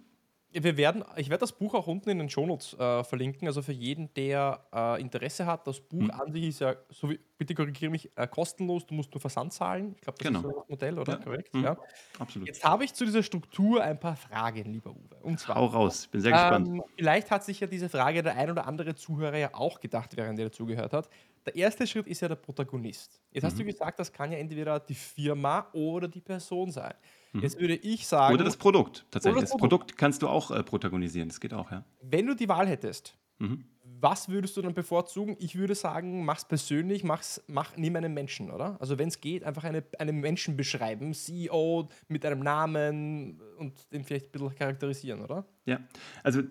Wir 0.53 0.77
werden, 0.77 1.03
ich 1.17 1.31
werde 1.31 1.41
das 1.41 1.53
Buch 1.53 1.75
auch 1.75 1.87
unten 1.87 2.11
in 2.11 2.19
den 2.19 2.29
Shownotes 2.29 2.75
äh, 2.75 3.05
verlinken. 3.05 3.49
Also 3.49 3.63
für 3.63 3.73
jeden, 3.73 4.13
der 4.15 4.61
äh, 4.73 5.01
Interesse 5.01 5.47
hat, 5.47 5.67
das 5.67 5.81
Buch 5.81 6.03
mhm. 6.03 6.11
an 6.11 6.33
sich 6.33 6.45
ist 6.45 6.61
ja, 6.61 6.75
so 6.91 7.11
wie, 7.11 7.19
bitte 7.39 7.55
korrigiere 7.55 7.91
mich, 7.91 8.11
äh, 8.17 8.27
kostenlos. 8.27 8.87
Du 8.87 8.95
musst 8.95 9.13
nur 9.13 9.21
Versand 9.21 9.53
zahlen. 9.53 9.95
Ich 9.97 10.03
glaube, 10.03 10.19
das 10.19 10.27
genau. 10.27 10.41
ist 10.41 10.45
so 10.45 10.61
das 10.61 10.69
Modell, 10.69 10.99
oder? 10.99 11.13
Ja. 11.15 11.19
Korrekt. 11.19 11.55
Mhm. 11.55 11.65
Ja. 11.65 11.77
Absolut. 12.19 12.49
Jetzt 12.49 12.65
habe 12.65 12.85
ich 12.85 12.93
zu 12.93 13.05
dieser 13.05 13.23
Struktur 13.23 13.83
ein 13.83 13.99
paar 13.99 14.17
Fragen, 14.17 14.73
lieber 14.73 14.91
Uwe. 14.91 15.17
Und 15.23 15.41
zwar. 15.41 15.57
Hau 15.57 15.67
raus, 15.67 16.07
bin 16.07 16.21
sehr 16.21 16.33
gespannt. 16.33 16.69
Ähm, 16.69 16.83
vielleicht 16.97 17.31
hat 17.31 17.45
sich 17.45 17.61
ja 17.61 17.67
diese 17.67 17.89
Frage 17.89 18.23
der 18.23 18.37
ein 18.37 18.51
oder 18.51 18.67
andere 18.67 18.95
Zuhörer 18.95 19.39
ja 19.39 19.55
auch 19.55 19.81
gedacht, 19.81 20.17
während 20.17 20.39
er 20.39 20.47
dazugehört 20.47 20.93
hat. 20.93 21.09
Der 21.47 21.57
erste 21.57 21.87
Schritt 21.87 22.07
ist 22.07 22.21
ja 22.21 22.29
der 22.29 22.37
Protagonist. 22.37 23.21
Jetzt 23.31 23.43
mhm. 23.43 23.47
hast 23.47 23.59
du 23.59 23.65
gesagt, 23.65 23.99
das 23.99 24.13
kann 24.13 24.31
ja 24.31 24.39
entweder 24.39 24.79
die 24.79 24.95
Firma 24.95 25.67
oder 25.73 26.09
die 26.09 26.21
Person 26.21 26.71
sein. 26.71 26.95
Mhm. 27.33 27.41
Jetzt 27.41 27.59
würde 27.59 27.75
ich 27.75 28.07
sagen. 28.07 28.35
Oder 28.35 28.45
das 28.45 28.57
Produkt, 28.57 29.07
tatsächlich. 29.11 29.43
Das, 29.43 29.51
Produkt. 29.51 29.71
Produkt. 29.71 29.99
kannst 29.99 30.23
du 30.23 30.29
auch 30.29 30.51
äh, 30.51 30.63
protagonisieren, 30.63 31.29
das 31.29 31.41
geht 31.41 31.55
auch, 31.55 31.71
ja. 31.71 31.85
Wenn 32.03 32.27
du 32.27 32.35
die 32.35 32.49
Wahl 32.49 32.69
hättest, 32.69 33.17
mhm. 33.39 33.65
was 34.01 34.29
würdest 34.29 34.57
du 34.57 34.63
dann 34.63 34.75
bevorzugen? 34.75 35.37
Ich 35.39 35.57
würde 35.57 35.75
sagen, 35.75 36.25
mach's 36.25 36.45
persönlich, 36.45 37.05
mach's, 37.05 37.43
mach, 37.47 37.77
nimm 37.77 37.97
einen 37.97 38.13
Menschen, 38.13 38.51
oder? 38.51 38.77
Also, 38.81 38.99
wenn 38.99 39.09
es 39.09 39.21
geht, 39.21 39.45
einfach 39.45 39.65
eine, 39.65 39.83
einen 39.99 40.21
Menschen 40.21 40.57
beschreiben, 40.57 41.15
CEO 41.15 41.89
mit 42.09 42.25
einem 42.27 42.41
Namen 42.41 43.41
und 43.59 43.93
den 43.93 44.05
vielleicht 44.05 44.27
ein 44.27 44.33
bisschen 44.33 44.55
charakterisieren, 44.55 45.23
oder? 45.23 45.47
Ja, 45.65 45.81
also 46.23 46.43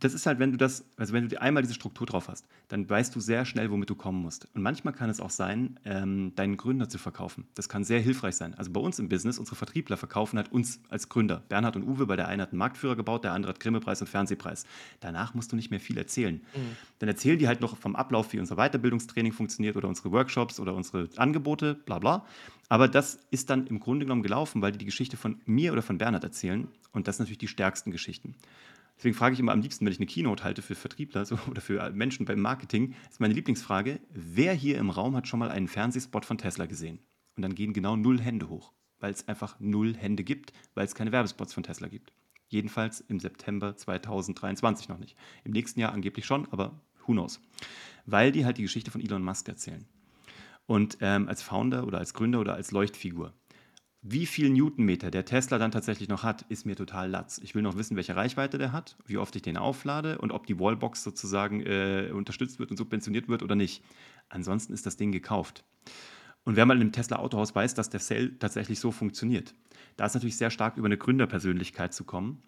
das 0.00 0.14
ist 0.14 0.26
halt, 0.26 0.38
wenn 0.38 0.52
du 0.52 0.58
das, 0.58 0.84
also 0.96 1.12
wenn 1.12 1.28
du 1.28 1.40
einmal 1.40 1.62
diese 1.62 1.74
Struktur 1.74 2.06
drauf 2.06 2.28
hast, 2.28 2.46
dann 2.68 2.88
weißt 2.88 3.14
du 3.14 3.20
sehr 3.20 3.44
schnell, 3.44 3.70
womit 3.70 3.90
du 3.90 3.94
kommen 3.94 4.22
musst. 4.22 4.48
Und 4.54 4.62
manchmal 4.62 4.94
kann 4.94 5.10
es 5.10 5.20
auch 5.20 5.30
sein, 5.30 5.78
ähm, 5.84 6.32
deinen 6.36 6.56
Gründer 6.56 6.88
zu 6.88 6.98
verkaufen. 6.98 7.46
Das 7.54 7.68
kann 7.68 7.84
sehr 7.84 8.00
hilfreich 8.00 8.36
sein. 8.36 8.54
Also 8.54 8.70
bei 8.70 8.80
uns 8.80 8.98
im 8.98 9.08
Business, 9.08 9.38
unsere 9.38 9.56
Vertriebler 9.56 9.96
verkaufen 9.96 10.36
halt 10.36 10.52
uns 10.52 10.80
als 10.88 11.08
Gründer. 11.08 11.42
Bernhard 11.48 11.76
und 11.76 11.84
Uwe, 11.84 12.08
weil 12.08 12.16
der 12.16 12.28
eine 12.28 12.42
hat 12.42 12.50
einen 12.50 12.58
Marktführer 12.58 12.96
gebaut, 12.96 13.24
der 13.24 13.32
andere 13.32 13.50
hat 13.50 13.60
Grimme-Preis 13.60 14.00
und 14.00 14.08
Fernsehpreis. 14.08 14.64
Danach 15.00 15.34
musst 15.34 15.52
du 15.52 15.56
nicht 15.56 15.70
mehr 15.70 15.80
viel 15.80 15.98
erzählen. 15.98 16.36
Mhm. 16.54 16.76
Dann 16.98 17.08
erzählen 17.08 17.38
die 17.38 17.48
halt 17.48 17.60
noch 17.60 17.76
vom 17.76 17.96
Ablauf, 17.96 18.32
wie 18.32 18.40
unser 18.40 18.56
Weiterbildungstraining 18.56 19.32
funktioniert 19.32 19.76
oder 19.76 19.88
unsere 19.88 20.12
Workshops 20.12 20.58
oder 20.58 20.74
unsere 20.74 21.08
Angebote, 21.16 21.74
bla 21.74 21.98
bla. 21.98 22.26
Aber 22.68 22.88
das 22.88 23.18
ist 23.30 23.50
dann 23.50 23.66
im 23.66 23.78
Grunde 23.78 24.06
genommen 24.06 24.22
gelaufen, 24.22 24.62
weil 24.62 24.72
die 24.72 24.78
die 24.78 24.86
Geschichte 24.86 25.16
von 25.16 25.40
mir 25.44 25.72
oder 25.72 25.82
von 25.82 25.98
Bernhard 25.98 26.24
erzählen. 26.24 26.68
Und 26.92 27.08
das 27.08 27.16
sind 27.16 27.24
natürlich 27.24 27.38
die 27.38 27.48
stärksten 27.48 27.90
Geschichten. 27.90 28.34
Deswegen 28.96 29.14
frage 29.14 29.34
ich 29.34 29.40
immer 29.40 29.52
am 29.52 29.60
liebsten, 29.60 29.84
wenn 29.84 29.92
ich 29.92 29.98
eine 29.98 30.06
Keynote 30.06 30.44
halte 30.44 30.62
für 30.62 30.74
Vertriebler 30.74 31.24
so, 31.24 31.36
oder 31.50 31.60
für 31.60 31.90
Menschen 31.90 32.26
beim 32.26 32.40
Marketing, 32.40 32.94
ist 33.10 33.20
meine 33.20 33.34
Lieblingsfrage, 33.34 34.00
wer 34.10 34.54
hier 34.54 34.78
im 34.78 34.90
Raum 34.90 35.16
hat 35.16 35.28
schon 35.28 35.40
mal 35.40 35.50
einen 35.50 35.68
Fernsehspot 35.68 36.24
von 36.24 36.38
Tesla 36.38 36.66
gesehen? 36.66 37.00
Und 37.36 37.42
dann 37.42 37.54
gehen 37.54 37.72
genau 37.72 37.96
null 37.96 38.20
Hände 38.20 38.48
hoch, 38.48 38.72
weil 39.00 39.12
es 39.12 39.26
einfach 39.26 39.58
null 39.58 39.94
Hände 39.96 40.22
gibt, 40.22 40.52
weil 40.74 40.84
es 40.84 40.94
keine 40.94 41.12
Werbespots 41.12 41.52
von 41.52 41.64
Tesla 41.64 41.88
gibt. 41.88 42.12
Jedenfalls 42.48 43.00
im 43.00 43.18
September 43.18 43.76
2023 43.76 44.88
noch 44.88 44.98
nicht. 44.98 45.16
Im 45.42 45.52
nächsten 45.52 45.80
Jahr 45.80 45.92
angeblich 45.92 46.24
schon, 46.24 46.46
aber 46.52 46.80
who 47.06 47.12
knows. 47.12 47.40
Weil 48.06 48.32
die 48.32 48.44
halt 48.44 48.58
die 48.58 48.62
Geschichte 48.62 48.90
von 48.90 49.00
Elon 49.00 49.24
Musk 49.24 49.48
erzählen. 49.48 49.84
Und 50.66 50.98
ähm, 51.00 51.28
als 51.28 51.42
Founder 51.42 51.86
oder 51.86 51.98
als 51.98 52.14
Gründer 52.14 52.40
oder 52.40 52.54
als 52.54 52.70
Leuchtfigur. 52.70 53.34
Wie 54.06 54.26
viel 54.26 54.50
Newtonmeter 54.50 55.10
der 55.10 55.24
Tesla 55.24 55.56
dann 55.56 55.70
tatsächlich 55.70 56.10
noch 56.10 56.24
hat, 56.24 56.42
ist 56.50 56.66
mir 56.66 56.76
total 56.76 57.08
latz. 57.08 57.40
Ich 57.42 57.54
will 57.54 57.62
noch 57.62 57.78
wissen, 57.78 57.96
welche 57.96 58.14
Reichweite 58.14 58.58
der 58.58 58.70
hat, 58.70 58.98
wie 59.06 59.16
oft 59.16 59.34
ich 59.34 59.40
den 59.40 59.56
auflade 59.56 60.18
und 60.18 60.30
ob 60.30 60.46
die 60.46 60.60
Wallbox 60.60 61.02
sozusagen 61.02 61.62
äh, 61.62 62.10
unterstützt 62.12 62.58
wird 62.58 62.70
und 62.70 62.76
subventioniert 62.76 63.28
wird 63.28 63.42
oder 63.42 63.54
nicht. 63.54 63.82
Ansonsten 64.28 64.74
ist 64.74 64.84
das 64.84 64.98
Ding 64.98 65.10
gekauft. 65.10 65.64
Und 66.44 66.54
wer 66.54 66.66
mal 66.66 66.74
in 66.74 66.82
einem 66.82 66.92
Tesla 66.92 67.16
Autohaus 67.16 67.54
weiß, 67.54 67.72
dass 67.72 67.88
der 67.88 68.00
Sale 68.00 68.38
tatsächlich 68.38 68.78
so 68.78 68.92
funktioniert. 68.92 69.54
Da 69.96 70.04
ist 70.04 70.12
natürlich 70.12 70.36
sehr 70.36 70.50
stark 70.50 70.76
über 70.76 70.84
eine 70.84 70.98
Gründerpersönlichkeit 70.98 71.94
zu 71.94 72.04
kommen. 72.04 72.42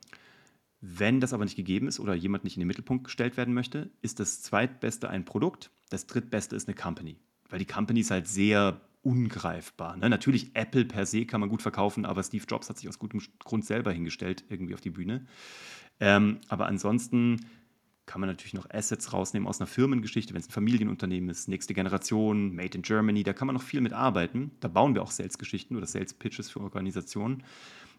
Wenn 0.83 1.23
das 1.23 1.33
aber 1.33 1.45
nicht 1.45 1.57
gegeben 1.57 1.89
ist 1.89 2.01
oder 2.01 2.15
jemand 2.15 2.45
nicht 2.45 2.57
in 2.57 2.61
den 2.61 2.69
Mittelpunkt 2.69 3.05
gestellt 3.05 3.39
werden 3.39 3.55
möchte, 3.55 3.89
ist 4.03 4.21
das 4.21 4.43
zweitbeste 4.43 5.09
ein 5.09 5.25
Produkt, 5.25 5.71
das 5.89 6.07
drittbeste 6.07 6.55
ist 6.55 6.69
eine 6.69 6.75
Company. 6.75 7.17
Weil 7.49 7.61
die 7.61 7.65
Company 7.65 8.01
ist 8.01 8.11
halt 8.11 8.29
sehr 8.29 8.83
ungreifbar. 9.07 9.97
Ne? 9.97 10.11
Natürlich, 10.11 10.51
Apple 10.55 10.85
per 10.85 11.07
se 11.07 11.27
kann 11.27 11.41
man 11.41 11.49
gut 11.49 11.63
verkaufen, 11.63 12.05
aber 12.05 12.25
Steve 12.25 12.45
Jobs 12.49 12.69
hat 12.69 12.77
sich 12.77 12.89
aus 12.89 12.99
gutem 12.99 13.23
Grund 13.39 13.65
selber 13.65 13.93
hingestellt, 13.93 14.45
irgendwie 14.49 14.75
auf 14.75 14.81
die 14.81 14.91
Bühne. 14.91 15.25
Ähm, 16.01 16.41
aber 16.49 16.67
ansonsten 16.67 17.47
kann 18.05 18.21
man 18.21 18.29
natürlich 18.29 18.55
noch 18.55 18.69
Assets 18.69 19.13
rausnehmen 19.13 19.49
aus 19.49 19.61
einer 19.61 19.69
Firmengeschichte, 19.69 20.35
wenn 20.35 20.41
es 20.41 20.49
ein 20.49 20.53
Familienunternehmen 20.53 21.31
ist, 21.31 21.49
nächste 21.49 21.73
Generation, 21.73 22.55
Made 22.55 22.77
in 22.77 22.83
Germany, 22.83 23.23
da 23.23 23.33
kann 23.33 23.47
man 23.47 23.55
noch 23.55 23.63
viel 23.63 23.81
mit 23.81 23.93
arbeiten. 23.93 24.51
Da 24.61 24.69
bauen 24.69 24.95
wir 24.95 25.03
auch 25.03 25.11
Sales-Geschichten 25.13 25.77
oder 25.77 25.87
Sales-Pitches 25.87 26.51
für 26.51 26.61
Organisationen. 26.61 27.45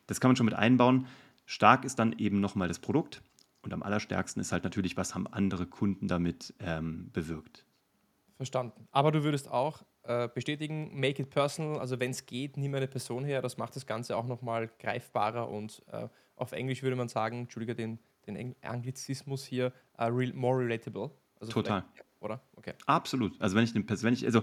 Das 0.08 0.20
kann 0.20 0.30
man 0.30 0.36
schon 0.36 0.46
mit 0.46 0.56
einbauen. 0.56 1.08
Stark 1.46 1.86
ist 1.86 2.00
dann 2.00 2.14
eben 2.20 2.42
nochmal 2.42 2.68
das 2.68 2.80
Produkt 2.80 3.22
und 3.62 3.74
am 3.74 3.82
allerstärksten 3.82 4.42
ist 4.42 4.52
halt 4.52 4.66
natürlich, 4.66 4.98
was 4.98 5.16
haben 5.16 5.28
andere 5.28 5.66
Kunden 5.66 6.10
damit 6.10 6.54
ähm, 6.60 7.10
bewirkt. 7.14 7.66
Verstanden. 8.38 8.88
Aber 8.92 9.12
du 9.12 9.24
würdest 9.24 9.50
auch 9.50 9.84
äh, 10.08 10.30
bestätigen, 10.34 11.00
make 11.00 11.22
it 11.22 11.30
personal, 11.30 11.80
also 11.80 12.00
wenn 12.00 12.12
es 12.12 12.26
geht, 12.26 12.58
nimm 12.58 12.74
eine 12.74 12.88
Person 12.88 13.26
her, 13.26 13.42
das 13.42 13.58
macht 13.58 13.76
das 13.76 13.86
Ganze 13.86 14.16
auch 14.16 14.26
nochmal 14.26 14.70
greifbarer 14.80 15.50
und 15.50 15.84
äh, 15.92 16.08
auf 16.36 16.52
Englisch 16.52 16.84
würde 16.84 16.96
man 16.96 17.10
sagen, 17.10 17.42
entschuldige 17.42 17.76
den, 17.76 18.00
den 18.26 18.56
Anglizismus 18.62 19.46
hier, 19.46 19.74
uh, 20.00 20.06
real, 20.06 20.34
more 20.34 20.60
relatable. 20.60 21.12
Also 21.40 21.52
Total. 21.52 21.84
Oder? 22.20 22.42
Okay. 22.56 22.74
Absolut. 22.86 23.40
Also 23.40 23.56
wenn 23.56 23.64
ich, 23.64 23.74
den, 23.74 23.88
wenn 23.88 24.14
ich 24.14 24.26
also 24.26 24.42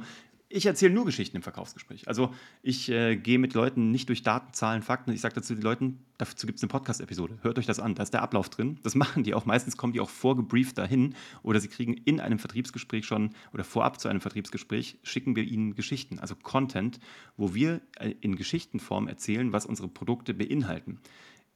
ich 0.55 0.67
erzähle 0.67 0.95
nur 0.95 1.05
Geschichten 1.05 1.37
im 1.37 1.43
Verkaufsgespräch. 1.43 2.07
Also 2.07 2.33
ich 2.62 2.88
äh, 2.88 3.17
gehe 3.17 3.40
mit 3.40 3.55
Leuten 3.55 3.90
nicht 3.90 4.09
durch 4.09 4.23
Daten, 4.23 4.53
Zahlen, 4.53 4.83
Fakten. 4.83 5.12
Ich 5.12 5.21
sage 5.21 5.35
dazu 5.35 5.53
den 5.53 5.62
Leuten, 5.62 5.99
dazu 6.17 6.47
gibt 6.47 6.59
es 6.59 6.62
eine 6.62 6.69
Podcast-Episode. 6.69 7.38
Hört 7.43 7.59
euch 7.59 7.67
das 7.67 7.81
an. 7.81 7.97
Da 7.97 8.05
ist 8.05 8.14
der 8.14 8.23
Ablauf 8.23 8.49
drin. 8.51 8.79
Das 8.85 8.95
machen 8.95 9.25
die 9.25 9.35
auch. 9.35 9.47
Meistens 9.47 9.77
kommen 9.77 9.93
die 9.93 10.01
auch 10.01 10.09
vorgebrieft 10.09 10.79
dahin 10.79 11.17
oder 11.43 11.59
sie 11.59 11.67
kriegen 11.67 11.95
in 11.95 12.21
einem 12.21 12.38
Vertriebsgespräch 12.38 13.05
schon 13.05 13.31
oder 13.53 13.64
vorab 13.64 14.01
zu 14.01 14.07
einem 14.07 14.21
Vertriebsgespräch 14.21 14.99
schicken 15.03 15.35
wir 15.35 15.43
ihnen 15.43 15.75
Geschichten, 15.75 16.21
also 16.21 16.37
Content, 16.37 17.01
wo 17.37 17.53
wir 17.55 17.81
äh, 17.99 18.14
in 18.21 18.37
Geschichtenform 18.37 19.09
erzählen, 19.09 19.53
was 19.53 19.67
unsere 19.67 19.88
Produkte 19.88 20.35
beinhalten. 20.35 21.01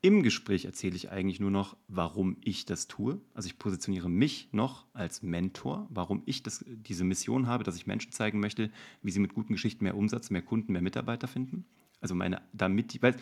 Im 0.00 0.22
Gespräch 0.22 0.64
erzähle 0.64 0.94
ich 0.94 1.10
eigentlich 1.10 1.40
nur 1.40 1.50
noch, 1.50 1.76
warum 1.88 2.36
ich 2.40 2.64
das 2.64 2.86
tue. 2.86 3.20
Also 3.34 3.48
ich 3.48 3.58
positioniere 3.58 4.08
mich 4.08 4.48
noch 4.52 4.86
als 4.92 5.22
Mentor, 5.22 5.88
warum 5.90 6.22
ich 6.24 6.44
das, 6.44 6.64
diese 6.68 7.02
Mission 7.02 7.48
habe, 7.48 7.64
dass 7.64 7.74
ich 7.74 7.88
Menschen 7.88 8.12
zeigen 8.12 8.38
möchte, 8.38 8.70
wie 9.02 9.10
sie 9.10 9.18
mit 9.18 9.34
guten 9.34 9.54
Geschichten 9.54 9.82
mehr 9.82 9.96
Umsatz, 9.96 10.30
mehr 10.30 10.42
Kunden, 10.42 10.72
mehr 10.72 10.82
Mitarbeiter 10.82 11.26
finden. 11.26 11.64
Also 12.00 12.14
meine, 12.14 12.42
damit 12.52 12.92
die, 12.92 13.02
weil, 13.02 13.16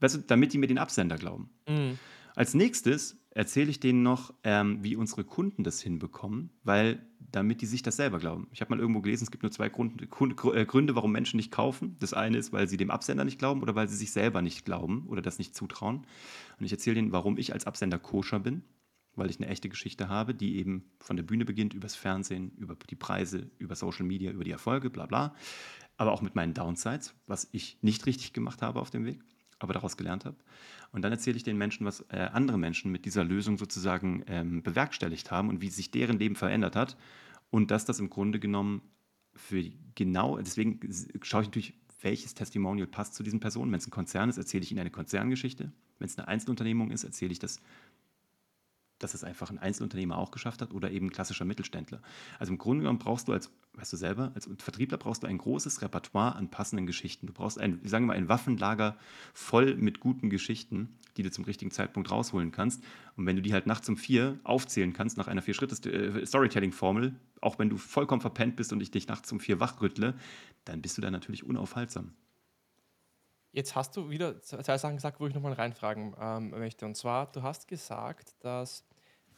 weißt 0.00 0.16
du, 0.16 0.18
damit 0.20 0.52
die 0.52 0.58
mir 0.58 0.66
den 0.66 0.78
Absender 0.78 1.16
glauben. 1.16 1.50
Mhm. 1.68 1.98
Als 2.34 2.54
nächstes 2.54 3.21
erzähle 3.34 3.70
ich 3.70 3.80
denen 3.80 4.02
noch, 4.02 4.34
ähm, 4.44 4.82
wie 4.82 4.96
unsere 4.96 5.24
Kunden 5.24 5.64
das 5.64 5.80
hinbekommen, 5.80 6.50
weil 6.64 7.06
damit 7.18 7.62
die 7.62 7.66
sich 7.66 7.82
das 7.82 7.96
selber 7.96 8.18
glauben. 8.18 8.46
Ich 8.52 8.60
habe 8.60 8.70
mal 8.70 8.80
irgendwo 8.80 9.00
gelesen, 9.00 9.24
es 9.24 9.30
gibt 9.30 9.42
nur 9.42 9.52
zwei 9.52 9.70
Grund, 9.70 10.02
äh, 10.02 10.66
Gründe, 10.66 10.94
warum 10.94 11.12
Menschen 11.12 11.38
nicht 11.38 11.50
kaufen. 11.50 11.96
Das 11.98 12.12
eine 12.12 12.36
ist, 12.36 12.52
weil 12.52 12.68
sie 12.68 12.76
dem 12.76 12.90
Absender 12.90 13.24
nicht 13.24 13.38
glauben 13.38 13.62
oder 13.62 13.74
weil 13.74 13.88
sie 13.88 13.96
sich 13.96 14.12
selber 14.12 14.42
nicht 14.42 14.64
glauben 14.66 15.06
oder 15.08 15.22
das 15.22 15.38
nicht 15.38 15.54
zutrauen. 15.54 16.06
Und 16.58 16.66
ich 16.66 16.72
erzähle 16.72 16.96
denen, 16.96 17.12
warum 17.12 17.38
ich 17.38 17.54
als 17.54 17.66
Absender 17.66 17.98
koscher 17.98 18.38
bin, 18.38 18.62
weil 19.14 19.30
ich 19.30 19.38
eine 19.40 19.48
echte 19.48 19.70
Geschichte 19.70 20.08
habe, 20.10 20.34
die 20.34 20.56
eben 20.56 20.84
von 20.98 21.16
der 21.16 21.24
Bühne 21.24 21.46
beginnt, 21.46 21.72
übers 21.72 21.94
Fernsehen, 21.94 22.52
über 22.58 22.76
die 22.88 22.96
Preise, 22.96 23.50
über 23.58 23.76
Social 23.76 24.04
Media, 24.04 24.30
über 24.30 24.44
die 24.44 24.50
Erfolge, 24.50 24.90
bla 24.90 25.06
bla. 25.06 25.34
Aber 25.96 26.12
auch 26.12 26.22
mit 26.22 26.34
meinen 26.34 26.52
Downsides, 26.52 27.14
was 27.26 27.48
ich 27.52 27.78
nicht 27.80 28.04
richtig 28.04 28.34
gemacht 28.34 28.60
habe 28.60 28.80
auf 28.80 28.90
dem 28.90 29.06
Weg 29.06 29.20
aber 29.62 29.74
daraus 29.74 29.96
gelernt 29.96 30.24
habe. 30.24 30.36
Und 30.92 31.02
dann 31.02 31.12
erzähle 31.12 31.36
ich 31.36 31.42
den 31.42 31.56
Menschen, 31.56 31.86
was 31.86 32.04
äh, 32.10 32.28
andere 32.32 32.58
Menschen 32.58 32.92
mit 32.92 33.04
dieser 33.04 33.24
Lösung 33.24 33.58
sozusagen 33.58 34.24
ähm, 34.26 34.62
bewerkstelligt 34.62 35.30
haben 35.30 35.48
und 35.48 35.60
wie 35.60 35.70
sich 35.70 35.90
deren 35.90 36.18
Leben 36.18 36.36
verändert 36.36 36.76
hat. 36.76 36.96
Und 37.50 37.70
dass 37.70 37.84
das 37.84 37.98
im 37.98 38.10
Grunde 38.10 38.38
genommen 38.40 38.82
für 39.34 39.64
genau, 39.94 40.38
deswegen 40.38 40.80
schaue 41.22 41.42
ich 41.42 41.48
natürlich, 41.48 41.74
welches 42.02 42.34
Testimonial 42.34 42.86
passt 42.86 43.14
zu 43.14 43.22
diesen 43.22 43.40
Personen. 43.40 43.70
Wenn 43.72 43.78
es 43.78 43.86
ein 43.86 43.92
Konzern 43.92 44.28
ist, 44.28 44.36
erzähle 44.36 44.64
ich 44.64 44.70
ihnen 44.70 44.80
eine 44.80 44.90
Konzerngeschichte. 44.90 45.72
Wenn 45.98 46.06
es 46.06 46.18
eine 46.18 46.28
Einzelunternehmung 46.28 46.90
ist, 46.90 47.04
erzähle 47.04 47.32
ich 47.32 47.38
das 47.38 47.60
dass 49.02 49.14
es 49.14 49.24
einfach 49.24 49.50
ein 49.50 49.58
Einzelunternehmer 49.58 50.16
auch 50.16 50.30
geschafft 50.30 50.62
hat 50.62 50.72
oder 50.72 50.90
eben 50.90 51.06
ein 51.06 51.10
klassischer 51.10 51.44
Mittelständler. 51.44 52.00
Also 52.38 52.52
im 52.52 52.58
Grunde 52.58 52.82
genommen 52.82 52.98
brauchst 52.98 53.28
du 53.28 53.32
als, 53.32 53.50
weißt 53.74 53.92
du 53.92 53.96
selber, 53.96 54.32
als 54.34 54.48
Vertriebler 54.58 54.98
brauchst 54.98 55.22
du 55.22 55.26
ein 55.26 55.38
großes 55.38 55.82
Repertoire 55.82 56.36
an 56.36 56.48
passenden 56.48 56.86
Geschichten. 56.86 57.26
Du 57.26 57.32
brauchst 57.32 57.58
ein, 57.58 57.80
sagen 57.84 58.04
wir 58.04 58.08
mal, 58.08 58.16
ein 58.16 58.28
Waffenlager 58.28 58.96
voll 59.34 59.76
mit 59.76 60.00
guten 60.00 60.30
Geschichten, 60.30 60.96
die 61.16 61.22
du 61.22 61.30
zum 61.30 61.44
richtigen 61.44 61.70
Zeitpunkt 61.70 62.10
rausholen 62.10 62.52
kannst. 62.52 62.82
Und 63.16 63.26
wenn 63.26 63.36
du 63.36 63.42
die 63.42 63.52
halt 63.52 63.66
nachts 63.66 63.88
um 63.88 63.96
vier 63.96 64.38
aufzählen 64.44 64.92
kannst 64.92 65.16
nach 65.16 65.28
einer 65.28 65.42
Vier-Schritte-Storytelling-Formel, 65.42 67.14
auch 67.40 67.58
wenn 67.58 67.68
du 67.68 67.76
vollkommen 67.76 68.20
verpennt 68.20 68.56
bist 68.56 68.72
und 68.72 68.80
ich 68.80 68.90
dich 68.90 69.08
nachts 69.08 69.30
um 69.32 69.40
vier 69.40 69.60
wachrüttle, 69.60 70.14
dann 70.64 70.80
bist 70.80 70.96
du 70.96 71.02
da 71.02 71.10
natürlich 71.10 71.44
unaufhaltsam. 71.44 72.12
Jetzt 73.54 73.76
hast 73.76 73.94
du 73.96 74.08
wieder 74.08 74.40
zwei 74.40 74.78
Sachen 74.78 74.96
gesagt, 74.96 75.20
wo 75.20 75.26
ich 75.26 75.34
nochmal 75.34 75.52
reinfragen 75.52 76.16
ähm, 76.18 76.50
möchte. 76.50 76.86
Und 76.86 76.96
zwar, 76.96 77.30
du 77.30 77.42
hast 77.42 77.68
gesagt, 77.68 78.34
dass 78.40 78.88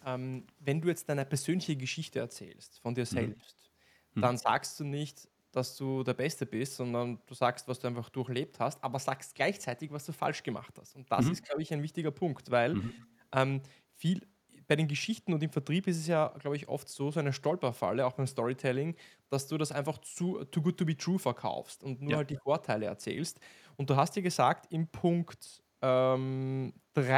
ähm, 0.05 0.47
wenn 0.61 0.81
du 0.81 0.89
jetzt 0.89 1.09
deine 1.09 1.25
persönliche 1.25 1.77
Geschichte 1.77 2.19
erzählst 2.19 2.81
von 2.81 2.95
dir 2.95 3.03
mhm. 3.03 3.07
selbst, 3.07 3.71
mhm. 4.15 4.21
dann 4.21 4.37
sagst 4.37 4.79
du 4.81 4.85
nicht, 4.85 5.29
dass 5.53 5.77
du 5.77 6.03
der 6.03 6.15
Beste 6.15 6.47
bist, 6.47 6.77
sondern 6.77 7.21
du 7.27 7.35
sagst, 7.35 7.69
was 7.69 7.79
du 7.79 7.87
einfach 7.87 8.11
durchlebt 8.11 8.59
hast, 8.59 8.83
aber 8.83 8.99
sagst 8.99 9.35
gleichzeitig, 9.35 9.93
was 9.93 10.05
du 10.05 10.13
falsch 10.13 10.43
gemacht 10.43 10.75
hast. 10.81 10.97
Und 10.97 11.11
das 11.11 11.27
mhm. 11.27 11.33
ist, 11.33 11.45
glaube 11.45 11.63
ich, 11.63 11.73
ein 11.73 11.83
wichtiger 11.83 12.11
Punkt, 12.11 12.51
weil 12.51 12.75
mhm. 12.75 12.93
ähm, 13.33 13.63
viel 13.95 14.21
bei 14.67 14.77
den 14.77 14.89
Geschichten 14.89 15.33
und 15.35 15.43
im 15.43 15.51
Vertrieb 15.51 15.87
ist 15.87 15.99
es 15.99 16.07
ja, 16.07 16.35
glaube 16.39 16.57
ich, 16.57 16.69
oft 16.69 16.89
so, 16.89 17.11
so 17.11 17.21
eine 17.21 17.33
Stolperfalle, 17.33 18.07
auch 18.07 18.15
beim 18.15 18.27
Storytelling, 18.27 18.97
dass 19.29 19.47
du 19.47 19.59
das 19.59 19.73
einfach 19.73 19.99
zu 19.99 20.43
too 20.45 20.63
good 20.63 20.79
to 20.79 20.85
be 20.85 20.97
true 20.97 21.19
verkaufst 21.19 21.83
und 21.83 22.01
nur 22.01 22.13
ja. 22.13 22.17
halt 22.19 22.31
die 22.31 22.39
Vorteile 22.39 22.87
erzählst. 22.87 23.41
Und 23.77 23.91
du 23.91 23.97
hast 23.97 24.17
ja 24.17 24.23
gesagt, 24.23 24.73
im 24.73 24.87
Punkt 24.89 25.63
3 25.85 26.73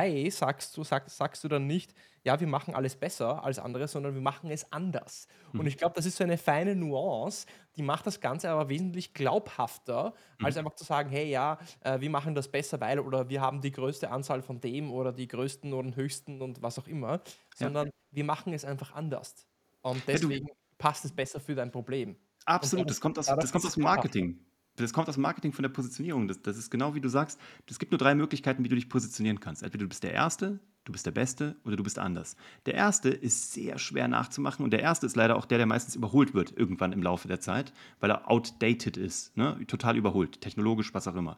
ähm, 0.08 0.30
sagst, 0.30 0.76
du, 0.76 0.82
sag, 0.82 1.08
sagst 1.08 1.44
du 1.44 1.48
dann 1.48 1.66
nicht, 1.66 1.94
ja, 2.24 2.40
wir 2.40 2.48
machen 2.48 2.74
alles 2.74 2.96
besser 2.96 3.44
als 3.44 3.60
andere, 3.60 3.86
sondern 3.86 4.14
wir 4.14 4.20
machen 4.20 4.50
es 4.50 4.72
anders. 4.72 5.28
Mhm. 5.52 5.60
Und 5.60 5.66
ich 5.66 5.76
glaube, 5.76 5.94
das 5.94 6.06
ist 6.06 6.16
so 6.16 6.24
eine 6.24 6.36
feine 6.36 6.74
Nuance, 6.74 7.46
die 7.76 7.82
macht 7.82 8.06
das 8.06 8.20
Ganze 8.20 8.50
aber 8.50 8.68
wesentlich 8.68 9.14
glaubhafter, 9.14 10.14
mhm. 10.38 10.46
als 10.46 10.56
einfach 10.56 10.74
zu 10.74 10.84
sagen, 10.84 11.10
hey, 11.10 11.30
ja, 11.30 11.58
äh, 11.82 12.00
wir 12.00 12.10
machen 12.10 12.34
das 12.34 12.48
besser, 12.48 12.80
weil 12.80 12.98
oder 12.98 13.28
wir 13.28 13.40
haben 13.40 13.60
die 13.60 13.70
größte 13.70 14.10
Anzahl 14.10 14.42
von 14.42 14.60
dem 14.60 14.90
oder 14.90 15.12
die 15.12 15.28
größten 15.28 15.72
oder 15.72 15.94
höchsten 15.94 16.42
und 16.42 16.62
was 16.62 16.78
auch 16.78 16.88
immer, 16.88 17.20
sondern 17.54 17.86
ja. 17.86 17.92
wir 18.10 18.24
machen 18.24 18.52
es 18.52 18.64
einfach 18.64 18.94
anders. 18.94 19.46
Und 19.82 20.02
deswegen 20.08 20.48
ja, 20.48 20.54
passt 20.78 21.04
es 21.04 21.12
besser 21.12 21.38
für 21.38 21.54
dein 21.54 21.70
Problem. 21.70 22.16
Absolut, 22.44 22.90
das 22.90 23.00
kommt 23.00 23.18
aus, 23.18 23.26
das 23.26 23.52
kommt 23.52 23.64
aus 23.64 23.74
dem 23.74 23.84
Marketing 23.84 24.40
das 24.76 24.92
kommt 24.92 25.08
aus 25.08 25.16
Marketing 25.16 25.52
von 25.52 25.62
der 25.62 25.70
Positionierung. 25.70 26.28
Das, 26.28 26.40
das 26.42 26.56
ist 26.56 26.70
genau 26.70 26.94
wie 26.94 27.00
du 27.00 27.08
sagst. 27.08 27.40
Es 27.68 27.78
gibt 27.78 27.92
nur 27.92 27.98
drei 27.98 28.14
Möglichkeiten, 28.14 28.64
wie 28.64 28.68
du 28.68 28.76
dich 28.76 28.88
positionieren 28.88 29.40
kannst. 29.40 29.62
Entweder 29.62 29.84
du 29.84 29.88
bist 29.88 30.02
der 30.02 30.12
Erste, 30.12 30.60
du 30.84 30.92
bist 30.92 31.04
der 31.04 31.10
Beste 31.10 31.56
oder 31.64 31.76
du 31.76 31.82
bist 31.82 31.98
anders. 31.98 32.36
Der 32.64 32.74
Erste 32.74 33.08
ist 33.08 33.52
sehr 33.52 33.78
schwer 33.78 34.08
nachzumachen 34.08 34.64
und 34.64 34.70
der 34.70 34.80
Erste 34.80 35.06
ist 35.06 35.16
leider 35.16 35.36
auch 35.36 35.44
der, 35.44 35.58
der 35.58 35.66
meistens 35.66 35.96
überholt 35.96 36.32
wird 36.34 36.56
irgendwann 36.56 36.92
im 36.92 37.02
Laufe 37.02 37.28
der 37.28 37.40
Zeit, 37.40 37.72
weil 38.00 38.10
er 38.10 38.30
outdated 38.30 38.96
ist, 38.96 39.36
ne? 39.36 39.58
total 39.66 39.96
überholt, 39.96 40.40
technologisch, 40.40 40.94
was 40.94 41.08
auch 41.08 41.16
immer. 41.16 41.36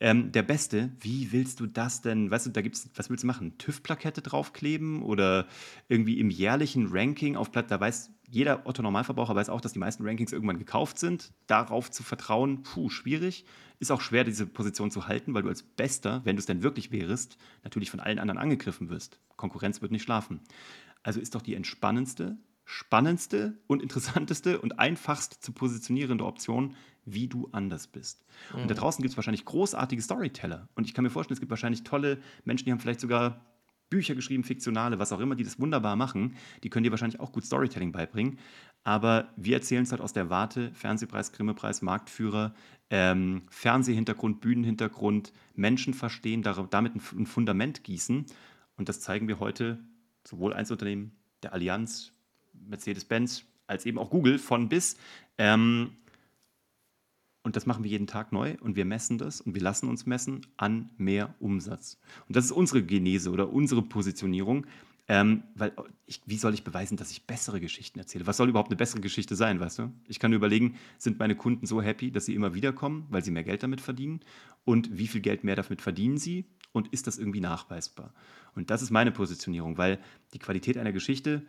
Ähm, 0.00 0.30
der 0.30 0.42
Beste, 0.42 0.92
wie 1.00 1.32
willst 1.32 1.58
du 1.58 1.66
das 1.66 2.02
denn? 2.02 2.30
Weißt 2.30 2.46
du, 2.46 2.50
da 2.50 2.62
gibt's, 2.62 2.88
was 2.94 3.10
willst 3.10 3.24
du 3.24 3.26
machen? 3.26 3.58
TÜV-Plakette 3.58 4.22
draufkleben 4.22 5.02
oder 5.02 5.46
irgendwie 5.88 6.20
im 6.20 6.30
jährlichen 6.30 6.88
Ranking 6.90 7.36
auf 7.36 7.50
Platt, 7.50 7.70
da 7.70 7.80
weiß 7.80 8.12
jeder 8.30 8.66
Otto-Normalverbraucher 8.66 9.34
weiß 9.34 9.48
auch, 9.48 9.60
dass 9.60 9.72
die 9.72 9.78
meisten 9.78 10.04
Rankings 10.04 10.32
irgendwann 10.32 10.58
gekauft 10.58 10.98
sind. 10.98 11.32
Darauf 11.46 11.90
zu 11.90 12.02
vertrauen, 12.02 12.62
puh, 12.62 12.90
schwierig. 12.90 13.44
Ist 13.80 13.90
auch 13.90 14.00
schwer, 14.00 14.24
diese 14.24 14.46
Position 14.46 14.90
zu 14.90 15.06
halten, 15.08 15.34
weil 15.34 15.42
du 15.42 15.48
als 15.48 15.62
Bester, 15.62 16.20
wenn 16.24 16.36
du 16.36 16.40
es 16.40 16.46
denn 16.46 16.62
wirklich 16.62 16.92
wärst, 16.92 17.38
natürlich 17.64 17.90
von 17.90 18.00
allen 18.00 18.18
anderen 18.18 18.38
angegriffen 18.38 18.90
wirst. 18.90 19.18
Konkurrenz 19.36 19.80
wird 19.80 19.92
nicht 19.92 20.02
schlafen. 20.02 20.40
Also 21.02 21.20
ist 21.20 21.34
doch 21.34 21.42
die 21.42 21.54
entspannendste, 21.54 22.36
spannendste 22.70 23.54
und 23.66 23.82
interessanteste 23.82 24.60
und 24.60 24.78
einfachst 24.78 25.42
zu 25.42 25.52
positionierende 25.52 26.26
Option, 26.26 26.76
wie 27.06 27.26
du 27.26 27.48
anders 27.50 27.86
bist. 27.86 28.26
Mhm. 28.52 28.62
Und 28.62 28.70
da 28.70 28.74
mhm. 28.74 28.78
draußen 28.78 29.02
gibt 29.02 29.12
es 29.12 29.16
wahrscheinlich 29.16 29.46
großartige 29.46 30.02
Storyteller. 30.02 30.68
Und 30.74 30.86
ich 30.86 30.92
kann 30.92 31.02
mir 31.02 31.08
vorstellen, 31.08 31.36
es 31.36 31.40
gibt 31.40 31.48
wahrscheinlich 31.48 31.82
tolle 31.82 32.18
Menschen, 32.44 32.66
die 32.66 32.72
haben 32.72 32.78
vielleicht 32.78 33.00
sogar 33.00 33.40
Bücher 33.88 34.14
geschrieben, 34.14 34.44
fiktionale, 34.44 34.98
was 34.98 35.12
auch 35.12 35.20
immer, 35.20 35.34
die 35.34 35.44
das 35.44 35.58
wunderbar 35.58 35.96
machen. 35.96 36.36
Die 36.62 36.68
können 36.68 36.84
dir 36.84 36.90
wahrscheinlich 36.90 37.20
auch 37.20 37.32
gut 37.32 37.46
Storytelling 37.46 37.90
beibringen. 37.90 38.38
Aber 38.84 39.32
wir 39.38 39.56
erzählen 39.56 39.84
es 39.84 39.90
halt 39.90 40.02
aus 40.02 40.12
der 40.12 40.28
Warte, 40.28 40.70
Fernsehpreis, 40.74 41.32
Grimme-Preis, 41.32 41.80
Marktführer, 41.80 42.54
ähm, 42.90 43.44
Fernsehhintergrund, 43.48 44.42
Bühnenhintergrund, 44.42 45.32
Menschen 45.54 45.94
verstehen, 45.94 46.42
damit 46.42 46.94
ein 46.94 47.26
Fundament 47.26 47.82
gießen. 47.82 48.26
Und 48.76 48.90
das 48.90 49.00
zeigen 49.00 49.26
wir 49.26 49.40
heute 49.40 49.78
sowohl 50.22 50.52
Einzelunternehmen, 50.52 51.12
der 51.42 51.54
Allianz, 51.54 52.12
Mercedes-Benz, 52.68 53.44
als 53.66 53.86
eben 53.86 53.98
auch 53.98 54.10
Google 54.10 54.38
von 54.38 54.68
bis. 54.68 54.96
Ähm, 55.38 55.92
Und 57.44 57.56
das 57.56 57.64
machen 57.64 57.82
wir 57.82 57.90
jeden 57.90 58.06
Tag 58.06 58.30
neu 58.32 58.56
und 58.60 58.76
wir 58.76 58.84
messen 58.84 59.16
das 59.16 59.40
und 59.40 59.54
wir 59.54 59.62
lassen 59.62 59.88
uns 59.88 60.04
messen 60.04 60.46
an 60.58 60.90
mehr 60.98 61.34
Umsatz. 61.40 61.96
Und 62.26 62.36
das 62.36 62.44
ist 62.44 62.52
unsere 62.52 62.82
Genese 62.82 63.30
oder 63.30 63.50
unsere 63.50 63.80
Positionierung. 63.80 64.66
Ähm, 65.10 65.44
weil 65.54 65.72
ich, 66.04 66.20
wie 66.26 66.36
soll 66.36 66.52
ich 66.52 66.64
beweisen, 66.64 66.98
dass 66.98 67.10
ich 67.10 67.26
bessere 67.26 67.60
Geschichten 67.60 67.98
erzähle? 67.98 68.26
Was 68.26 68.36
soll 68.36 68.50
überhaupt 68.50 68.68
eine 68.68 68.76
bessere 68.76 69.00
Geschichte 69.00 69.36
sein, 69.36 69.58
weißt 69.58 69.78
du? 69.78 69.90
Ich 70.06 70.18
kann 70.18 70.34
überlegen, 70.34 70.76
sind 70.98 71.18
meine 71.18 71.34
Kunden 71.34 71.64
so 71.64 71.80
happy, 71.80 72.10
dass 72.10 72.26
sie 72.26 72.34
immer 72.34 72.52
wieder 72.52 72.74
kommen, 72.74 73.06
weil 73.08 73.24
sie 73.24 73.30
mehr 73.30 73.44
Geld 73.44 73.62
damit 73.62 73.80
verdienen? 73.80 74.20
Und 74.66 74.98
wie 74.98 75.06
viel 75.06 75.22
Geld 75.22 75.44
mehr 75.44 75.56
damit 75.56 75.80
verdienen 75.80 76.18
sie? 76.18 76.44
Und 76.72 76.88
ist 76.88 77.06
das 77.06 77.16
irgendwie 77.16 77.40
nachweisbar? 77.40 78.12
Und 78.54 78.68
das 78.68 78.82
ist 78.82 78.90
meine 78.90 79.10
Positionierung, 79.10 79.78
weil 79.78 79.98
die 80.34 80.38
Qualität 80.38 80.76
einer 80.76 80.92
Geschichte, 80.92 81.40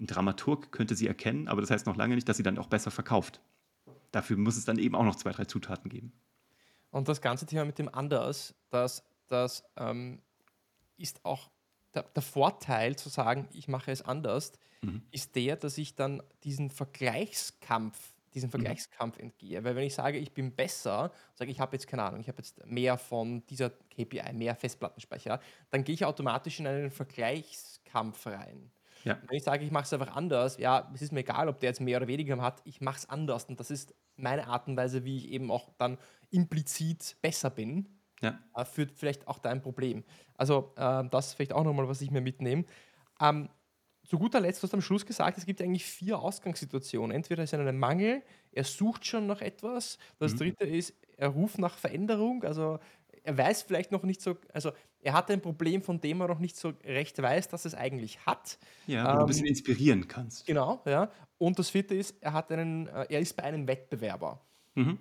ein 0.00 0.06
Dramaturg 0.06 0.72
könnte 0.72 0.94
sie 0.94 1.06
erkennen, 1.06 1.48
aber 1.48 1.60
das 1.60 1.70
heißt 1.70 1.86
noch 1.86 1.96
lange 1.96 2.14
nicht, 2.14 2.28
dass 2.28 2.36
sie 2.36 2.42
dann 2.42 2.58
auch 2.58 2.68
besser 2.68 2.90
verkauft. 2.90 3.40
Dafür 4.12 4.36
muss 4.36 4.56
es 4.56 4.64
dann 4.64 4.78
eben 4.78 4.94
auch 4.94 5.04
noch 5.04 5.16
zwei, 5.16 5.32
drei 5.32 5.44
Zutaten 5.44 5.90
geben. 5.90 6.12
Und 6.90 7.08
das 7.08 7.20
ganze 7.20 7.46
Thema 7.46 7.64
mit 7.64 7.78
dem 7.78 7.92
Anders, 7.92 8.54
das, 8.70 9.04
das 9.26 9.64
ähm, 9.76 10.20
ist 10.96 11.24
auch 11.24 11.50
der, 11.94 12.04
der, 12.04 12.22
Vorteil 12.22 12.96
zu 12.96 13.08
sagen, 13.08 13.48
ich 13.52 13.68
mache 13.68 13.90
es 13.90 14.02
anders, 14.02 14.52
mhm. 14.82 15.02
ist 15.10 15.36
der, 15.36 15.56
dass 15.56 15.76
ich 15.78 15.94
dann 15.94 16.22
diesen 16.44 16.70
Vergleichskampf, 16.70 17.98
diesen 18.34 18.48
mhm. 18.48 18.52
Vergleichskampf 18.52 19.18
mhm. 19.18 19.24
entgehe. 19.24 19.64
Weil 19.64 19.76
wenn 19.76 19.84
ich 19.84 19.94
sage, 19.94 20.18
ich 20.18 20.32
bin 20.32 20.52
besser, 20.52 21.12
sage 21.34 21.50
ich 21.50 21.60
habe 21.60 21.76
jetzt 21.76 21.86
keine 21.86 22.04
Ahnung, 22.04 22.20
ich 22.20 22.28
habe 22.28 22.38
jetzt 22.38 22.64
mehr 22.66 22.96
von 22.96 23.44
dieser 23.46 23.70
KPI, 23.70 24.32
mehr 24.32 24.54
Festplattenspeicher, 24.54 25.40
dann 25.70 25.84
gehe 25.84 25.94
ich 25.94 26.04
automatisch 26.04 26.60
in 26.60 26.66
einen 26.66 26.90
Vergleichskampf 26.90 28.26
rein. 28.26 28.70
Ja. 29.04 29.18
Wenn 29.26 29.36
ich 29.36 29.44
sage, 29.44 29.64
ich 29.64 29.70
mache 29.70 29.84
es 29.84 29.92
einfach 29.92 30.14
anders, 30.14 30.58
ja, 30.58 30.90
es 30.94 31.02
ist 31.02 31.12
mir 31.12 31.20
egal, 31.20 31.48
ob 31.48 31.60
der 31.60 31.70
jetzt 31.70 31.80
mehr 31.80 31.98
oder 31.98 32.08
weniger 32.08 32.40
hat, 32.40 32.60
ich 32.64 32.80
mache 32.80 32.98
es 32.98 33.08
anders. 33.08 33.44
Und 33.46 33.60
das 33.60 33.70
ist 33.70 33.94
meine 34.16 34.46
Art 34.48 34.68
und 34.68 34.76
Weise, 34.76 35.04
wie 35.04 35.16
ich 35.16 35.28
eben 35.30 35.50
auch 35.50 35.70
dann 35.78 35.98
implizit 36.30 37.16
besser 37.22 37.50
bin 37.50 37.98
ja. 38.22 38.38
äh, 38.54 38.64
führt 38.64 38.92
vielleicht 38.92 39.26
auch 39.28 39.38
dein 39.38 39.60
Problem. 39.60 40.04
Also 40.34 40.72
äh, 40.76 41.04
das 41.10 41.28
ist 41.28 41.34
vielleicht 41.34 41.52
auch 41.52 41.64
nochmal, 41.64 41.88
was 41.88 42.00
ich 42.00 42.10
mir 42.10 42.20
mitnehme. 42.20 42.64
Ähm, 43.20 43.48
zu 44.04 44.18
guter 44.18 44.40
Letzt, 44.40 44.62
du 44.62 44.66
hast 44.66 44.72
am 44.72 44.80
Schluss 44.80 45.04
gesagt, 45.04 45.36
es 45.36 45.44
gibt 45.44 45.60
eigentlich 45.60 45.84
vier 45.84 46.18
Ausgangssituationen. 46.18 47.14
Entweder 47.14 47.42
ist 47.42 47.52
er 47.52 47.60
ein 47.60 47.78
Mangel, 47.78 48.22
er 48.52 48.64
sucht 48.64 49.04
schon 49.04 49.26
nach 49.26 49.42
etwas. 49.42 49.98
Das 50.18 50.32
mhm. 50.32 50.38
dritte 50.38 50.64
ist, 50.64 50.94
er 51.18 51.28
ruft 51.28 51.58
nach 51.58 51.76
Veränderung. 51.76 52.42
Also 52.44 52.78
er 53.28 53.36
weiß 53.36 53.62
vielleicht 53.62 53.92
noch 53.92 54.04
nicht 54.04 54.22
so, 54.22 54.36
also 54.52 54.72
er 55.00 55.12
hat 55.12 55.30
ein 55.30 55.42
Problem, 55.42 55.82
von 55.82 56.00
dem 56.00 56.20
er 56.20 56.28
noch 56.28 56.38
nicht 56.38 56.56
so 56.56 56.72
recht 56.84 57.20
weiß, 57.20 57.48
dass 57.48 57.66
es 57.66 57.74
eigentlich 57.74 58.24
hat. 58.24 58.58
Ja, 58.86 59.04
wo 59.04 59.08
ähm, 59.08 59.14
du 59.16 59.20
ein 59.20 59.26
bisschen 59.26 59.44
ähm, 59.44 59.50
inspirieren 59.50 60.08
kannst. 60.08 60.46
Genau, 60.46 60.80
ja. 60.86 61.10
Und 61.36 61.58
das 61.58 61.68
vierte 61.68 61.94
ist, 61.94 62.16
er 62.20 62.32
hat 62.32 62.50
einen, 62.50 62.88
äh, 62.88 63.06
er 63.10 63.20
ist 63.20 63.36
bei 63.36 63.42
einem 63.42 63.68
Wettbewerber. 63.68 64.40
Mhm 64.74 64.98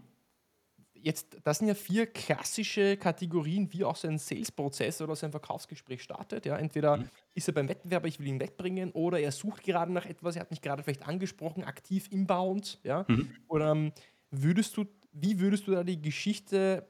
jetzt, 0.99 1.37
das 1.43 1.59
sind 1.59 1.67
ja 1.67 1.75
vier 1.75 2.07
klassische 2.07 2.97
Kategorien, 2.97 3.71
wie 3.71 3.83
auch 3.83 3.95
so 3.95 4.07
ein 4.07 4.17
Sales-Prozess 4.17 4.99
oder 4.99 5.15
so 5.15 5.27
ein 5.27 5.31
Verkaufsgespräch 5.31 6.01
startet. 6.01 6.45
Ja, 6.45 6.57
entweder 6.57 6.97
mhm. 6.97 7.09
ist 7.35 7.47
er 7.47 7.53
beim 7.53 7.69
Wettbewerber, 7.69 8.07
ich 8.07 8.19
will 8.19 8.27
ihn 8.27 8.39
wegbringen, 8.39 8.91
oder 8.91 9.19
er 9.19 9.31
sucht 9.31 9.63
gerade 9.63 9.93
nach 9.93 10.07
etwas, 10.07 10.35
er 10.35 10.41
hat 10.41 10.51
mich 10.51 10.61
gerade 10.61 10.83
vielleicht 10.83 11.07
angesprochen, 11.07 11.63
aktiv 11.63 12.07
inbound. 12.11 12.79
Ja, 12.83 13.05
mhm. 13.07 13.29
oder 13.47 13.71
ähm, 13.71 13.91
würdest 14.31 14.75
du, 14.75 14.85
wie 15.11 15.39
würdest 15.39 15.67
du 15.67 15.71
da 15.71 15.83
die 15.83 16.01
Geschichte 16.01 16.87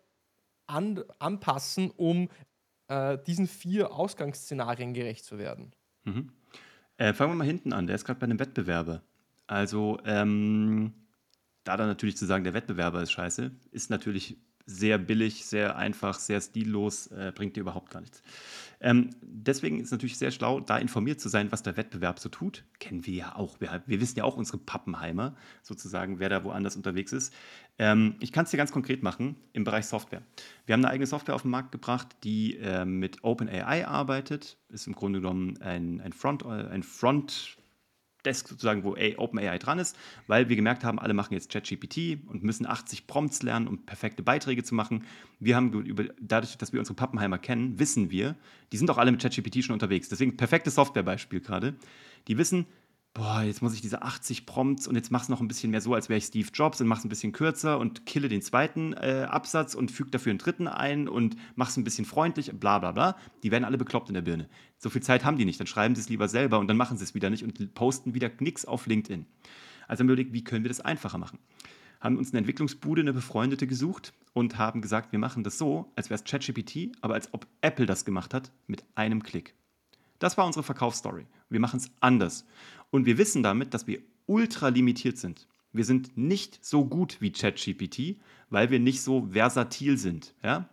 an, 0.68 1.04
anpassen, 1.20 1.92
um 1.92 2.30
äh, 2.88 3.18
diesen 3.26 3.48
vier 3.48 3.92
Ausgangsszenarien 3.92 4.94
gerecht 4.94 5.26
zu 5.26 5.38
werden? 5.38 5.74
Mhm. 6.04 6.32
Äh, 6.98 7.14
fangen 7.14 7.32
wir 7.32 7.36
mal 7.36 7.48
hinten 7.48 7.74
an. 7.74 7.88
Der 7.88 7.96
ist 7.96 8.06
gerade 8.06 8.20
bei 8.20 8.26
einem 8.26 8.40
Wettbewerber. 8.40 9.02
Also, 9.46 10.00
ähm, 10.06 10.94
da 11.64 11.78
dann 11.78 11.88
natürlich 11.88 12.18
zu 12.18 12.26
sagen, 12.26 12.44
der 12.44 12.54
Wettbewerber 12.54 13.02
ist 13.02 13.12
scheiße, 13.12 13.52
ist 13.72 13.90
natürlich 13.90 14.38
sehr 14.66 14.98
billig, 14.98 15.46
sehr 15.46 15.78
einfach, 15.78 16.20
sehr 16.20 16.42
stillos, 16.42 17.08
äh, 17.08 17.32
bringt 17.34 17.56
dir 17.56 17.62
überhaupt 17.62 17.90
gar 17.90 18.02
nichts. 18.02 18.22
Ähm, 18.80 19.10
deswegen 19.22 19.80
ist 19.80 19.88
es 19.88 19.92
natürlich 19.92 20.18
sehr 20.18 20.32
schlau, 20.32 20.60
da 20.60 20.78
informiert 20.78 21.20
zu 21.20 21.30
sein, 21.30 21.52
was 21.52 21.64
der 21.64 21.78
Wettbewerb 21.78 22.20
so 22.20 22.30
tut. 22.30 22.64
Kennen 22.80 23.06
wir 23.06 23.14
ja 23.14 23.36
auch. 23.36 23.60
Wir, 23.60 23.82
wir 23.86 24.02
wissen 24.02 24.18
ja 24.20 24.24
auch 24.24 24.38
unsere 24.38 24.60
Pappenheimer, 24.60 25.36
sozusagen, 25.64 26.20
wer 26.20 26.30
da 26.30 26.44
woanders 26.44 26.76
unterwegs 26.76 27.12
ist. 27.12 27.34
Ähm, 27.80 28.16
ich 28.20 28.32
kann 28.32 28.46
es 28.46 28.52
dir 28.52 28.58
ganz 28.58 28.72
konkret 28.72 29.04
machen 29.04 29.36
im 29.54 29.64
Bereich 29.64 29.86
Software. 29.86 30.22
Wir 30.66 30.74
haben 30.74 30.86
eine 30.86 30.92
eigene 30.92 31.08
Software 31.08 31.36
auf 31.36 31.42
den 31.42 31.52
Markt 31.52 31.72
gebracht, 31.72 32.08
die 32.24 32.58
äh, 32.58 32.86
mit 32.86 33.24
OpenAI 33.24 33.88
arbeitet. 33.88 34.58
Ist 34.70 34.88
im 34.88 34.94
Grunde 34.94 35.22
genommen 35.22 35.60
ein, 35.62 36.02
ein 36.02 36.14
Front, 36.14 36.44
äh, 36.44 36.68
ein 36.68 36.84
Front 36.84 37.58
Desk 38.26 38.48
sozusagen, 38.48 38.84
wo 38.84 38.96
OpenAI 39.18 39.58
dran 39.58 39.80
ist, 39.80 39.96
weil 40.28 40.50
wir 40.50 40.56
gemerkt 40.56 40.84
haben, 40.84 41.00
alle 41.00 41.14
machen 41.14 41.34
jetzt 41.34 41.52
ChatGPT 41.52 42.20
und 42.28 42.44
müssen 42.44 42.66
80 42.66 43.08
Prompts 43.08 43.44
lernen, 43.44 43.68
um 43.68 43.86
perfekte 43.86 44.24
Beiträge 44.24 44.64
zu 44.64 44.76
machen. 44.76 45.06
Wir 45.40 45.56
haben 45.56 45.72
über, 45.84 46.06
dadurch, 46.20 46.58
dass 46.58 46.74
wir 46.74 46.80
unsere 46.80 46.96
Pappenheimer 46.96 47.38
kennen, 47.38 47.80
wissen 47.80 48.12
wir, 48.12 48.36
die 48.72 48.78
sind 48.78 48.90
auch 48.90 48.98
alle 48.98 49.12
mit 49.12 49.22
ChatGPT 49.22 49.64
schon 49.64 49.74
unterwegs. 49.74 50.10
Deswegen 50.10 50.36
perfektes 50.38 50.76
Softwarebeispiel 50.76 51.40
gerade. 51.40 51.76
Die 52.28 52.38
wissen, 52.38 52.66
boah, 53.18 53.42
jetzt 53.42 53.64
muss 53.64 53.74
ich 53.74 53.82
diese 53.82 54.04
80 54.04 54.46
Prompts 54.46 54.88
und 54.88 54.96
jetzt 54.96 55.12
mach's 55.12 55.28
noch 55.28 55.42
ein 55.42 55.48
bisschen 55.48 55.72
mehr 55.72 55.82
so, 55.82 55.96
als 55.96 56.08
wäre 56.08 56.20
ich 56.20 56.26
Steve 56.26 56.50
Jobs 56.54 56.80
und 56.80 56.88
mach's 56.88 57.04
ein 57.04 57.10
bisschen 57.10 57.32
kürzer 57.32 57.80
und 57.80 58.06
kille 58.06 58.30
den 58.30 58.44
zweiten 58.44 58.94
äh, 58.94 59.26
Absatz 59.28 59.74
und 59.74 59.90
füge 59.90 60.12
dafür 60.12 60.30
einen 60.30 60.38
dritten 60.38 60.68
ein 60.68 61.10
und 61.10 61.36
mach's 61.56 61.76
ein 61.78 61.84
bisschen 61.84 62.06
freundlich, 62.06 62.52
bla 62.54 62.78
bla 62.78 62.92
bla. 62.92 63.18
Die 63.42 63.50
werden 63.50 63.66
alle 63.66 63.80
bekloppt 63.80 64.10
in 64.10 64.14
der 64.14 64.22
Birne. 64.22 64.48
So 64.78 64.92
viel 64.92 65.02
Zeit 65.02 65.26
haben 65.26 65.38
die 65.38 65.46
nicht, 65.46 65.60
dann 65.60 65.66
schreiben 65.66 65.96
sie 65.96 66.02
es 66.02 66.10
lieber 66.10 66.28
selber 66.28 66.60
und 66.60 66.68
dann 66.68 66.78
machen 66.78 66.98
sie 66.98 67.04
es 67.04 67.16
wieder 67.16 67.32
nicht 67.32 67.44
und 67.44 67.74
posten 67.74 68.14
wieder 68.14 68.30
nichts 68.40 68.66
auf 68.66 68.86
LinkedIn. 68.86 69.26
Also 69.88 70.02
haben 70.02 70.10
wir 70.10 70.14
überlegt, 70.14 70.34
wie 70.34 70.44
können 70.44 70.64
wir 70.64 70.70
das 70.70 70.82
einfacher 70.82 71.18
machen? 71.18 71.40
Haben 72.00 72.18
uns 72.18 72.30
eine 72.30 72.40
Entwicklungsbude, 72.40 73.02
eine 73.02 73.14
befreundete 73.14 73.66
gesucht 73.66 74.14
und 74.34 74.60
haben 74.60 74.82
gesagt, 74.82 75.12
wir 75.12 75.18
machen 75.18 75.44
das 75.44 75.58
so, 75.58 75.92
als 75.96 76.12
wäre 76.12 76.22
es 76.22 76.24
ChatGPT, 76.24 76.92
aber 77.02 77.16
als 77.16 77.34
ob 77.34 77.48
Apple 77.62 77.88
das 77.88 78.06
gemacht 78.06 78.36
hat, 78.36 78.52
mit 78.68 78.84
einem 78.94 79.24
Klick. 79.24 79.56
Das 80.20 80.38
war 80.38 80.46
unsere 80.46 80.64
Verkaufsstory. 80.64 81.28
Wir 81.50 81.60
machen 81.60 81.78
es 81.78 81.92
anders. 82.00 82.46
Und 82.98 83.06
wir 83.06 83.20
wissen 83.20 83.44
damit, 83.44 83.76
dass 83.76 83.86
wir 83.86 84.00
ultra 84.26 84.70
limitiert 84.70 85.20
sind. 85.20 85.48
Wir 85.72 85.86
sind 85.86 86.18
nicht 86.18 86.66
so 86.66 86.84
gut 86.84 87.22
wie 87.22 87.32
ChatGPT, 87.32 88.20
weil 88.50 88.72
wir 88.72 88.80
nicht 88.80 89.04
so 89.04 89.28
versatil 89.30 90.00
sind. 90.00 90.34
Ja? 90.44 90.68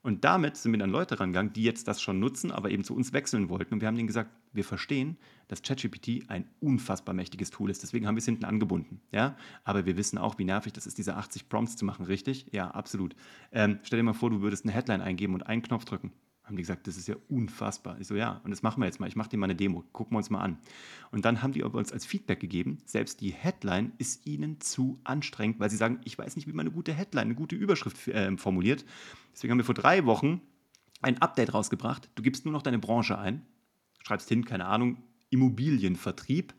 Und 0.00 0.24
damit 0.24 0.56
sind 0.56 0.72
wir 0.72 0.78
dann 0.78 0.88
Leute 0.88 1.20
rangegangen, 1.20 1.52
die 1.52 1.64
jetzt 1.64 1.86
das 1.86 2.00
schon 2.00 2.20
nutzen, 2.20 2.52
aber 2.52 2.70
eben 2.70 2.84
zu 2.84 2.94
uns 2.94 3.12
wechseln 3.12 3.50
wollten. 3.50 3.74
Und 3.74 3.82
wir 3.82 3.88
haben 3.88 3.96
denen 3.96 4.06
gesagt, 4.06 4.30
wir 4.54 4.64
verstehen, 4.64 5.18
dass 5.48 5.60
ChatGPT 5.60 6.30
ein 6.30 6.48
unfassbar 6.60 7.14
mächtiges 7.14 7.50
Tool 7.50 7.68
ist. 7.68 7.82
Deswegen 7.82 8.06
haben 8.06 8.14
wir 8.14 8.20
es 8.20 8.24
hinten 8.24 8.46
angebunden. 8.46 9.02
Ja? 9.12 9.36
Aber 9.64 9.84
wir 9.84 9.98
wissen 9.98 10.16
auch, 10.16 10.38
wie 10.38 10.44
nervig 10.44 10.72
das 10.72 10.86
ist, 10.86 10.96
diese 10.96 11.16
80 11.16 11.50
Prompts 11.50 11.76
zu 11.76 11.84
machen, 11.84 12.06
richtig? 12.06 12.46
Ja, 12.50 12.70
absolut. 12.70 13.14
Ähm, 13.52 13.78
stell 13.82 13.98
dir 13.98 14.04
mal 14.04 14.14
vor, 14.14 14.30
du 14.30 14.40
würdest 14.40 14.64
eine 14.64 14.72
Headline 14.72 15.02
eingeben 15.02 15.34
und 15.34 15.42
einen 15.42 15.60
Knopf 15.60 15.84
drücken 15.84 16.12
haben 16.48 16.56
die 16.56 16.62
gesagt, 16.62 16.86
das 16.86 16.96
ist 16.96 17.06
ja 17.06 17.14
unfassbar. 17.28 18.00
Ich 18.00 18.06
so, 18.06 18.16
ja, 18.16 18.40
und 18.42 18.50
das 18.50 18.62
machen 18.62 18.80
wir 18.80 18.86
jetzt 18.86 19.00
mal. 19.00 19.06
Ich 19.06 19.16
mache 19.16 19.28
dir 19.28 19.36
mal 19.36 19.44
eine 19.44 19.54
Demo, 19.54 19.84
gucken 19.92 20.14
wir 20.14 20.18
uns 20.18 20.30
mal 20.30 20.40
an. 20.40 20.58
Und 21.10 21.24
dann 21.24 21.42
haben 21.42 21.52
die 21.52 21.62
uns 21.62 21.92
als 21.92 22.06
Feedback 22.06 22.40
gegeben, 22.40 22.78
selbst 22.86 23.20
die 23.20 23.30
Headline 23.30 23.92
ist 23.98 24.26
ihnen 24.26 24.60
zu 24.60 24.98
anstrengend, 25.04 25.60
weil 25.60 25.70
sie 25.70 25.76
sagen, 25.76 26.00
ich 26.04 26.18
weiß 26.18 26.36
nicht, 26.36 26.48
wie 26.48 26.52
man 26.52 26.66
eine 26.66 26.74
gute 26.74 26.92
Headline, 26.92 27.26
eine 27.26 27.34
gute 27.34 27.54
Überschrift 27.54 28.08
äh, 28.08 28.36
formuliert. 28.38 28.84
Deswegen 29.32 29.52
haben 29.52 29.58
wir 29.58 29.64
vor 29.64 29.74
drei 29.74 30.06
Wochen 30.06 30.40
ein 31.02 31.20
Update 31.20 31.52
rausgebracht. 31.54 32.10
Du 32.14 32.22
gibst 32.22 32.44
nur 32.44 32.52
noch 32.52 32.62
deine 32.62 32.78
Branche 32.78 33.18
ein, 33.18 33.46
schreibst 34.02 34.28
hin, 34.28 34.44
keine 34.44 34.66
Ahnung, 34.66 35.02
Immobilienvertrieb. 35.30 36.54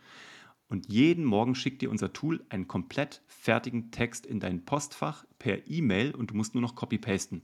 Und 0.67 0.87
jeden 0.87 1.25
Morgen 1.25 1.55
schickt 1.55 1.81
dir 1.81 1.89
unser 1.89 2.13
Tool 2.13 2.45
einen 2.49 2.67
komplett 2.67 3.23
fertigen 3.25 3.89
Text 3.89 4.27
in 4.27 4.39
dein 4.39 4.65
Postfach 4.65 5.25
per 5.39 5.67
E-Mail 5.67 6.13
und 6.13 6.29
du 6.29 6.35
musst 6.35 6.53
nur 6.53 6.61
noch 6.61 6.75
copy-pasten. 6.75 7.41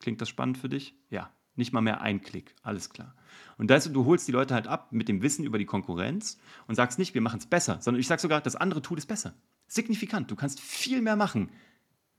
Klingt 0.00 0.20
das 0.20 0.28
spannend 0.28 0.58
für 0.58 0.68
dich? 0.68 0.94
Ja, 1.08 1.32
nicht 1.56 1.72
mal 1.72 1.80
mehr 1.80 2.00
ein 2.00 2.20
Klick, 2.22 2.54
alles 2.62 2.90
klar. 2.90 3.14
Und 3.56 3.70
das, 3.70 3.92
du 3.92 4.04
holst 4.04 4.26
die 4.26 4.32
Leute 4.32 4.54
halt 4.54 4.66
ab 4.66 4.92
mit 4.92 5.08
dem 5.08 5.22
Wissen 5.22 5.44
über 5.44 5.58
die 5.58 5.64
Konkurrenz 5.64 6.38
und 6.66 6.74
sagst 6.74 6.98
nicht, 6.98 7.14
wir 7.14 7.20
machen 7.20 7.38
es 7.38 7.46
besser, 7.46 7.78
sondern 7.80 8.00
ich 8.00 8.06
sage 8.06 8.20
sogar, 8.20 8.40
das 8.40 8.56
andere 8.56 8.82
Tool 8.82 8.98
ist 8.98 9.06
besser. 9.06 9.34
Signifikant, 9.66 10.30
du 10.30 10.36
kannst 10.36 10.60
viel 10.60 11.00
mehr 11.00 11.16
machen, 11.16 11.50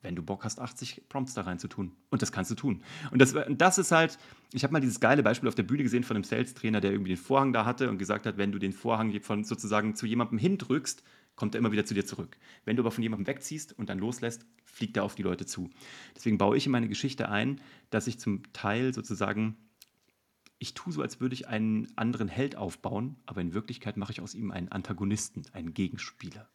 wenn 0.01 0.15
du 0.15 0.21
Bock 0.21 0.43
hast, 0.43 0.59
80 0.59 1.09
Prompts 1.09 1.33
da 1.33 1.41
rein 1.41 1.59
zu 1.59 1.67
tun. 1.67 1.91
Und 2.09 2.21
das 2.21 2.31
kannst 2.31 2.51
du 2.51 2.55
tun. 2.55 2.83
Und 3.11 3.19
das, 3.21 3.35
das 3.49 3.77
ist 3.77 3.91
halt, 3.91 4.17
ich 4.53 4.63
habe 4.63 4.71
mal 4.71 4.79
dieses 4.79 4.99
geile 4.99 5.23
Beispiel 5.23 5.49
auf 5.49 5.55
der 5.55 5.63
Bühne 5.63 5.83
gesehen 5.83 6.03
von 6.03 6.15
einem 6.15 6.23
Sales-Trainer, 6.23 6.79
der 6.79 6.91
irgendwie 6.91 7.15
den 7.15 7.17
Vorhang 7.17 7.53
da 7.53 7.65
hatte 7.65 7.89
und 7.89 7.97
gesagt 7.97 8.25
hat, 8.25 8.37
wenn 8.37 8.51
du 8.51 8.59
den 8.59 8.71
Vorhang 8.71 9.19
von 9.21 9.43
sozusagen 9.43 9.95
zu 9.95 10.05
jemandem 10.05 10.37
hindrückst, 10.37 11.03
kommt 11.35 11.55
er 11.55 11.59
immer 11.59 11.71
wieder 11.71 11.85
zu 11.85 11.93
dir 11.93 12.05
zurück. 12.05 12.37
Wenn 12.63 12.75
du 12.75 12.83
aber 12.83 12.91
von 12.91 13.03
jemandem 13.03 13.27
wegziehst 13.27 13.77
und 13.77 13.89
dann 13.89 13.99
loslässt, 13.99 14.45
fliegt 14.63 14.97
er 14.97 15.03
auf 15.03 15.15
die 15.15 15.23
Leute 15.23 15.45
zu. 15.45 15.69
Deswegen 16.15 16.37
baue 16.37 16.57
ich 16.57 16.65
in 16.65 16.71
meine 16.71 16.87
Geschichte 16.87 17.29
ein, 17.29 17.61
dass 17.89 18.07
ich 18.07 18.19
zum 18.19 18.41
Teil 18.53 18.93
sozusagen, 18.93 19.57
ich 20.59 20.73
tue 20.73 20.93
so, 20.93 21.01
als 21.01 21.19
würde 21.19 21.33
ich 21.33 21.47
einen 21.47 21.91
anderen 21.97 22.27
Held 22.27 22.55
aufbauen, 22.55 23.17
aber 23.25 23.41
in 23.41 23.53
Wirklichkeit 23.53 23.97
mache 23.97 24.11
ich 24.11 24.21
aus 24.21 24.35
ihm 24.35 24.51
einen 24.51 24.69
Antagonisten, 24.69 25.43
einen 25.53 25.73
Gegenspieler. 25.73 26.49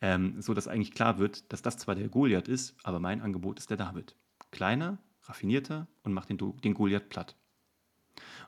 Ähm, 0.00 0.40
so 0.40 0.54
dass 0.54 0.68
eigentlich 0.68 0.92
klar 0.92 1.18
wird, 1.18 1.52
dass 1.52 1.62
das 1.62 1.76
zwar 1.76 1.94
der 1.94 2.08
Goliath 2.08 2.48
ist, 2.48 2.76
aber 2.84 3.00
mein 3.00 3.20
Angebot 3.20 3.58
ist 3.58 3.70
der 3.70 3.76
David. 3.76 4.14
Kleiner, 4.50 4.98
raffinierter 5.24 5.88
und 6.04 6.12
macht 6.12 6.30
den, 6.30 6.38
den 6.38 6.74
Goliath 6.74 7.08
platt. 7.08 7.36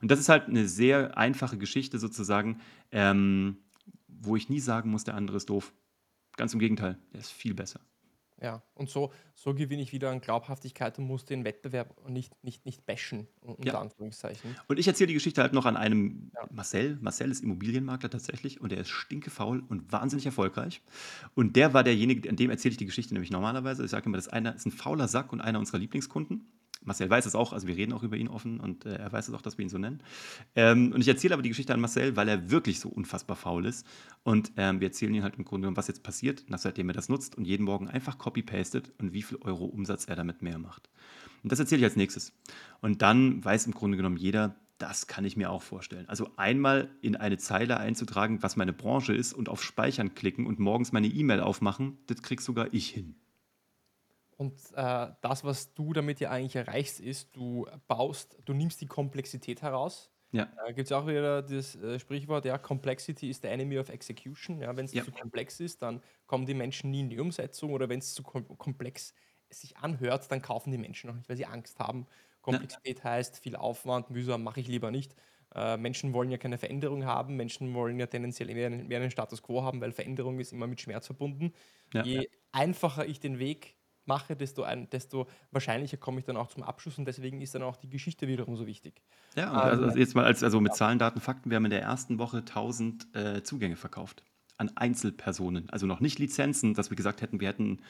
Und 0.01 0.11
das 0.11 0.19
ist 0.19 0.29
halt 0.29 0.49
eine 0.49 0.67
sehr 0.67 1.17
einfache 1.17 1.59
Geschichte 1.59 1.99
sozusagen, 1.99 2.61
ähm, 2.91 3.59
wo 4.21 4.37
ich 4.37 4.49
nie 4.49 4.61
sagen 4.61 4.91
muss, 4.91 5.05
der 5.05 5.15
andere 5.15 5.37
ist 5.39 5.51
doof. 5.51 5.73
Ganz 6.37 6.53
im 6.55 6.61
Gegenteil, 6.61 6.99
der 7.13 7.21
ist 7.21 7.33
viel 7.33 7.55
besser. 7.55 7.81
ja. 8.41 8.63
Und 8.75 8.89
so, 8.89 9.13
so 9.35 9.53
gewinne 9.55 9.83
ich 9.83 9.93
wieder 9.93 10.11
an 10.11 10.21
Glaubhaftigkeit 10.23 10.99
und 10.99 11.05
muss 11.07 11.27
den 11.27 11.45
Wettbewerb 11.45 12.09
nicht, 12.09 12.33
nicht, 12.43 12.65
nicht 12.65 12.87
bashen, 12.87 13.27
unter 13.43 13.67
Ja. 13.67 13.81
Anführungszeichen. 13.81 14.57
Und 14.69 14.79
ich 14.79 14.89
erzähle 14.89 15.09
die 15.09 15.15
Geschichte 15.15 15.43
halt 15.43 15.53
noch 15.53 15.67
an 15.67 15.77
einem 15.77 16.31
Ja. 16.35 16.47
Marcel. 16.51 16.97
Marcel 17.03 17.31
ist 17.31 17.43
Immobilienmakler 17.43 18.09
tatsächlich 18.09 18.61
und 18.61 18.73
er 18.73 18.79
ist 18.81 18.89
stinkefaul 18.89 19.63
und 19.69 19.93
wahnsinnig 19.93 20.25
erfolgreich. 20.25 20.81
Und 21.35 21.57
der 21.57 21.75
war 21.75 21.85
derjenige, 21.85 22.31
an 22.31 22.37
dem 22.37 22.49
erzähle 22.51 22.73
ich 22.73 22.79
die 22.79 22.87
Geschichte 22.87 23.13
nämlich 23.13 23.31
normalerweise. 23.31 23.85
Ich 23.85 23.91
sage 23.91 24.07
immer, 24.07 24.17
das 24.17 24.29
einer 24.29 24.55
ist 24.55 24.65
ein 24.67 24.71
fauler 24.73 25.09
Sack 25.09 25.33
und 25.35 25.41
einer 25.43 25.59
unserer 25.59 25.79
Lieblingskunden. 25.79 26.47
Marcel 26.83 27.11
weiß 27.11 27.27
es 27.27 27.35
auch, 27.35 27.53
also 27.53 27.67
wir 27.67 27.77
reden 27.77 27.93
auch 27.93 28.03
über 28.03 28.17
ihn 28.17 28.29
offen 28.29 28.59
und 28.59 28.87
äh, 28.87 28.95
er 28.95 29.13
weiß 29.13 29.29
es 29.29 29.35
auch, 29.35 29.43
dass 29.43 29.59
wir 29.59 29.65
ihn 29.65 29.69
so 29.69 29.79
nennen. 29.79 30.03
Ähm, 30.55 30.93
und 30.93 31.01
ich 31.01 31.09
erzähle 31.09 31.35
aber 31.35 31.43
die 31.43 31.51
Geschichte 31.51 31.75
an 31.75 31.81
Marcel, 31.81 32.17
weil 32.17 32.29
er 32.29 32.51
wirklich 32.51 32.81
so 32.81 32.89
unfassbar 32.89 33.37
faul 33.37 33.67
ist. 33.67 33.87
Und 34.23 34.53
ähm, 34.57 34.81
wir 34.81 34.89
erzählen 34.89 35.13
ihm 35.13 35.23
halt 35.23 35.37
im 35.37 35.45
Grunde 35.45 35.67
genommen, 35.67 35.77
was 35.77 35.89
jetzt 35.89 36.03
passiert, 36.03 36.45
nach 36.49 36.59
seitdem 36.59 36.89
er 36.89 36.95
das 36.95 37.09
nutzt 37.09 37.37
und 37.37 37.45
jeden 37.45 37.65
Morgen 37.65 37.89
einfach 37.89 38.19
copy-pastet 38.19 38.93
und 38.99 39.13
wie 39.13 39.23
viel 39.23 39.39
Euro 39.43 39.67
Umsatz 39.67 40.07
er 40.07 40.17
damit 40.17 40.43
mehr 40.43 40.59
macht. 40.59 40.89
Und 41.43 41.53
das 41.53 41.59
erzähle 41.59 41.81
ich 41.81 41.85
als 41.85 41.97
nächstes. 41.97 42.33
Und 42.81 43.03
dann 43.03 43.45
weiß 43.45 43.67
im 43.67 43.73
Grunde 43.73 43.97
genommen 43.97 44.17
jeder, 44.17 44.57
das 44.79 45.07
kann 45.07 45.27
ich 45.27 45.37
mir 45.37 45.51
auch 45.51 45.63
vorstellen. 45.63 46.09
Also 46.09 46.31
einmal 46.37 46.91
in 47.03 47.15
eine 47.15 47.37
Zeile 47.37 47.77
einzutragen, 47.77 48.43
was 48.43 48.57
meine 48.57 48.73
Branche 48.73 49.13
ist 49.13 49.35
und 49.35 49.49
auf 49.51 49.63
Speichern 49.63 50.15
klicken 50.15 50.47
und 50.47 50.59
morgens 50.59 50.93
meine 50.93 51.09
E-Mail 51.09 51.41
aufmachen, 51.41 51.99
das 52.07 52.23
krieg 52.23 52.41
sogar 52.41 52.73
ich 52.73 52.89
hin. 52.89 53.15
Und 54.41 54.59
äh, 54.75 55.09
das, 55.21 55.45
was 55.45 55.75
du 55.75 55.93
damit 55.93 56.19
ja 56.21 56.31
eigentlich 56.31 56.57
erreichst, 56.57 56.99
ist, 57.01 57.37
du 57.37 57.67
baust, 57.89 58.39
du 58.47 58.55
nimmst 58.55 58.81
die 58.81 58.87
Komplexität 58.87 59.61
heraus. 59.63 60.11
Ja, 60.33 60.49
Da 60.57 60.73
gibt 60.73 60.87
es 60.87 60.93
auch 60.93 61.07
wieder 61.07 61.43
das 61.43 61.75
äh, 61.77 61.99
Sprichwort, 61.99 62.45
ja, 62.47 62.57
Complexity 62.59 63.29
is 63.31 63.41
the 63.43 63.49
enemy 63.49 63.79
of 63.79 63.89
execution. 63.91 64.59
Ja, 64.61 64.77
wenn 64.77 64.87
es 64.87 64.93
ja, 64.93 65.05
zu 65.05 65.13
komplex 65.13 65.61
ist, 65.61 65.83
dann 65.83 66.03
kommen 66.27 66.47
die 66.47 66.55
Menschen 66.55 66.91
nie 66.91 67.01
in 67.01 67.11
die 67.11 67.19
Umsetzung 67.21 67.73
oder 67.73 67.89
wenn 67.89 67.99
es 67.99 68.15
zu 68.15 68.23
kom 68.23 68.47
komplex 68.59 69.15
sich 69.51 69.77
anhört, 69.79 70.31
dann 70.31 70.41
kaufen 70.43 70.71
die 70.71 70.79
Menschen 70.79 71.09
noch 71.09 71.17
nicht, 71.17 71.29
weil 71.29 71.37
sie 71.37 71.47
Angst 71.47 71.79
haben. 71.81 72.07
ja, 72.49 72.61
Komplexität 72.61 73.03
heißt 73.05 73.39
viel 73.41 73.57
Aufwand, 73.57 74.11
mühsam, 74.11 74.43
mache 74.45 74.61
ich 74.61 74.69
lieber 74.69 74.91
nicht. 74.91 75.17
Äh, 75.55 75.77
Menschen 75.77 76.13
wollen 76.15 76.31
ja 76.31 76.39
keine 76.39 76.59
Veränderung 76.59 77.05
haben, 77.05 77.37
Menschen 77.37 77.75
wollen 77.75 77.99
ja 77.99 78.07
tendenziell 78.07 78.55
mehr, 78.55 78.67
einen- 78.69 78.87
mehr 78.89 79.01
einen 79.01 79.11
Status 79.11 79.43
quo 79.43 79.63
haben, 79.65 79.81
weil 79.81 79.93
Veränderung 79.93 80.39
ist 80.41 80.53
immer 80.53 80.67
mit 80.69 80.81
Schmerz 80.81 81.07
verbunden. 81.07 81.53
ja. 81.93 82.05
Je 82.05 82.29
einfacher 82.53 83.07
ich 83.07 83.21
den 83.21 83.39
Weg 83.39 83.77
mache, 84.05 84.37
desto, 84.37 84.63
ein, 84.63 84.89
desto 84.91 85.27
wahrscheinlicher 85.51 85.97
komme 85.97 86.21
ich 86.21 86.25
dann 86.25 86.37
auch 86.37 86.49
zum 86.49 86.63
Abschluss 86.63 86.99
und 86.99 87.05
deswegen 87.05 87.41
ist 87.41 87.55
dann 87.55 87.63
auch 87.63 87.77
die 87.77 87.89
Geschichte 87.89 88.29
wiederum 88.29 88.57
so 88.57 88.67
wichtig. 88.67 89.03
Ja, 89.37 89.53
also 89.53 89.85
also 89.85 89.99
jetzt 89.99 90.15
mal 90.15 90.25
als, 90.25 90.43
also 90.43 90.61
mit. 90.61 90.75
Zahlen, 90.75 90.99
Daten, 90.99 91.21
Fakten, 91.21 91.51
wir 91.51 91.57
haben 91.57 91.65
in 91.65 91.71
der 91.71 91.83
ersten 91.83 92.19
Woche 92.19 92.39
1000 92.39 93.15
äh, 93.15 93.43
Zugänge 93.43 93.77
verkauft 93.77 94.25
an 94.57 94.71
Einzelpersonen. 94.77 95.71
Also 95.71 95.87
noch 95.87 96.01
nicht 96.01 96.19
Lizenzen, 96.19 96.75
dass 96.75 96.91
wir 96.91 96.97
gesagt 96.97 97.23
hätten, 97.23 97.41
wir 97.41 97.49
hätten 97.49 97.81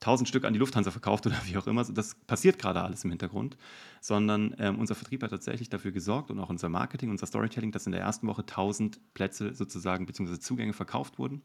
1000 0.00 0.28
Stück 0.28 0.44
an 0.44 0.52
die 0.52 0.58
Lufthansa 0.58 0.90
verkauft 0.90 1.26
oder 1.26 1.36
wie 1.46 1.56
auch 1.56 1.66
immer. 1.66 1.84
Das 1.84 2.14
passiert 2.14 2.58
gerade 2.58 2.82
alles 2.82 3.02
im 3.04 3.10
Hintergrund, 3.10 3.56
sondern 4.00 4.54
ähm, 4.58 4.78
unser 4.78 4.94
Vertrieb 4.94 5.22
hat 5.22 5.30
tatsächlich 5.30 5.68
dafür 5.68 5.92
gesorgt 5.92 6.30
und 6.30 6.38
auch 6.38 6.50
unser 6.50 6.68
Marketing, 6.68 7.10
unser 7.10 7.26
Storytelling, 7.26 7.72
dass 7.72 7.86
in 7.86 7.92
der 7.92 8.02
ersten 8.02 8.26
Woche 8.28 8.42
1000 8.42 9.14
Plätze 9.14 9.54
sozusagen 9.54 10.06
beziehungsweise 10.06 10.40
Zugänge 10.40 10.74
verkauft 10.74 11.18
wurden, 11.18 11.42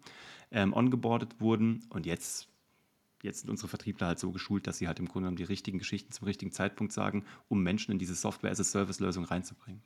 ähm, 0.52 0.74
ongeboardet 0.74 1.39
wurden 1.39 1.86
und 1.89 2.06
jetzt 2.06 2.51
jetzt 3.24 3.41
sind 3.41 3.49
unsere 3.49 3.67
Vertriebler 3.67 4.07
halt 4.07 4.19
so 4.19 4.32
geschult, 4.32 4.67
dass 4.67 4.78
sie 4.78 4.88
halt 4.88 4.99
im 4.99 5.05
Grunde 5.07 5.26
genommen 5.26 5.38
die 5.38 5.43
richtigen 5.43 5.78
Geschichten 5.80 6.11
zum 6.11 6.26
richtigen 6.26 6.51
Zeitpunkt 6.51 6.93
sagen, 6.93 7.26
um 7.49 7.61
Menschen 7.63 7.91
in 7.91 7.99
diese 7.99 8.15
Software-as-a-Service-Lösung 8.15 9.26
reinzubringen. 9.26 9.82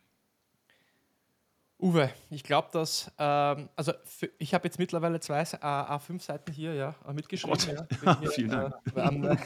Uwe, 1.78 2.10
ich 2.30 2.44
glaube, 2.44 2.70
dass, 2.72 3.12
ähm, 3.20 3.68
also 3.76 3.92
für, 4.06 4.30
ich 4.40 4.54
habe 4.54 4.66
jetzt 4.66 4.80
mittlerweile 4.80 5.20
zwei 5.20 5.42
S- 5.42 5.56
A- 5.62 5.98
A5-Seiten 5.98 6.54
hier 6.54 6.74
ja, 6.74 6.96
äh, 7.06 7.12
mitgeschrieben. 7.14 7.58
Gott, 7.58 7.68
Ja. 8.02 8.16
Hier, 8.22 8.32
vielen 8.32 8.50
Dank. 8.50 8.74
äh, 8.96 9.02
äh, 9.02 9.38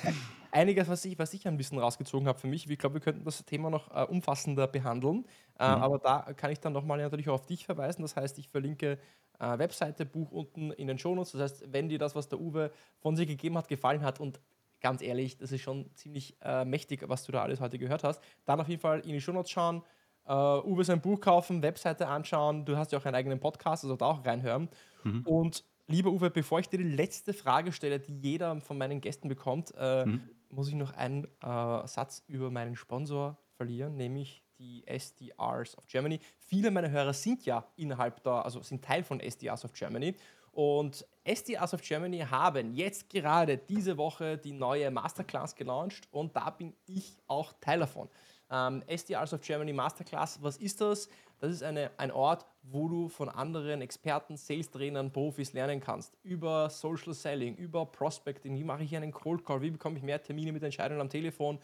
einiges, 0.51 0.87
was 0.87 1.03
ich, 1.05 1.17
was 1.17 1.33
ich 1.33 1.47
ein 1.47 1.57
bisschen 1.57 1.79
rausgezogen 1.79 2.27
habe 2.27 2.37
für 2.37 2.45
mich. 2.47 2.69
Ich 2.69 2.77
glaube, 2.77 2.95
wir 2.95 3.01
könnten 3.01 3.25
das 3.25 3.43
Thema 3.45 3.71
noch 3.71 3.89
äh, 3.95 4.03
umfassender 4.03 4.67
behandeln. 4.67 5.25
Äh, 5.57 5.75
Mhm. 5.75 5.81
aber 5.81 5.97
da 5.97 6.31
kann 6.33 6.51
ich 6.51 6.59
dann 6.59 6.71
nochmal 6.71 6.99
natürlich 6.99 7.29
auch 7.29 7.33
auf 7.33 7.47
dich 7.47 7.65
verweisen. 7.65 8.03
Das 8.03 8.15
heißt, 8.15 8.37
ich 8.37 8.47
verlinke 8.47 8.99
äh, 9.39 9.57
Webseite, 9.57 10.05
Buch 10.05 10.31
unten 10.31 10.71
in 10.71 10.87
den 10.87 10.97
Shownotes. 10.97 11.31
Das 11.33 11.41
heißt, 11.41 11.73
wenn 11.73 11.89
dir 11.89 11.99
das, 11.99 12.15
was 12.15 12.27
der 12.29 12.39
Uwe 12.39 12.71
von 12.99 13.15
sich 13.15 13.27
gegeben 13.27 13.57
hat, 13.57 13.67
gefallen 13.67 14.03
hat 14.03 14.19
und 14.19 14.39
ganz 14.81 15.01
ehrlich, 15.01 15.37
das 15.37 15.51
ist 15.51 15.61
schon 15.61 15.93
ziemlich 15.95 16.37
äh, 16.41 16.63
mächtig, 16.65 17.03
was 17.07 17.23
du 17.25 17.31
da 17.31 17.41
alles 17.43 17.59
heute 17.59 17.77
gehört 17.79 18.03
hast, 18.03 18.21
dann 18.45 18.59
auf 18.61 18.67
jeden 18.69 18.81
Fall 18.81 18.99
in 19.01 19.11
die 19.13 19.21
Shownotes 19.21 19.51
schauen. 19.51 19.83
äh, 20.25 20.31
Uwe 20.33 20.83
sein 20.83 21.01
Buch 21.01 21.19
kaufen, 21.19 21.61
Webseite 21.63 22.07
anschauen. 22.07 22.65
Du 22.65 22.77
hast 22.77 22.91
ja 22.91 22.99
auch 22.99 23.05
einen 23.05 23.15
eigenen 23.15 23.39
Podcast, 23.39 23.83
also 23.83 23.95
da 23.95 24.05
auch 24.05 24.25
reinhören. 24.25 24.69
Mhm. 25.03 25.25
Und 25.25 25.63
lieber 25.87 26.11
Uwe, 26.11 26.29
bevor 26.29 26.59
ich 26.59 26.69
dir 26.69 26.77
die 26.77 26.83
letzte 26.83 27.33
Frage 27.33 27.71
stelle, 27.71 27.99
die 27.99 28.19
jeder 28.19 28.61
von 28.61 28.77
meinen 28.77 29.01
Gästen 29.01 29.27
bekommt, 29.27 29.73
äh, 29.77 30.05
Mhm. 30.05 30.29
muss 30.49 30.67
ich 30.69 30.75
noch 30.75 30.93
einen 30.93 31.25
äh, 31.41 31.87
Satz 31.87 32.23
über 32.27 32.51
meinen 32.51 32.75
Sponsor 32.75 33.37
verlieren, 33.57 33.95
nämlich 33.97 34.43
die 34.59 34.85
SDRs 34.85 35.77
of 35.77 35.87
Germany. 35.87 36.19
Viele 36.37 36.69
meiner 36.69 36.91
Hörer 36.91 37.13
sind 37.13 37.45
ja 37.45 37.65
innerhalb 37.77 38.21
da, 38.23 38.41
also 38.41 38.61
sind 38.61 38.83
Teil 38.83 39.03
von 39.03 39.19
SDRs 39.19 39.65
of 39.65 39.73
Germany. 39.73 40.15
Und 40.51 41.05
SDRs 41.23 41.73
of 41.73 41.81
Germany 41.81 42.19
haben 42.19 42.73
jetzt 42.73 43.09
gerade 43.09 43.57
diese 43.57 43.97
Woche 43.97 44.37
die 44.37 44.51
neue 44.51 44.91
Masterclass 44.91 45.55
gelauncht 45.55 46.07
und 46.11 46.35
da 46.35 46.49
bin 46.49 46.73
ich 46.85 47.17
auch 47.27 47.53
Teil 47.61 47.79
davon. 47.79 48.09
Ähm, 48.51 48.83
SDRs 48.87 49.33
of 49.33 49.41
Germany 49.41 49.73
Masterclass, 49.73 50.41
was 50.41 50.57
ist 50.57 50.81
das? 50.81 51.07
Das 51.39 51.51
ist 51.51 51.63
eine, 51.63 51.91
ein 51.97 52.11
Ort, 52.11 52.45
wo 52.63 52.89
du 52.89 53.07
von 53.07 53.29
anderen 53.29 53.81
Experten, 53.81 54.35
Sales-Trainern, 54.35 55.11
Profis 55.11 55.53
lernen 55.53 55.79
kannst. 55.79 56.17
Über 56.23 56.69
Social 56.69 57.13
Selling, 57.13 57.55
über 57.55 57.85
Prospecting, 57.85 58.57
wie 58.57 58.63
mache 58.63 58.83
ich 58.83 58.95
einen 58.95 59.11
Cold 59.11 59.45
Call, 59.45 59.61
wie 59.61 59.71
bekomme 59.71 59.97
ich 59.97 60.03
mehr 60.03 60.21
Termine 60.21 60.51
mit 60.51 60.63
Entscheidungen 60.63 60.99
am 60.99 61.09
Telefon 61.09 61.59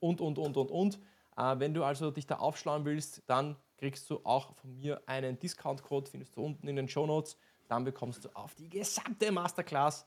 und, 0.00 0.20
und, 0.20 0.38
und, 0.38 0.56
und, 0.56 0.70
und. 0.70 0.98
Äh, 1.40 1.58
wenn 1.58 1.72
du 1.72 1.84
also 1.84 2.10
dich 2.10 2.26
da 2.26 2.36
aufschlauen 2.36 2.84
willst, 2.84 3.22
dann 3.26 3.56
kriegst 3.78 4.08
du 4.10 4.20
auch 4.24 4.54
von 4.56 4.76
mir 4.76 5.00
einen 5.06 5.38
Discount-Code, 5.38 6.10
findest 6.10 6.36
du 6.36 6.44
unten 6.44 6.68
in 6.68 6.76
den 6.76 6.88
Show 6.88 7.06
Notes. 7.06 7.36
Dann 7.68 7.84
bekommst 7.84 8.24
du 8.24 8.28
auf 8.34 8.54
die 8.54 8.68
gesamte 8.68 9.32
Masterclass 9.32 10.06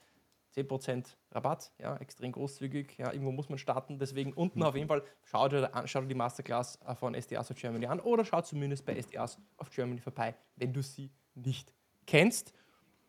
10% 0.55 1.15
Rabatt, 1.31 1.71
ja, 1.79 1.97
extrem 1.97 2.31
großzügig. 2.31 2.97
Ja, 2.97 3.11
irgendwo 3.11 3.31
muss 3.31 3.49
man 3.49 3.57
starten. 3.57 3.97
Deswegen 3.97 4.33
unten 4.33 4.61
auf 4.61 4.75
jeden 4.75 4.87
Fall 4.87 5.03
schau 5.23 5.47
dir, 5.47 5.73
an, 5.73 5.87
schau 5.87 6.01
dir 6.01 6.07
die 6.07 6.13
Masterclass 6.13 6.79
äh, 6.85 6.93
von 6.93 7.19
SDAs 7.19 7.49
of 7.49 7.57
Germany 7.57 7.87
an 7.87 7.99
oder 7.99 8.23
schau 8.23 8.41
zumindest 8.41 8.85
bei 8.85 9.01
SDAs 9.01 9.39
of 9.57 9.71
Germany 9.71 9.99
vorbei, 9.99 10.35
wenn 10.57 10.71
du 10.71 10.83
sie 10.83 11.09
nicht 11.33 11.73
kennst. 12.05 12.53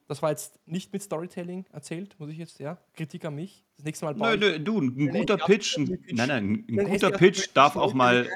Das 0.07 0.21
war 0.21 0.31
jetzt 0.31 0.59
nicht 0.67 0.93
mit 0.93 1.03
Storytelling 1.03 1.65
erzählt, 1.73 2.15
muss 2.19 2.31
ich 2.31 2.37
jetzt, 2.37 2.61
ja. 2.61 2.77
Kritik 2.95 3.25
an 3.25 3.35
mich. 3.35 3.65
Das 3.77 3.85
nächste 3.85 4.05
Mal 4.05 4.15
Nö, 4.15 4.37
nö, 4.37 4.61
du, 4.61 4.81
ein 4.81 5.09
guter 5.09 5.39
Pitch, 5.39 5.79
ein, 5.79 5.99
nein, 6.13 6.29
nein, 6.29 6.65
ein, 6.69 6.91
guter 6.91 7.11
Pitch 7.11 7.49
darf 7.55 7.77
auch 7.77 7.95
mal, 7.95 8.29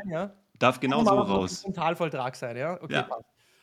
darf 0.58 0.80
genau 0.80 1.04
so 1.04 1.10
raus. 1.10 1.64
Ein 1.64 1.74
Totalvolltrag 1.74 2.36
sein, 2.36 2.56
ja? 2.56 2.82
Okay, 2.82 2.94
Ja. 2.94 3.08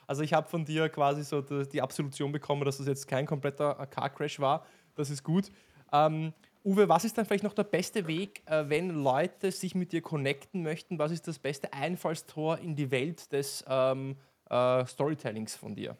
Also 0.07 0.21
ich 0.21 0.33
habe 0.33 0.47
von 0.47 0.65
dir 0.65 0.89
quasi 0.89 1.23
so 1.23 1.41
die, 1.41 1.67
die 1.67 1.81
Absolution 1.81 2.31
bekommen, 2.31 2.63
dass 2.63 2.77
das 2.77 2.87
jetzt 2.87 3.07
kein 3.07 3.25
kompletter 3.25 3.79
äh, 3.79 3.87
Car 3.87 4.09
Crash 4.09 4.39
war. 4.39 4.65
Das 4.95 5.09
ist 5.09 5.23
gut. 5.23 5.51
Ähm, 5.91 6.33
Uwe, 6.63 6.89
was 6.89 7.05
ist 7.05 7.17
dann 7.17 7.25
vielleicht 7.25 7.43
noch 7.43 7.53
der 7.53 7.63
beste 7.63 8.07
Weg, 8.07 8.41
äh, 8.45 8.65
wenn 8.67 8.89
Leute 8.89 9.51
sich 9.51 9.75
mit 9.75 9.91
dir 9.91 10.01
connecten 10.01 10.63
möchten? 10.63 10.97
Was 10.97 11.11
ist 11.11 11.27
das 11.27 11.39
beste 11.39 11.73
Einfallstor 11.73 12.57
in 12.59 12.75
die 12.75 12.89
Welt 12.91 13.31
des 13.31 13.63
ähm, 13.67 14.15
äh, 14.49 14.85
Storytellings 14.85 15.55
von 15.55 15.75
dir? 15.75 15.97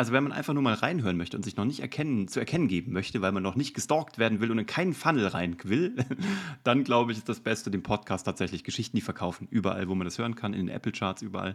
Also 0.00 0.14
wenn 0.14 0.22
man 0.22 0.32
einfach 0.32 0.54
nur 0.54 0.62
mal 0.62 0.72
reinhören 0.72 1.18
möchte 1.18 1.36
und 1.36 1.42
sich 1.42 1.56
noch 1.56 1.66
nicht 1.66 1.80
erkennen, 1.80 2.26
zu 2.26 2.40
erkennen 2.40 2.68
geben 2.68 2.90
möchte, 2.90 3.20
weil 3.20 3.32
man 3.32 3.42
noch 3.42 3.54
nicht 3.54 3.74
gestalkt 3.74 4.16
werden 4.16 4.40
will 4.40 4.50
und 4.50 4.58
in 4.58 4.64
keinen 4.64 4.94
Funnel 4.94 5.26
rein 5.26 5.58
will, 5.62 5.94
dann 6.64 6.84
glaube 6.84 7.12
ich, 7.12 7.18
ist 7.18 7.28
das 7.28 7.40
Beste 7.40 7.70
den 7.70 7.82
Podcast 7.82 8.24
tatsächlich 8.24 8.64
Geschichten, 8.64 8.96
die 8.96 9.02
verkaufen. 9.02 9.46
Überall, 9.50 9.88
wo 9.88 9.94
man 9.94 10.06
das 10.06 10.16
hören 10.16 10.36
kann, 10.36 10.54
in 10.54 10.68
den 10.68 10.74
Apple 10.74 10.92
Charts, 10.92 11.20
überall. 11.20 11.54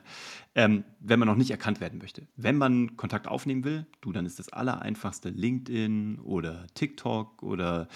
Ähm, 0.53 0.83
wenn 0.99 1.17
man 1.17 1.27
noch 1.27 1.37
nicht 1.37 1.49
erkannt 1.49 1.81
werden 1.81 1.97
möchte. 1.97 2.27
Wenn 2.35 2.59
man 2.59 2.95
Kontakt 2.97 3.27
aufnehmen 3.27 3.63
will, 3.63 3.87
du, 4.01 4.11
dann 4.11 4.27
ist 4.27 4.37
das 4.37 4.49
allereinfachste 4.49 5.29
LinkedIn 5.29 6.19
oder 6.19 6.67
TikTok 6.75 7.41
oder 7.41 7.87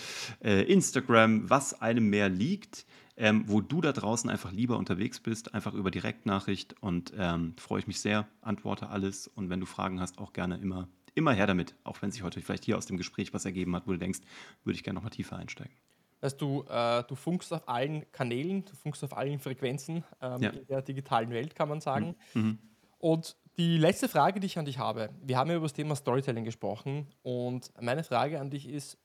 äh, 0.44 0.64
Instagram, 0.64 1.48
was 1.48 1.80
einem 1.80 2.10
mehr 2.10 2.28
liegt. 2.28 2.88
Ähm, 3.22 3.44
wo 3.48 3.60
du 3.60 3.82
da 3.82 3.92
draußen 3.92 4.30
einfach 4.30 4.54
lieber 4.54 4.78
unterwegs 4.78 5.20
bist, 5.20 5.54
einfach 5.54 5.74
über 5.74 5.92
Direktnachricht 5.92 6.76
und 6.82 7.12
ähm, 7.18 7.54
freue 7.58 7.80
ich 7.80 7.88
mich 7.88 8.00
sehr, 8.00 8.28
antworte 8.42 8.88
alles 8.88 9.28
und 9.28 9.50
wenn 9.50 9.60
du 9.60 9.66
Fragen 9.66 10.00
hast, 10.00 10.20
auch 10.20 10.32
gerne 10.32 10.58
immer, 10.58 10.88
immer 11.16 11.34
her 11.34 11.46
damit, 11.46 11.76
auch 11.84 12.02
wenn 12.02 12.12
sich 12.12 12.24
heute 12.24 12.40
vielleicht 12.42 12.64
hier 12.64 12.78
aus 12.78 12.86
dem 12.86 12.96
Gespräch 12.96 13.34
was 13.34 13.44
ergeben 13.44 13.76
hat, 13.76 13.86
wo 13.88 13.92
du 13.92 13.98
denkst, 13.98 14.22
würde 14.64 14.76
ich 14.78 14.84
gerne 14.84 14.96
nochmal 14.96 15.12
tiefer 15.12 15.36
einsteigen. 15.36 15.74
Weißt 16.22 16.42
du, 16.42 16.64
äh, 16.70 17.04
du 17.04 17.16
funkst 17.16 17.52
auf 17.54 17.68
allen 17.68 18.10
Kanälen, 18.14 18.64
du 18.64 18.74
funkst 18.74 19.04
auf 19.04 19.16
allen 19.16 19.40
Frequenzen 19.40 20.06
ähm, 20.22 20.42
Ja. 20.42 20.50
in 20.52 20.66
der 20.68 20.82
digitalen 20.82 21.30
Welt, 21.32 21.56
kann 21.56 21.68
man 21.68 21.82
sagen. 21.82 22.16
Mhm. 22.34 22.58
Und 23.00 23.36
die 23.58 23.78
letzte 23.78 24.08
Frage, 24.08 24.40
die 24.40 24.46
ich 24.48 24.58
an 24.58 24.64
dich 24.66 24.78
habe, 24.80 25.10
wir 25.22 25.38
haben 25.38 25.50
ja 25.50 25.58
über 25.58 25.66
das 25.66 25.74
Thema 25.74 25.96
Storytelling 25.96 26.46
gesprochen 26.46 27.08
und 27.22 27.72
meine 27.82 28.06
Frage 28.06 28.40
an 28.40 28.50
dich 28.50 28.68
ist, 28.68 28.98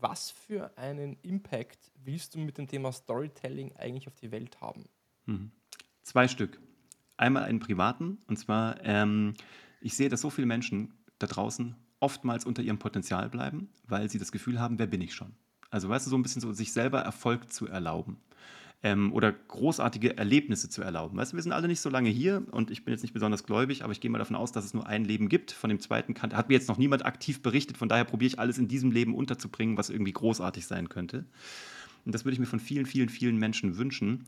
was 0.00 0.30
für 0.30 0.76
einen 0.76 1.16
Impact 1.22 1.90
willst 2.04 2.34
du 2.34 2.38
mit 2.38 2.58
dem 2.58 2.66
Thema 2.66 2.92
Storytelling 2.92 3.76
eigentlich 3.76 4.06
auf 4.06 4.14
die 4.16 4.30
Welt 4.30 4.60
haben? 4.60 4.84
Mhm. 5.26 5.50
Zwei 6.02 6.28
Stück. 6.28 6.60
Einmal 7.16 7.44
einen 7.44 7.60
privaten, 7.60 8.18
und 8.26 8.38
zwar, 8.38 8.82
ähm, 8.84 9.34
ich 9.80 9.94
sehe, 9.94 10.08
dass 10.08 10.20
so 10.20 10.30
viele 10.30 10.46
Menschen 10.46 10.94
da 11.18 11.26
draußen 11.26 11.76
oftmals 12.00 12.44
unter 12.44 12.62
ihrem 12.62 12.78
Potenzial 12.78 13.28
bleiben, 13.28 13.70
weil 13.86 14.10
sie 14.10 14.18
das 14.18 14.32
Gefühl 14.32 14.58
haben, 14.58 14.78
wer 14.78 14.88
bin 14.88 15.00
ich 15.00 15.14
schon? 15.14 15.34
Also 15.70 15.88
weißt 15.88 16.06
du, 16.06 16.10
so 16.10 16.16
ein 16.16 16.22
bisschen 16.22 16.42
so 16.42 16.52
sich 16.52 16.72
selber 16.72 17.00
Erfolg 17.00 17.52
zu 17.52 17.68
erlauben 17.68 18.20
ähm, 18.82 19.12
oder 19.12 19.32
großartige 19.32 20.16
Erlebnisse 20.16 20.68
zu 20.68 20.82
erlauben. 20.82 21.16
Weißt 21.16 21.32
du, 21.32 21.36
wir 21.36 21.42
sind 21.42 21.52
alle 21.52 21.68
nicht 21.68 21.80
so 21.80 21.88
lange 21.88 22.10
hier 22.10 22.42
und 22.50 22.70
ich 22.70 22.84
bin 22.84 22.92
jetzt 22.92 23.02
nicht 23.02 23.14
besonders 23.14 23.44
gläubig, 23.44 23.84
aber 23.84 23.92
ich 23.92 24.00
gehe 24.00 24.10
mal 24.10 24.18
davon 24.18 24.36
aus, 24.36 24.52
dass 24.52 24.64
es 24.64 24.74
nur 24.74 24.86
ein 24.86 25.04
Leben 25.04 25.28
gibt. 25.28 25.52
Von 25.52 25.70
dem 25.70 25.80
zweiten 25.80 26.14
kann, 26.14 26.34
hat 26.34 26.48
mir 26.48 26.54
jetzt 26.54 26.68
noch 26.68 26.78
niemand 26.78 27.06
aktiv 27.06 27.42
berichtet, 27.42 27.76
von 27.76 27.88
daher 27.88 28.04
probiere 28.04 28.28
ich 28.28 28.38
alles 28.38 28.58
in 28.58 28.68
diesem 28.68 28.90
Leben 28.90 29.14
unterzubringen, 29.14 29.76
was 29.76 29.90
irgendwie 29.90 30.12
großartig 30.12 30.66
sein 30.66 30.88
könnte. 30.88 31.24
Und 32.04 32.14
das 32.14 32.24
würde 32.24 32.34
ich 32.34 32.40
mir 32.40 32.46
von 32.46 32.60
vielen, 32.60 32.86
vielen, 32.86 33.08
vielen 33.08 33.36
Menschen 33.36 33.78
wünschen. 33.78 34.24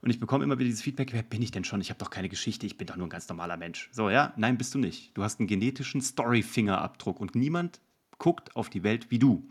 Und 0.00 0.10
ich 0.10 0.20
bekomme 0.20 0.44
immer 0.44 0.58
wieder 0.58 0.66
dieses 0.66 0.82
Feedback, 0.82 1.12
wer 1.12 1.24
bin 1.24 1.42
ich 1.42 1.50
denn 1.50 1.64
schon? 1.64 1.80
Ich 1.80 1.90
habe 1.90 1.98
doch 1.98 2.10
keine 2.10 2.28
Geschichte, 2.28 2.66
ich 2.66 2.78
bin 2.78 2.86
doch 2.86 2.96
nur 2.96 3.08
ein 3.08 3.10
ganz 3.10 3.28
normaler 3.28 3.56
Mensch. 3.56 3.88
So, 3.90 4.10
ja, 4.10 4.32
nein, 4.36 4.56
bist 4.56 4.74
du 4.74 4.78
nicht. 4.78 5.16
Du 5.16 5.24
hast 5.24 5.40
einen 5.40 5.48
genetischen 5.48 6.00
Story-Fingerabdruck 6.00 7.20
und 7.20 7.34
niemand 7.34 7.80
guckt 8.18 8.54
auf 8.54 8.70
die 8.70 8.84
Welt 8.84 9.10
wie 9.10 9.18
du. 9.18 9.48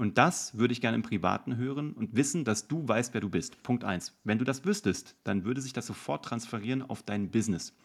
Und 0.00 0.16
das 0.16 0.56
würde 0.56 0.72
ich 0.72 0.80
gerne 0.80 0.94
im 0.94 1.02
Privaten 1.02 1.58
hören 1.58 1.92
und 1.92 2.16
wissen, 2.16 2.46
dass 2.46 2.66
du 2.66 2.88
weißt, 2.88 3.12
wer 3.12 3.20
du 3.20 3.28
bist. 3.28 3.62
Punkt 3.62 3.84
eins. 3.84 4.16
Wenn 4.24 4.38
du 4.38 4.46
das 4.46 4.64
wüsstest, 4.64 5.14
dann 5.24 5.44
würde 5.44 5.60
sich 5.60 5.74
das 5.74 5.86
sofort 5.86 6.24
transferieren 6.24 6.80
auf 6.80 7.02
dein 7.02 7.30
Business. 7.30 7.76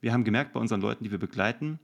Wir 0.00 0.12
haben 0.12 0.24
gemerkt 0.24 0.54
bei 0.54 0.58
unseren 0.58 0.80
Leuten, 0.80 1.04
die 1.04 1.12
wir 1.12 1.20
begleiten, 1.20 1.78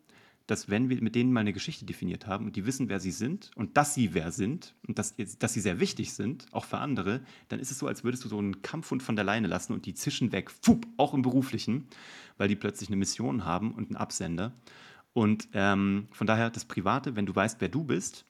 dass 0.49 0.69
wenn 0.69 0.89
wir 0.89 1.01
mit 1.01 1.15
denen 1.15 1.33
mal 1.33 1.43
eine 1.43 1.53
Geschichte 1.53 1.85
definiert 1.85 2.27
haben 2.27 2.47
und 2.47 2.57
die 2.57 2.67
wissen, 2.67 2.89
wer 2.89 2.99
sie 2.99 3.13
sind 3.13 3.53
und 3.55 3.77
dass 3.77 3.95
sie 3.95 4.15
wer 4.15 4.33
sind 4.33 4.75
und 4.85 4.99
dass, 4.99 5.15
dass 5.39 5.53
sie 5.53 5.61
sehr 5.61 5.79
wichtig 5.79 6.13
sind, 6.13 6.47
auch 6.51 6.65
für 6.65 6.79
andere, 6.79 7.21
dann 7.47 7.61
ist 7.61 7.71
es 7.71 7.79
so, 7.79 7.87
als 7.87 8.03
würdest 8.03 8.25
du 8.25 8.29
so 8.29 8.39
einen 8.39 8.63
Kampfhund 8.63 9.05
von 9.05 9.15
der 9.15 9.25
Leine 9.25 9.47
lassen 9.47 9.75
und 9.75 9.87
die 9.87 9.95
zischen 9.95 10.33
weg, 10.33 10.51
fup, 10.51 10.89
auch 10.97 11.15
im 11.15 11.23
Beruflichen, 11.23 11.87
weil 12.37 12.49
die 12.49 12.57
plötzlich 12.57 12.89
eine 12.89 12.97
Mission 12.97 13.45
haben 13.45 13.71
und 13.75 13.91
einen 13.91 13.97
Absender. 13.97 14.55
Und 15.13 15.49
ähm, 15.53 16.09
von 16.11 16.27
daher 16.27 16.51
das 16.51 16.65
Private, 16.65 17.15
wenn 17.15 17.27
du 17.27 17.37
weißt, 17.37 17.61
wer 17.61 17.69
du 17.69 17.85
bist, 17.85 18.25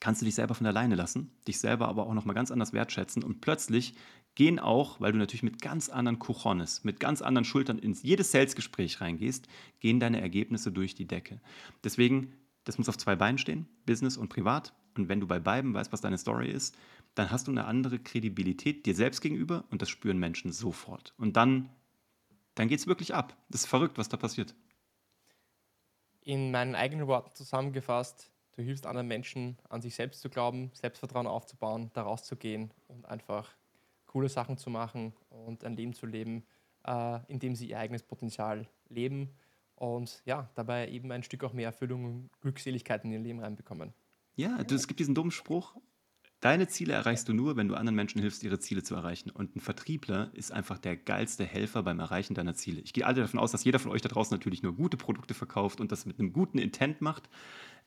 kannst 0.00 0.22
du 0.22 0.24
dich 0.24 0.34
selber 0.34 0.54
von 0.54 0.64
der 0.64 0.72
Leine 0.72 0.94
lassen, 0.94 1.30
dich 1.46 1.60
selber 1.60 1.88
aber 1.88 2.06
auch 2.06 2.14
nochmal 2.14 2.34
ganz 2.34 2.50
anders 2.50 2.72
wertschätzen 2.72 3.22
und 3.22 3.40
plötzlich 3.40 3.94
gehen 4.34 4.58
auch, 4.58 5.00
weil 5.00 5.12
du 5.12 5.18
natürlich 5.18 5.42
mit 5.42 5.60
ganz 5.60 5.88
anderen 5.88 6.18
Kuchones, 6.18 6.84
mit 6.84 7.00
ganz 7.00 7.20
anderen 7.20 7.44
Schultern 7.44 7.78
in 7.78 7.92
jedes 7.92 8.32
Sales-Gespräch 8.32 9.00
reingehst, 9.00 9.48
gehen 9.80 10.00
deine 10.00 10.20
Ergebnisse 10.20 10.72
durch 10.72 10.94
die 10.94 11.06
Decke. 11.06 11.40
Deswegen, 11.84 12.32
das 12.64 12.78
muss 12.78 12.88
auf 12.88 12.96
zwei 12.96 13.16
Beinen 13.16 13.38
stehen, 13.38 13.68
Business 13.86 14.16
und 14.16 14.28
Privat. 14.28 14.72
Und 14.96 15.08
wenn 15.08 15.20
du 15.20 15.26
bei 15.26 15.40
beiden 15.40 15.74
weißt, 15.74 15.92
was 15.92 16.00
deine 16.00 16.18
Story 16.18 16.50
ist, 16.50 16.76
dann 17.14 17.30
hast 17.30 17.48
du 17.48 17.50
eine 17.50 17.64
andere 17.64 17.98
Kredibilität 17.98 18.86
dir 18.86 18.94
selbst 18.94 19.20
gegenüber 19.20 19.64
und 19.70 19.82
das 19.82 19.90
spüren 19.90 20.18
Menschen 20.18 20.52
sofort. 20.52 21.12
Und 21.16 21.36
dann, 21.36 21.68
dann 22.54 22.68
geht 22.68 22.78
es 22.78 22.86
wirklich 22.86 23.14
ab. 23.14 23.36
Das 23.48 23.62
ist 23.62 23.68
verrückt, 23.68 23.98
was 23.98 24.08
da 24.08 24.16
passiert. 24.16 24.54
In 26.22 26.50
meinen 26.50 26.74
eigenen 26.74 27.06
Worten 27.06 27.34
zusammengefasst, 27.34 28.30
du 28.60 28.66
hilfst 28.66 28.86
anderen 28.86 29.08
Menschen, 29.08 29.56
an 29.68 29.80
sich 29.80 29.94
selbst 29.94 30.20
zu 30.20 30.28
glauben, 30.28 30.70
Selbstvertrauen 30.74 31.26
aufzubauen, 31.26 31.90
daraus 31.94 32.24
zu 32.24 32.36
gehen 32.36 32.70
und 32.88 33.06
einfach 33.06 33.50
coole 34.06 34.28
Sachen 34.28 34.56
zu 34.56 34.70
machen 34.70 35.12
und 35.30 35.64
ein 35.64 35.76
Leben 35.76 35.94
zu 35.94 36.06
leben, 36.06 36.44
äh, 36.86 37.20
in 37.28 37.38
dem 37.38 37.54
sie 37.54 37.68
ihr 37.68 37.78
eigenes 37.78 38.02
Potenzial 38.02 38.68
leben 38.88 39.30
und 39.76 40.22
ja, 40.26 40.50
dabei 40.54 40.88
eben 40.88 41.10
ein 41.10 41.22
Stück 41.22 41.42
auch 41.42 41.52
mehr 41.52 41.66
Erfüllung 41.66 42.04
und 42.04 42.30
Glückseligkeit 42.40 43.04
in 43.04 43.12
ihr 43.12 43.18
Leben 43.18 43.40
reinbekommen. 43.40 43.94
Ja, 44.36 44.58
es 44.60 44.86
gibt 44.86 45.00
diesen 45.00 45.14
dummen 45.14 45.30
Spruch, 45.30 45.74
deine 46.40 46.68
Ziele 46.68 46.94
erreichst 46.94 47.28
du 47.28 47.32
nur, 47.32 47.56
wenn 47.56 47.68
du 47.68 47.74
anderen 47.74 47.96
Menschen 47.96 48.20
hilfst, 48.20 48.42
ihre 48.42 48.58
Ziele 48.58 48.82
zu 48.82 48.94
erreichen. 48.94 49.30
Und 49.30 49.56
ein 49.56 49.60
Vertriebler 49.60 50.30
ist 50.34 50.52
einfach 50.52 50.78
der 50.78 50.96
geilste 50.96 51.44
Helfer 51.44 51.82
beim 51.82 52.00
Erreichen 52.00 52.34
deiner 52.34 52.54
Ziele. 52.54 52.80
Ich 52.80 52.92
gehe 52.92 53.06
alle 53.06 53.20
davon 53.20 53.38
aus, 53.38 53.52
dass 53.52 53.64
jeder 53.64 53.78
von 53.78 53.92
euch 53.92 54.02
da 54.02 54.08
draußen 54.08 54.34
natürlich 54.34 54.62
nur 54.62 54.74
gute 54.74 54.96
Produkte 54.96 55.34
verkauft 55.34 55.80
und 55.80 55.92
das 55.92 56.06
mit 56.06 56.18
einem 56.18 56.32
guten 56.32 56.58
Intent 56.58 57.00
macht. 57.00 57.28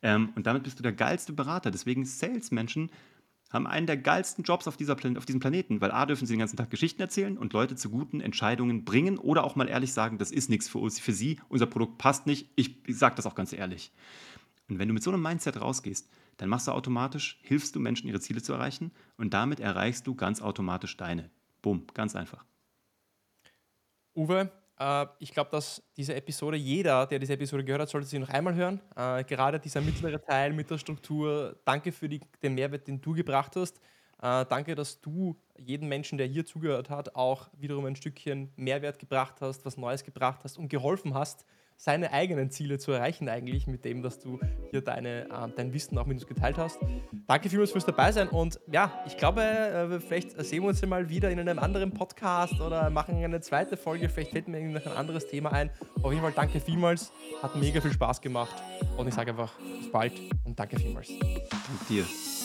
Ähm, 0.03 0.33
und 0.35 0.45
damit 0.45 0.63
bist 0.63 0.77
du 0.77 0.83
der 0.83 0.93
geilste 0.93 1.33
Berater. 1.33 1.71
Deswegen 1.71 2.05
Salesmenschen 2.05 2.91
haben 3.49 3.67
einen 3.67 3.87
der 3.87 3.97
geilsten 3.97 4.43
Jobs 4.43 4.67
auf, 4.67 4.77
dieser 4.77 4.95
Plan 4.95 5.15
auf 5.15 5.25
diesem 5.25 5.39
Planeten, 5.39 5.79
weil 5.79 5.91
A, 5.91 6.05
dürfen 6.05 6.25
sie 6.25 6.33
den 6.33 6.39
ganzen 6.39 6.57
Tag 6.57 6.69
Geschichten 6.69 7.01
erzählen 7.01 7.37
und 7.37 7.53
Leute 7.53 7.75
zu 7.75 7.89
guten 7.89 8.19
Entscheidungen 8.19 8.83
bringen 8.83 9.17
oder 9.17 9.43
auch 9.43 9.55
mal 9.55 9.69
ehrlich 9.69 9.93
sagen, 9.93 10.17
das 10.17 10.31
ist 10.31 10.49
nichts 10.49 10.67
für 10.67 10.79
uns, 10.79 10.99
für 10.99 11.13
sie, 11.13 11.39
unser 11.49 11.67
Produkt 11.67 11.99
passt 11.99 12.27
nicht. 12.27 12.49
Ich, 12.55 12.87
ich 12.87 12.97
sage 12.97 13.15
das 13.15 13.25
auch 13.25 13.35
ganz 13.35 13.53
ehrlich. 13.53 13.91
Und 14.69 14.79
wenn 14.79 14.87
du 14.87 14.93
mit 14.93 15.03
so 15.03 15.11
einem 15.11 15.21
Mindset 15.21 15.61
rausgehst, 15.61 16.09
dann 16.37 16.49
machst 16.49 16.67
du 16.67 16.71
automatisch, 16.71 17.39
hilfst 17.43 17.75
du 17.75 17.79
Menschen, 17.79 18.07
ihre 18.07 18.19
Ziele 18.19 18.41
zu 18.41 18.53
erreichen 18.53 18.91
und 19.17 19.33
damit 19.35 19.59
erreichst 19.59 20.07
du 20.07 20.15
ganz 20.15 20.41
automatisch 20.41 20.97
deine. 20.97 21.29
Bumm, 21.61 21.85
ganz 21.93 22.15
einfach. 22.15 22.43
Uwe, 24.15 24.51
äh, 24.79 25.05
ich 25.19 25.31
glaube, 25.31 25.51
dass 25.51 25.83
diese 25.95 26.15
Episode, 26.15 26.57
jeder, 26.57 27.05
der 27.05 27.19
diese 27.19 27.33
Episode 27.33 27.63
gehört 27.63 27.83
hat, 27.83 27.89
sollte 27.89 28.07
sie 28.07 28.19
noch 28.19 28.29
einmal 28.29 28.55
hören. 28.55 28.81
Äh, 28.95 29.23
gerade 29.23 29.59
dieser 29.59 29.81
mittlere 29.81 30.21
Teil 30.21 30.53
mit 30.53 30.69
der 30.69 30.77
Struktur. 30.77 31.55
Danke 31.65 31.91
für 31.91 32.09
die, 32.09 32.21
den 32.41 32.55
Mehrwert, 32.55 32.87
den 32.87 33.01
du 33.01 33.13
gebracht 33.13 33.55
hast. 33.55 33.79
Äh, 34.21 34.45
danke, 34.45 34.75
dass 34.75 35.01
du 35.01 35.35
jedem 35.57 35.89
Menschen, 35.89 36.17
der 36.17 36.27
hier 36.27 36.45
zugehört 36.45 36.89
hat, 36.89 37.15
auch 37.15 37.49
wiederum 37.57 37.85
ein 37.85 37.95
Stückchen 37.95 38.51
Mehrwert 38.55 38.99
gebracht 38.99 39.35
hast, 39.41 39.65
was 39.65 39.77
Neues 39.77 40.03
gebracht 40.03 40.41
hast 40.43 40.57
und 40.57 40.69
geholfen 40.69 41.13
hast, 41.13 41.45
seine 41.83 42.13
eigenen 42.13 42.49
Ziele 42.49 42.79
zu 42.79 42.93
erreichen, 42.93 43.27
eigentlich, 43.27 43.67
mit 43.67 43.83
dem, 43.83 44.01
dass 44.01 44.17
du 44.17 44.39
hier 44.71 44.79
deine, 44.79 45.25
äh, 45.25 45.49
dein 45.53 45.73
Wissen 45.73 45.97
auch 45.97 46.05
mit 46.05 46.15
uns 46.15 46.25
geteilt 46.25 46.57
hast. 46.57 46.79
Danke 47.27 47.49
vielmals 47.49 47.73
fürs 47.73 47.85
Dabeisein 47.85 48.29
und 48.29 48.57
ja, 48.71 49.03
ich 49.05 49.17
glaube, 49.17 49.41
äh, 49.41 49.99
vielleicht 49.99 50.31
sehen 50.45 50.63
wir 50.63 50.69
uns 50.69 50.79
ja 50.79 50.87
mal 50.87 51.09
wieder 51.09 51.29
in 51.29 51.41
einem 51.41 51.59
anderen 51.59 51.91
Podcast 51.91 52.61
oder 52.61 52.89
machen 52.89 53.21
eine 53.21 53.41
zweite 53.41 53.75
Folge. 53.75 54.07
Vielleicht 54.07 54.31
fällt 54.31 54.47
mir 54.47 54.61
noch 54.61 54.85
ein 54.85 54.93
anderes 54.93 55.27
Thema 55.27 55.51
ein. 55.51 55.71
Auf 56.01 56.13
jeden 56.13 56.23
Fall 56.23 56.31
danke 56.33 56.61
vielmals, 56.61 57.11
hat 57.41 57.57
mega 57.57 57.81
viel 57.81 57.91
Spaß 57.91 58.21
gemacht 58.21 58.55
und 58.95 59.07
ich 59.07 59.13
sage 59.13 59.31
einfach 59.31 59.51
bis 59.79 59.91
bald 59.91 60.13
und 60.45 60.57
danke 60.57 60.79
vielmals. 60.79 61.09
Danke 61.09 61.85
dir. 61.89 62.42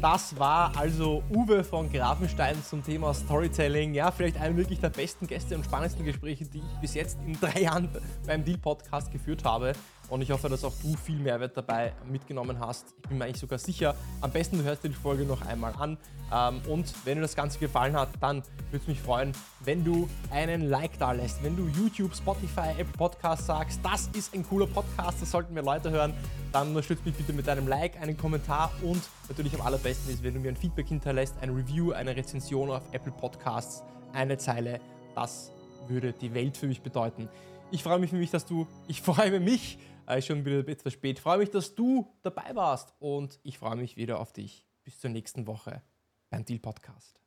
Das 0.00 0.38
war 0.38 0.76
also 0.76 1.22
Uwe 1.30 1.64
von 1.64 1.90
Grafenstein 1.90 2.62
zum 2.62 2.84
Thema 2.84 3.14
Storytelling. 3.14 3.94
Ja, 3.94 4.10
vielleicht 4.10 4.38
einer 4.38 4.54
wirklich 4.56 4.78
der 4.78 4.90
besten 4.90 5.26
Gäste 5.26 5.56
und 5.56 5.64
spannendsten 5.64 6.04
Gespräche, 6.04 6.44
die 6.44 6.58
ich 6.58 6.80
bis 6.82 6.94
jetzt 6.94 7.18
in 7.26 7.32
drei 7.40 7.62
Jahren 7.62 7.88
beim 8.26 8.44
Deal 8.44 8.58
Podcast 8.58 9.10
geführt 9.10 9.44
habe. 9.44 9.72
Und 10.08 10.22
ich 10.22 10.30
hoffe, 10.30 10.48
dass 10.48 10.62
auch 10.64 10.72
du 10.82 10.96
viel 10.96 11.18
Mehrwert 11.18 11.56
dabei 11.56 11.92
mitgenommen 12.08 12.60
hast. 12.60 12.94
Ich 13.02 13.08
bin 13.08 13.18
mir 13.18 13.24
eigentlich 13.24 13.40
sogar 13.40 13.58
sicher. 13.58 13.94
Am 14.20 14.30
besten 14.30 14.58
du 14.58 14.64
hörst 14.64 14.84
dir 14.84 14.88
die 14.88 14.94
Folge 14.94 15.24
noch 15.24 15.42
einmal 15.42 15.74
an. 15.74 15.98
Ähm, 16.32 16.60
und 16.68 16.92
wenn 17.04 17.16
dir 17.16 17.22
das 17.22 17.34
Ganze 17.34 17.58
gefallen 17.58 17.96
hat, 17.96 18.10
dann 18.20 18.42
würde 18.70 18.82
es 18.82 18.86
mich 18.86 19.00
freuen, 19.00 19.32
wenn 19.64 19.84
du 19.84 20.08
einen 20.30 20.68
Like 20.68 20.98
da 20.98 21.12
lässt. 21.12 21.42
Wenn 21.42 21.56
du 21.56 21.68
YouTube, 21.68 22.14
Spotify, 22.14 22.70
Apple 22.78 22.96
Podcast 22.96 23.46
sagst, 23.46 23.80
das 23.82 24.08
ist 24.08 24.34
ein 24.34 24.46
cooler 24.46 24.66
Podcast, 24.66 25.22
das 25.22 25.30
sollten 25.30 25.54
wir 25.54 25.62
Leute 25.62 25.90
hören, 25.90 26.14
dann 26.52 26.68
unterstützt 26.68 27.04
mich 27.04 27.14
bitte 27.14 27.32
mit 27.32 27.48
einem 27.48 27.66
Like, 27.66 28.00
einem 28.00 28.16
Kommentar 28.16 28.70
und 28.82 29.02
natürlich 29.28 29.54
am 29.54 29.60
allerbesten 29.60 30.12
ist, 30.12 30.22
wenn 30.22 30.34
du 30.34 30.40
mir 30.40 30.48
ein 30.48 30.56
Feedback 30.56 30.88
hinterlässt, 30.88 31.34
ein 31.40 31.50
Review, 31.50 31.92
eine 31.92 32.14
Rezension 32.16 32.70
auf 32.70 32.82
Apple 32.92 33.12
Podcasts, 33.12 33.82
eine 34.12 34.38
Zeile. 34.38 34.80
Das 35.14 35.52
würde 35.88 36.12
die 36.12 36.32
Welt 36.34 36.56
für 36.56 36.66
mich 36.66 36.82
bedeuten. 36.82 37.28
Ich 37.70 37.82
freue 37.82 37.98
mich 37.98 38.10
für 38.10 38.16
mich, 38.16 38.30
dass 38.30 38.46
du, 38.46 38.66
ich 38.86 39.02
freue 39.02 39.40
mich, 39.40 39.78
äh, 40.06 40.22
schon 40.22 40.44
wieder 40.44 40.66
etwas 40.68 40.92
spät. 40.92 41.18
Ich 41.18 41.22
freue 41.22 41.38
mich, 41.38 41.50
dass 41.50 41.74
du 41.74 42.12
dabei 42.22 42.54
warst 42.54 42.94
und 42.98 43.38
ich 43.42 43.58
freue 43.58 43.76
mich 43.76 43.96
wieder 43.96 44.20
auf 44.20 44.32
dich. 44.32 44.66
Bis 44.84 45.00
zur 45.00 45.10
nächsten 45.10 45.46
Woche 45.46 45.82
beim 46.30 46.44
Deal 46.44 46.60
Podcast. 46.60 47.25